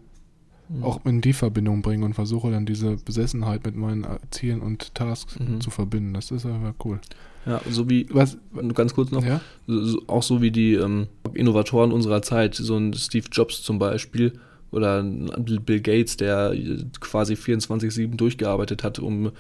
mhm. 0.69 0.84
auch 0.84 1.05
in 1.05 1.21
die 1.21 1.34
Verbindung 1.34 1.82
bringen 1.82 2.03
und 2.03 2.13
versuche 2.13 2.51
dann 2.51 2.65
diese 2.65 2.95
Besessenheit 2.97 3.65
mit 3.65 3.75
meinen 3.75 4.05
Zielen 4.32 4.62
und 4.62 4.95
Tasks 4.95 5.38
mhm. 5.39 5.62
zu 5.62 5.69
verbinden. 5.69 6.13
Das 6.13 6.32
ist 6.32 6.45
einfach 6.45 6.73
cool. 6.86 6.99
Ja, 7.45 7.62
so 7.69 7.89
wie, 7.89 8.08
was, 8.12 8.38
ganz 8.73 8.93
kurz 8.93 9.12
noch, 9.12 9.25
ja? 9.25 9.41
so, 9.65 10.01
auch 10.08 10.23
so 10.23 10.41
wie 10.41 10.51
die 10.51 10.73
ähm, 10.73 11.08
Innovatoren 11.34 11.91
unserer 11.91 12.21
Zeit, 12.21 12.55
so 12.55 12.77
ein 12.77 12.93
Steve 12.93 13.27
Jobs 13.32 13.62
zum 13.63 13.79
Beispiel 13.79 14.34
oder 14.71 15.01
Bill 15.03 15.79
Gates, 15.79 16.17
der 16.17 16.53
quasi 16.99 17.34
24-7 17.34 18.15
durchgearbeitet 18.15 18.84
hat, 18.84 18.99
um 18.99 19.32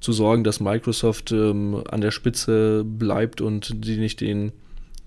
zu 0.00 0.12
sorgen, 0.12 0.44
dass 0.44 0.60
Microsoft 0.60 1.32
ähm, 1.32 1.82
an 1.90 2.00
der 2.00 2.10
Spitze 2.10 2.84
bleibt 2.84 3.40
und 3.40 3.84
die 3.84 3.96
nicht 3.96 4.20
den 4.20 4.52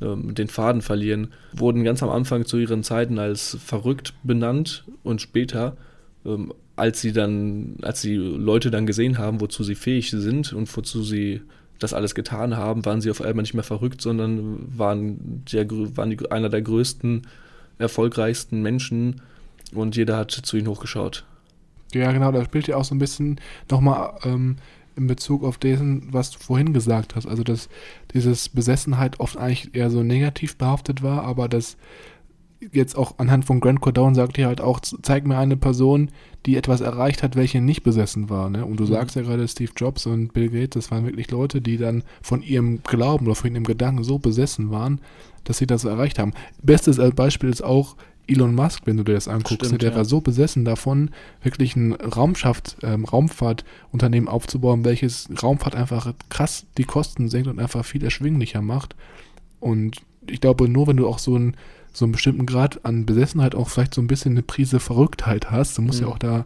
ähm, 0.01 0.33
den 0.33 0.47
Faden 0.47 0.81
verlieren, 0.81 1.33
wurden 1.53 1.83
ganz 1.83 2.01
am 2.03 2.09
Anfang 2.09 2.45
zu 2.45 2.57
ihren 2.57 2.83
Zeiten 2.83 3.19
als 3.19 3.57
verrückt 3.63 4.13
benannt 4.23 4.85
und 5.03 5.21
später, 5.21 5.77
ähm, 6.25 6.53
als 6.75 7.01
sie 7.01 7.11
dann, 7.11 7.77
als 7.81 8.01
die 8.01 8.15
Leute 8.15 8.71
dann 8.71 8.85
gesehen 8.85 9.17
haben, 9.17 9.41
wozu 9.41 9.63
sie 9.63 9.75
fähig 9.75 10.11
sind 10.11 10.53
und 10.53 10.75
wozu 10.75 11.03
sie 11.03 11.41
das 11.79 11.93
alles 11.93 12.15
getan 12.15 12.57
haben, 12.57 12.85
waren 12.85 13.01
sie 13.01 13.11
auf 13.11 13.21
einmal 13.21 13.43
nicht 13.43 13.53
mehr 13.53 13.63
verrückt, 13.63 14.01
sondern 14.01 14.77
waren, 14.77 15.43
der, 15.51 15.69
waren 15.69 16.09
die, 16.09 16.31
einer 16.31 16.49
der 16.49 16.61
größten, 16.61 17.27
erfolgreichsten 17.77 18.61
Menschen 18.61 19.21
und 19.73 19.95
jeder 19.95 20.17
hat 20.17 20.31
zu 20.31 20.57
ihnen 20.57 20.67
hochgeschaut. 20.67 21.25
Ja, 21.93 22.11
genau, 22.11 22.31
da 22.31 22.43
spielt 22.45 22.67
ja 22.67 22.75
auch 22.75 22.83
so 22.83 22.93
ein 22.93 22.99
bisschen 22.99 23.39
nochmal 23.69 24.13
ähm, 24.23 24.57
in 24.99 25.07
Bezug 25.07 25.43
auf 25.43 25.57
dessen, 25.57 26.07
was 26.11 26.31
du 26.31 26.39
vorhin 26.39 26.73
gesagt 26.73 27.15
hast. 27.15 27.25
Also, 27.25 27.43
dass 27.43 27.69
dieses 28.13 28.49
Besessenheit 28.49 29.19
oft 29.19 29.37
eigentlich 29.37 29.75
eher 29.75 29.89
so 29.89 30.03
negativ 30.03 30.57
behaftet 30.57 31.01
war, 31.01 31.23
aber 31.23 31.47
dass 31.49 31.77
jetzt 32.71 32.97
auch 32.97 33.17
anhand 33.17 33.45
von 33.45 33.59
Grant 33.59 33.81
Cardone 33.81 34.15
sagt 34.15 34.37
ihr 34.37 34.47
halt 34.47 34.61
auch, 34.61 34.79
zeig 34.81 35.25
mir 35.25 35.37
eine 35.37 35.57
Person, 35.57 36.11
die 36.45 36.57
etwas 36.57 36.81
erreicht 36.81 37.23
hat, 37.23 37.35
welche 37.35 37.61
nicht 37.61 37.83
besessen 37.83 38.29
war. 38.29 38.49
Ne? 38.49 38.65
Und 38.65 38.79
du 38.79 38.83
mhm. 38.83 38.89
sagst 38.89 39.15
ja 39.15 39.21
gerade, 39.21 39.47
Steve 39.47 39.71
Jobs 39.75 40.05
und 40.05 40.33
Bill 40.33 40.49
Gates, 40.49 40.71
das 40.71 40.91
waren 40.91 41.05
wirklich 41.05 41.31
Leute, 41.31 41.61
die 41.61 41.77
dann 41.77 42.03
von 42.21 42.41
ihrem 42.41 42.83
Glauben 42.83 43.25
oder 43.25 43.35
von 43.35 43.53
ihrem 43.53 43.63
Gedanken 43.63 44.03
so 44.03 44.19
besessen 44.19 44.71
waren, 44.71 44.99
dass 45.45 45.57
sie 45.57 45.67
das 45.67 45.85
erreicht 45.85 46.19
haben. 46.19 46.33
Bestes 46.61 46.97
Beispiel 47.15 47.49
ist 47.49 47.63
auch 47.63 47.95
Elon 48.29 48.53
Musk, 48.55 48.83
wenn 48.85 48.97
du 48.97 49.03
dir 49.03 49.13
das 49.13 49.27
anguckst, 49.27 49.55
Stimmt, 49.65 49.71
ne, 49.73 49.77
der 49.79 49.91
ja. 49.91 49.95
war 49.97 50.05
so 50.05 50.21
besessen 50.21 50.65
davon, 50.65 51.09
wirklich 51.41 51.75
ein 51.75 51.93
Raumschaft, 51.93 52.77
ähm, 52.83 53.05
Raumfahrtunternehmen 53.05 54.29
aufzubauen, 54.29 54.85
welches 54.85 55.27
Raumfahrt 55.41 55.75
einfach 55.75 56.13
krass 56.29 56.65
die 56.77 56.83
Kosten 56.83 57.29
senkt 57.29 57.47
und 57.47 57.59
einfach 57.59 57.83
viel 57.85 58.03
erschwinglicher 58.03 58.61
macht. 58.61 58.95
Und 59.59 59.97
ich 60.27 60.41
glaube, 60.41 60.69
nur 60.69 60.87
wenn 60.87 60.97
du 60.97 61.07
auch 61.07 61.19
so 61.19 61.35
einen, 61.35 61.55
so 61.91 62.05
einen 62.05 62.11
bestimmten 62.11 62.45
Grad 62.45 62.85
an 62.85 63.05
Besessenheit 63.05 63.55
auch 63.55 63.69
vielleicht 63.69 63.93
so 63.95 64.01
ein 64.01 64.07
bisschen 64.07 64.33
eine 64.33 64.43
Prise 64.43 64.79
Verrücktheit 64.79 65.49
hast, 65.51 65.77
du 65.77 65.81
musst 65.81 66.01
Mhm. 66.01 66.07
ja 66.07 66.13
auch 66.13 66.19
da 66.19 66.45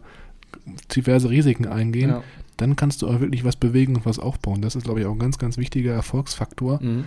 diverse 0.94 1.28
Risiken 1.28 1.66
eingehen, 1.66 2.10
Ja. 2.10 2.22
dann 2.56 2.76
kannst 2.76 3.02
du 3.02 3.08
auch 3.08 3.20
wirklich 3.20 3.44
was 3.44 3.56
bewegen 3.56 3.96
und 3.96 4.06
was 4.06 4.18
aufbauen. 4.18 4.62
Das 4.62 4.74
ist, 4.76 4.84
glaube 4.84 5.00
ich, 5.00 5.06
auch 5.06 5.12
ein 5.12 5.18
ganz, 5.18 5.38
ganz 5.38 5.58
wichtiger 5.58 5.92
Erfolgsfaktor 5.92 6.82
Mhm. 6.82 7.04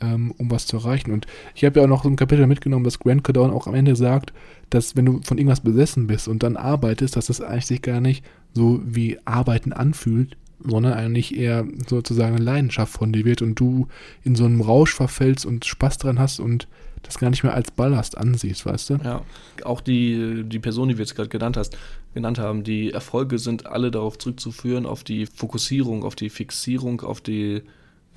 Ähm, 0.00 0.32
um 0.38 0.50
was 0.50 0.66
zu 0.66 0.76
erreichen. 0.76 1.10
Und 1.10 1.26
ich 1.54 1.64
habe 1.64 1.78
ja 1.78 1.84
auch 1.84 1.88
noch 1.88 2.02
so 2.02 2.08
ein 2.08 2.16
Kapitel 2.16 2.46
mitgenommen, 2.46 2.84
dass 2.84 2.98
Grant 2.98 3.24
Cardone 3.24 3.52
auch 3.52 3.66
am 3.66 3.74
Ende 3.74 3.96
sagt, 3.96 4.32
dass 4.70 4.96
wenn 4.96 5.06
du 5.06 5.20
von 5.22 5.38
irgendwas 5.38 5.60
besessen 5.60 6.06
bist 6.06 6.28
und 6.28 6.42
dann 6.42 6.56
arbeitest, 6.56 7.16
dass 7.16 7.26
das 7.26 7.40
eigentlich 7.40 7.66
sich 7.66 7.82
gar 7.82 8.00
nicht 8.00 8.24
so 8.54 8.80
wie 8.84 9.18
Arbeiten 9.24 9.72
anfühlt, 9.72 10.36
sondern 10.62 10.92
eigentlich 10.92 11.36
eher 11.36 11.66
sozusagen 11.88 12.36
eine 12.36 12.44
Leidenschaft 12.44 12.92
von 12.92 13.12
dir 13.12 13.24
wird 13.24 13.42
und 13.42 13.58
du 13.58 13.88
in 14.24 14.36
so 14.36 14.44
einem 14.44 14.60
Rausch 14.60 14.94
verfällst 14.94 15.46
und 15.46 15.64
Spaß 15.64 15.98
dran 15.98 16.18
hast 16.18 16.40
und 16.40 16.68
das 17.02 17.18
gar 17.18 17.30
nicht 17.30 17.42
mehr 17.42 17.54
als 17.54 17.70
Ballast 17.70 18.18
ansiehst, 18.18 18.66
weißt 18.66 18.90
du? 18.90 18.94
Ja, 19.02 19.22
auch 19.64 19.80
die, 19.80 20.44
die 20.44 20.58
Person, 20.58 20.88
die 20.88 20.98
wir 20.98 21.04
jetzt 21.04 21.14
gerade 21.14 21.30
genannt 21.30 21.56
hast, 21.56 21.78
genannt 22.12 22.38
haben, 22.38 22.62
die 22.62 22.92
Erfolge 22.92 23.38
sind 23.38 23.66
alle 23.66 23.90
darauf 23.90 24.18
zurückzuführen, 24.18 24.84
auf 24.84 25.02
die 25.02 25.24
Fokussierung, 25.24 26.04
auf 26.04 26.14
die 26.14 26.28
Fixierung, 26.28 27.00
auf 27.00 27.22
die 27.22 27.62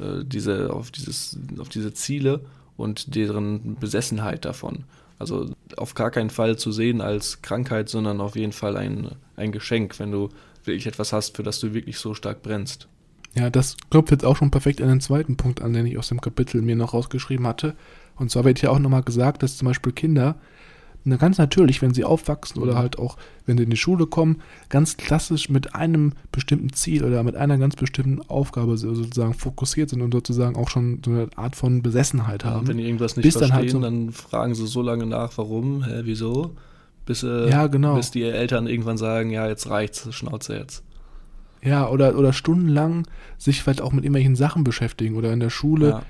äh, 0.03 0.23
diese, 0.25 0.73
auf 0.73 0.91
dieses, 0.91 1.37
auf 1.59 1.69
diese 1.69 1.93
Ziele 1.93 2.41
und 2.77 3.15
deren 3.15 3.75
Besessenheit 3.75 4.45
davon. 4.45 4.83
Also 5.19 5.51
auf 5.77 5.93
gar 5.93 6.11
keinen 6.11 6.29
Fall 6.29 6.57
zu 6.57 6.71
sehen 6.71 7.01
als 7.01 7.41
Krankheit, 7.41 7.87
sondern 7.89 8.19
auf 8.19 8.35
jeden 8.35 8.51
Fall 8.51 8.75
ein, 8.75 9.11
ein 9.35 9.51
Geschenk, 9.51 9.99
wenn 9.99 10.11
du 10.11 10.29
wirklich 10.65 10.87
etwas 10.87 11.13
hast, 11.13 11.37
für 11.37 11.43
das 11.43 11.59
du 11.59 11.73
wirklich 11.73 11.97
so 11.97 12.13
stark 12.13 12.41
brennst. 12.41 12.87
Ja, 13.35 13.49
das 13.49 13.77
klopft 13.89 14.11
jetzt 14.11 14.25
auch 14.25 14.35
schon 14.35 14.51
perfekt 14.51 14.81
an 14.81 14.89
den 14.89 15.01
zweiten 15.01 15.37
Punkt 15.37 15.61
an, 15.61 15.73
den 15.73 15.85
ich 15.85 15.97
aus 15.97 16.09
dem 16.09 16.21
Kapitel 16.21 16.61
mir 16.61 16.75
noch 16.75 16.93
rausgeschrieben 16.93 17.47
hatte. 17.47 17.75
Und 18.15 18.29
zwar 18.29 18.43
wird 18.45 18.61
ja 18.61 18.69
auch 18.69 18.79
nochmal 18.79 19.01
gesagt, 19.01 19.41
dass 19.41 19.57
zum 19.57 19.67
Beispiel 19.67 19.91
Kinder, 19.91 20.35
na, 21.05 21.17
ganz 21.17 21.37
natürlich, 21.37 21.81
wenn 21.81 21.93
sie 21.93 22.03
aufwachsen 22.05 22.61
oder 22.61 22.73
Mhm. 22.73 22.77
halt 22.77 22.99
auch, 22.99 23.17
wenn 23.45 23.57
sie 23.57 23.63
in 23.63 23.69
die 23.69 23.77
Schule 23.77 24.05
kommen, 24.05 24.41
ganz 24.69 24.95
klassisch 24.97 25.49
mit 25.49 25.75
einem 25.75 26.13
bestimmten 26.31 26.71
Ziel 26.73 27.03
oder 27.03 27.23
mit 27.23 27.35
einer 27.35 27.57
ganz 27.57 27.75
bestimmten 27.75 28.21
Aufgabe 28.21 28.77
so- 28.77 28.93
sozusagen 28.95 29.33
fokussiert 29.33 29.89
sind 29.89 30.01
und 30.01 30.13
sozusagen 30.13 30.55
auch 30.55 30.69
schon 30.69 31.01
so 31.03 31.11
eine 31.11 31.27
Art 31.35 31.55
von 31.55 31.81
Besessenheit 31.81 32.45
haben. 32.45 32.67
Wenn 32.67 32.77
die 32.77 32.85
irgendwas 32.85 33.15
nicht 33.17 33.23
Bis 33.25 33.33
dann 33.35 33.49
verstehen, 33.49 33.73
halt 33.75 33.83
dann, 33.83 34.05
so- 34.07 34.11
fragen 34.13 34.55
sie 34.55 34.65
so 34.67 34.81
lange 34.81 35.05
nach, 35.05 35.37
warum, 35.37 35.83
hä, 35.83 36.01
wieso, 36.03 36.55
bis, 37.05 37.23
äh, 37.23 37.49
Ja, 37.49 37.67
genau. 37.67 37.95
bis 37.95 38.11
die 38.11 38.23
Eltern 38.23 38.67
irgendwann 38.67 38.97
sagen, 38.97 39.29
ja, 39.29 39.47
jetzt 39.47 39.69
reicht's, 39.69 40.07
Schnauze 40.13 40.55
jetzt. 40.55 40.83
Ja, 41.61 41.89
oder, 41.89 42.17
oder 42.17 42.33
stundenlang 42.33 43.07
sich 43.37 43.61
vielleicht 43.63 43.81
auch 43.81 43.91
mit 43.93 44.03
irgendwelchen 44.03 44.35
Sachen 44.35 44.63
beschäftigen 44.63 45.15
oder 45.15 45.31
in 45.31 45.39
der 45.39 45.49
Schule. 45.49 45.89
Ja. 45.89 46.03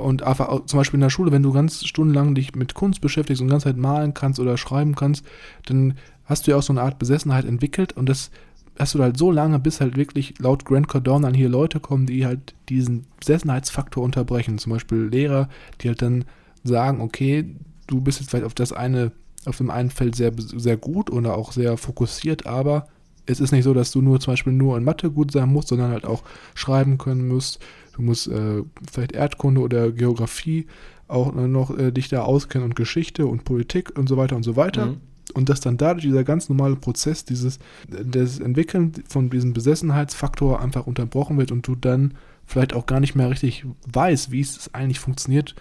Und 0.00 0.22
einfach 0.24 0.64
zum 0.66 0.78
Beispiel 0.78 0.98
in 0.98 1.02
der 1.02 1.10
Schule, 1.10 1.30
wenn 1.30 1.42
du 1.44 1.52
ganz 1.52 1.84
stundenlang 1.84 2.34
dich 2.34 2.54
mit 2.56 2.74
Kunst 2.74 3.00
beschäftigst 3.00 3.40
und 3.40 3.48
ganz 3.48 3.62
Zeit 3.62 3.76
malen 3.76 4.12
kannst 4.12 4.40
oder 4.40 4.56
schreiben 4.56 4.94
kannst, 4.96 5.24
dann 5.66 5.94
hast 6.24 6.46
du 6.46 6.50
ja 6.50 6.56
auch 6.56 6.62
so 6.62 6.72
eine 6.72 6.82
Art 6.82 6.98
Besessenheit 6.98 7.44
entwickelt 7.44 7.92
und 7.92 8.08
das 8.08 8.30
hast 8.78 8.94
du 8.94 9.02
halt 9.02 9.16
so 9.16 9.30
lange, 9.30 9.58
bis 9.58 9.80
halt 9.80 9.96
wirklich 9.96 10.34
laut 10.38 10.64
Grant 10.64 10.88
Cardone 10.88 11.26
dann 11.26 11.34
hier 11.34 11.48
Leute 11.48 11.80
kommen, 11.80 12.06
die 12.06 12.26
halt 12.26 12.54
diesen 12.68 13.06
Besessenheitsfaktor 13.18 14.04
unterbrechen. 14.04 14.58
Zum 14.58 14.72
Beispiel 14.72 15.08
Lehrer, 15.10 15.48
die 15.80 15.88
halt 15.88 16.02
dann 16.02 16.24
sagen, 16.62 17.00
okay, 17.00 17.56
du 17.86 18.00
bist 18.00 18.20
jetzt 18.20 18.30
vielleicht 18.30 18.46
auf 18.46 18.54
das 18.54 18.72
eine, 18.72 19.12
auf 19.46 19.56
dem 19.56 19.70
einen 19.70 19.90
Feld 19.90 20.14
sehr, 20.14 20.32
sehr 20.36 20.76
gut 20.76 21.10
oder 21.10 21.36
auch 21.36 21.52
sehr 21.52 21.76
fokussiert, 21.76 22.46
aber 22.46 22.86
es 23.26 23.40
ist 23.40 23.52
nicht 23.52 23.64
so, 23.64 23.74
dass 23.74 23.90
du 23.90 24.00
nur 24.00 24.20
zum 24.20 24.32
Beispiel 24.32 24.52
nur 24.52 24.76
in 24.78 24.84
Mathe 24.84 25.10
gut 25.10 25.32
sein 25.32 25.48
musst, 25.48 25.68
sondern 25.68 25.90
halt 25.90 26.06
auch 26.06 26.22
schreiben 26.54 26.98
können 26.98 27.28
musst. 27.28 27.60
Du 27.98 28.04
musst 28.04 28.28
äh, 28.28 28.62
vielleicht 28.90 29.12
Erdkunde 29.12 29.60
oder 29.60 29.90
Geografie 29.90 30.66
auch 31.08 31.34
noch 31.34 31.76
äh, 31.76 31.90
dich 31.90 32.08
da 32.08 32.22
auskennen 32.22 32.64
und 32.64 32.76
Geschichte 32.76 33.26
und 33.26 33.44
Politik 33.44 33.98
und 33.98 34.08
so 34.08 34.16
weiter 34.16 34.36
und 34.36 34.44
so 34.44 34.54
weiter. 34.54 34.86
Mhm. 34.86 35.00
Und 35.34 35.48
dass 35.48 35.60
dann 35.60 35.76
dadurch 35.76 36.04
dieser 36.04 36.22
ganz 36.22 36.48
normale 36.48 36.76
Prozess, 36.76 37.24
dieses 37.24 37.58
das 37.88 38.38
Entwickeln 38.38 38.92
von 39.08 39.30
diesem 39.30 39.52
Besessenheitsfaktor 39.52 40.60
einfach 40.60 40.86
unterbrochen 40.86 41.38
wird 41.38 41.50
und 41.50 41.66
du 41.66 41.74
dann 41.74 42.14
vielleicht 42.46 42.72
auch 42.72 42.86
gar 42.86 43.00
nicht 43.00 43.16
mehr 43.16 43.28
richtig 43.30 43.66
weißt, 43.92 44.30
wie 44.30 44.40
es 44.40 44.72
eigentlich 44.72 45.00
funktioniert, 45.00 45.56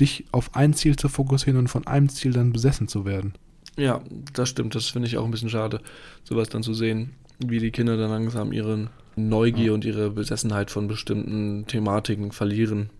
dich 0.00 0.24
auf 0.32 0.56
ein 0.56 0.72
Ziel 0.72 0.96
zu 0.96 1.10
fokussieren 1.10 1.58
und 1.58 1.68
von 1.68 1.86
einem 1.86 2.08
Ziel 2.08 2.32
dann 2.32 2.54
besessen 2.54 2.88
zu 2.88 3.04
werden. 3.04 3.34
Ja, 3.76 4.00
das 4.32 4.48
stimmt. 4.48 4.74
Das 4.74 4.86
finde 4.86 5.08
ich 5.08 5.18
auch 5.18 5.26
ein 5.26 5.30
bisschen 5.30 5.50
schade, 5.50 5.82
sowas 6.24 6.48
dann 6.48 6.62
zu 6.62 6.72
sehen, 6.72 7.12
wie 7.38 7.58
die 7.58 7.70
Kinder 7.70 7.98
dann 7.98 8.10
langsam 8.10 8.50
ihre 8.52 8.88
Neugier 9.16 9.74
und 9.74 9.84
ihre 9.84 10.10
Besessenheit 10.10 10.70
von 10.70 10.88
bestimmten 10.88 11.66
Thematiken 11.66 12.32
verlieren. 12.32 12.90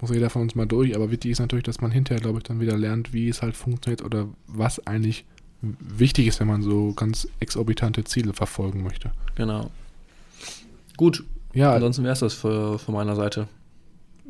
Muss 0.00 0.10
jeder 0.10 0.28
von 0.28 0.42
uns 0.42 0.54
mal 0.54 0.66
durch, 0.66 0.94
aber 0.96 1.10
wichtig 1.10 1.30
ist 1.30 1.38
natürlich, 1.38 1.62
dass 1.62 1.80
man 1.80 1.90
hinterher, 1.92 2.20
glaube 2.20 2.38
ich, 2.38 2.44
dann 2.44 2.60
wieder 2.60 2.76
lernt, 2.76 3.12
wie 3.12 3.28
es 3.28 3.40
halt 3.42 3.56
funktioniert 3.56 4.02
oder 4.02 4.28
was 4.46 4.84
eigentlich 4.86 5.24
wichtig 5.62 6.26
ist, 6.26 6.40
wenn 6.40 6.48
man 6.48 6.62
so 6.62 6.92
ganz 6.92 7.28
exorbitante 7.40 8.04
Ziele 8.04 8.34
verfolgen 8.34 8.82
möchte. 8.82 9.12
Genau. 9.34 9.70
Gut, 10.96 11.24
Ja, 11.54 11.72
ansonsten 11.72 12.02
wäre 12.02 12.12
es 12.12 12.20
das 12.20 12.34
für, 12.34 12.78
von 12.78 12.94
meiner 12.94 13.14
Seite. 13.16 13.48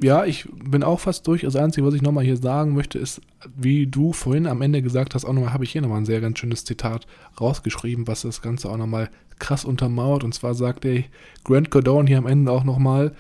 ja, 0.00 0.24
ich 0.24 0.46
bin 0.52 0.82
auch 0.82 1.00
fast 1.00 1.26
durch. 1.26 1.42
Das 1.42 1.56
Einzige, 1.56 1.86
was 1.86 1.94
ich 1.94 2.02
nochmal 2.02 2.24
hier 2.24 2.36
sagen 2.36 2.74
möchte, 2.74 2.98
ist, 2.98 3.20
wie 3.56 3.86
du 3.86 4.12
vorhin 4.12 4.46
am 4.46 4.60
Ende 4.62 4.82
gesagt 4.82 5.14
hast, 5.14 5.24
auch 5.24 5.32
nochmal, 5.32 5.52
habe 5.52 5.64
ich 5.64 5.72
hier 5.72 5.82
nochmal 5.82 5.98
ein 5.98 6.06
sehr 6.06 6.20
ganz 6.20 6.38
schönes 6.38 6.64
Zitat 6.64 7.06
rausgeschrieben, 7.40 8.06
was 8.06 8.22
das 8.22 8.42
Ganze 8.42 8.68
auch 8.70 8.76
nochmal 8.76 9.10
krass 9.39 9.64
untermauert. 9.64 10.24
Und 10.24 10.35
zwar 10.35 10.55
sagt 10.55 10.85
der 10.85 11.05
Grant 11.45 11.70
Cardone 11.70 12.09
hier 12.09 12.18
am 12.18 12.26
Ende 12.26 12.53
auch 12.53 12.64
nochmal, 12.64 13.14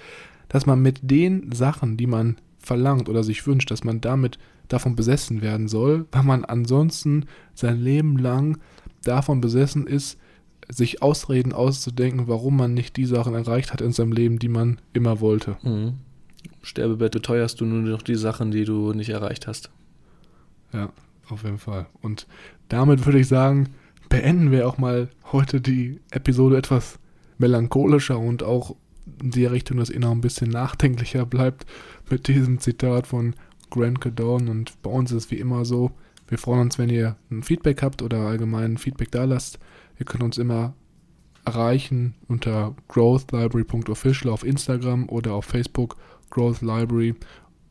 dass 0.48 0.66
man 0.66 0.80
mit 0.80 1.10
den 1.10 1.52
Sachen, 1.52 1.96
die 1.96 2.06
man 2.06 2.36
verlangt 2.58 3.08
oder 3.08 3.22
sich 3.22 3.46
wünscht, 3.46 3.70
dass 3.70 3.84
man 3.84 4.00
damit 4.00 4.38
davon 4.68 4.96
besessen 4.96 5.42
werden 5.42 5.68
soll, 5.68 6.06
weil 6.12 6.22
man 6.22 6.44
ansonsten 6.44 7.26
sein 7.54 7.80
Leben 7.80 8.18
lang 8.18 8.58
davon 9.02 9.40
besessen 9.40 9.86
ist, 9.86 10.18
sich 10.68 11.02
Ausreden 11.02 11.52
auszudenken, 11.52 12.26
warum 12.26 12.56
man 12.56 12.72
nicht 12.72 12.96
die 12.96 13.04
Sachen 13.04 13.34
erreicht 13.34 13.72
hat 13.72 13.82
in 13.82 13.92
seinem 13.92 14.12
Leben, 14.12 14.38
die 14.38 14.48
man 14.48 14.80
immer 14.94 15.20
wollte. 15.20 15.56
Mhm. 15.62 15.94
Sterbebett 16.62 17.12
beteuerst 17.12 17.60
du 17.60 17.66
nur 17.66 17.82
noch 17.82 18.02
die 18.02 18.14
Sachen, 18.14 18.50
die 18.50 18.64
du 18.64 18.92
nicht 18.92 19.10
erreicht 19.10 19.46
hast. 19.46 19.70
Ja, 20.72 20.90
auf 21.28 21.44
jeden 21.44 21.58
Fall. 21.58 21.86
Und 22.00 22.26
damit 22.68 23.04
würde 23.04 23.18
ich 23.18 23.28
sagen, 23.28 23.68
beenden 24.14 24.52
wir 24.52 24.68
auch 24.68 24.78
mal 24.78 25.08
heute 25.32 25.60
die 25.60 26.00
Episode 26.12 26.56
etwas 26.56 27.00
melancholischer 27.38 28.16
und 28.16 28.44
auch 28.44 28.76
in 29.20 29.32
die 29.32 29.44
Richtung, 29.44 29.78
dass 29.78 29.90
ihr 29.90 29.98
noch 29.98 30.12
ein 30.12 30.20
bisschen 30.20 30.50
nachdenklicher 30.50 31.26
bleibt 31.26 31.66
mit 32.08 32.28
diesem 32.28 32.60
Zitat 32.60 33.08
von 33.08 33.34
Grant 33.70 34.00
Cardone. 34.00 34.48
Und 34.48 34.80
bei 34.82 34.90
uns 34.90 35.10
ist 35.10 35.24
es 35.24 35.30
wie 35.32 35.40
immer 35.40 35.64
so, 35.64 35.90
wir 36.28 36.38
freuen 36.38 36.60
uns, 36.60 36.78
wenn 36.78 36.90
ihr 36.90 37.16
ein 37.28 37.42
Feedback 37.42 37.82
habt 37.82 38.02
oder 38.02 38.18
allgemein 38.18 38.78
Feedback 38.78 39.10
da 39.10 39.24
lasst. 39.24 39.58
Ihr 39.98 40.06
könnt 40.06 40.22
uns 40.22 40.38
immer 40.38 40.74
erreichen 41.44 42.14
unter 42.28 42.76
growthlibrary.official 42.86 44.32
auf 44.32 44.44
Instagram 44.44 45.08
oder 45.08 45.34
auf 45.34 45.46
Facebook 45.46 45.96
Growth 46.30 46.62
Library. 46.62 47.16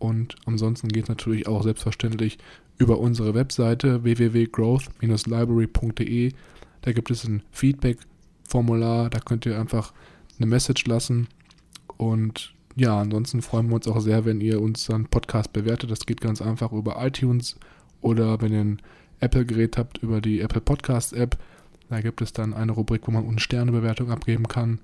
Und 0.04 0.36
ansonsten 0.46 0.90
geht 0.90 1.04
es 1.04 1.10
natürlich 1.10 1.48
auch 1.48 1.64
selbstverständlich 1.64 2.38
über 2.78 3.00
unsere 3.00 3.34
Webseite 3.36 4.04
www.growth-library.de. 4.04 6.34
Da 6.82 6.92
gibt 6.92 7.10
es 7.10 7.24
ein 7.24 7.42
Feedback-Formular, 7.52 9.10
da 9.10 9.22
könnt 9.22 9.46
ihr 9.46 9.58
einfach 9.58 9.94
eine 10.38 10.48
Message 10.48 10.86
lassen. 10.88 11.30
Und 11.96 12.54
ja, 12.76 13.00
ansonsten 13.00 13.42
freuen 13.42 13.70
wir 13.70 13.76
uns 13.76 13.88
auch 13.88 14.02
sehr, 14.02 14.26
wenn 14.26 14.42
ihr 14.42 14.62
uns 14.62 14.88
dann 14.88 15.06
Podcast 15.06 15.54
bewertet. 15.54 15.90
Das 15.90 16.06
geht 16.06 16.20
ganz 16.20 16.42
einfach 16.42 16.74
über 16.74 17.02
iTunes 17.02 17.56
oder 18.02 18.42
wenn 18.42 18.52
ihr 18.52 18.60
ein 18.60 18.82
Apple-Gerät 19.22 19.78
habt, 19.78 20.00
über 20.00 20.20
die 20.20 20.42
Apple 20.42 20.60
Podcast-App. 20.60 21.38
Da 21.90 22.02
gibt 22.02 22.22
es 22.22 22.34
dann 22.34 22.54
eine 22.54 22.74
Rubrik, 22.74 23.08
wo 23.08 23.12
man 23.12 23.24
uns 23.24 23.42
Sternebewertung 23.42 24.12
abgeben 24.12 24.50
kann. 24.50 24.80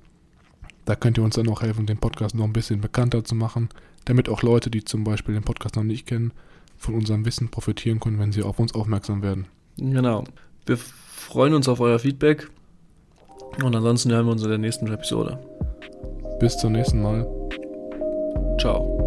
Da 0.86 0.96
könnt 0.96 1.18
ihr 1.18 1.26
uns 1.26 1.36
dann 1.36 1.50
auch 1.50 1.62
helfen, 1.62 1.88
den 1.88 1.98
Podcast 1.98 2.36
noch 2.36 2.46
ein 2.46 2.54
bisschen 2.54 2.80
bekannter 2.80 3.26
zu 3.26 3.36
machen, 3.36 3.68
damit 4.10 4.28
auch 4.28 4.42
Leute, 4.42 4.70
die 4.70 4.84
zum 4.84 5.04
Beispiel 5.04 5.36
den 5.36 5.44
Podcast 5.44 5.76
noch 5.76 5.84
nicht 5.84 6.08
kennen, 6.08 6.34
von 6.78 6.96
unserem 6.96 7.26
Wissen 7.26 7.50
profitieren 7.50 8.00
können, 8.00 8.20
wenn 8.20 8.32
sie 8.32 8.42
auf 8.42 8.60
uns 8.60 8.74
aufmerksam 8.74 9.22
werden. 9.22 9.48
Genau. 9.78 10.24
Wir 10.66 10.78
freuen 10.78 11.54
uns 11.54 11.68
auf 11.68 11.80
euer 11.80 12.00
Feedback. 12.00 12.50
Und 13.64 13.76
ansonsten 13.76 14.12
hören 14.12 14.26
wir 14.26 14.32
uns 14.32 14.44
in 14.44 14.50
der 14.50 14.58
nächsten 14.58 14.88
Episode. 14.88 15.40
Bis 16.40 16.58
zum 16.58 16.74
nächsten 16.74 17.02
Mal. 17.02 17.28
Ciao. 18.60 18.99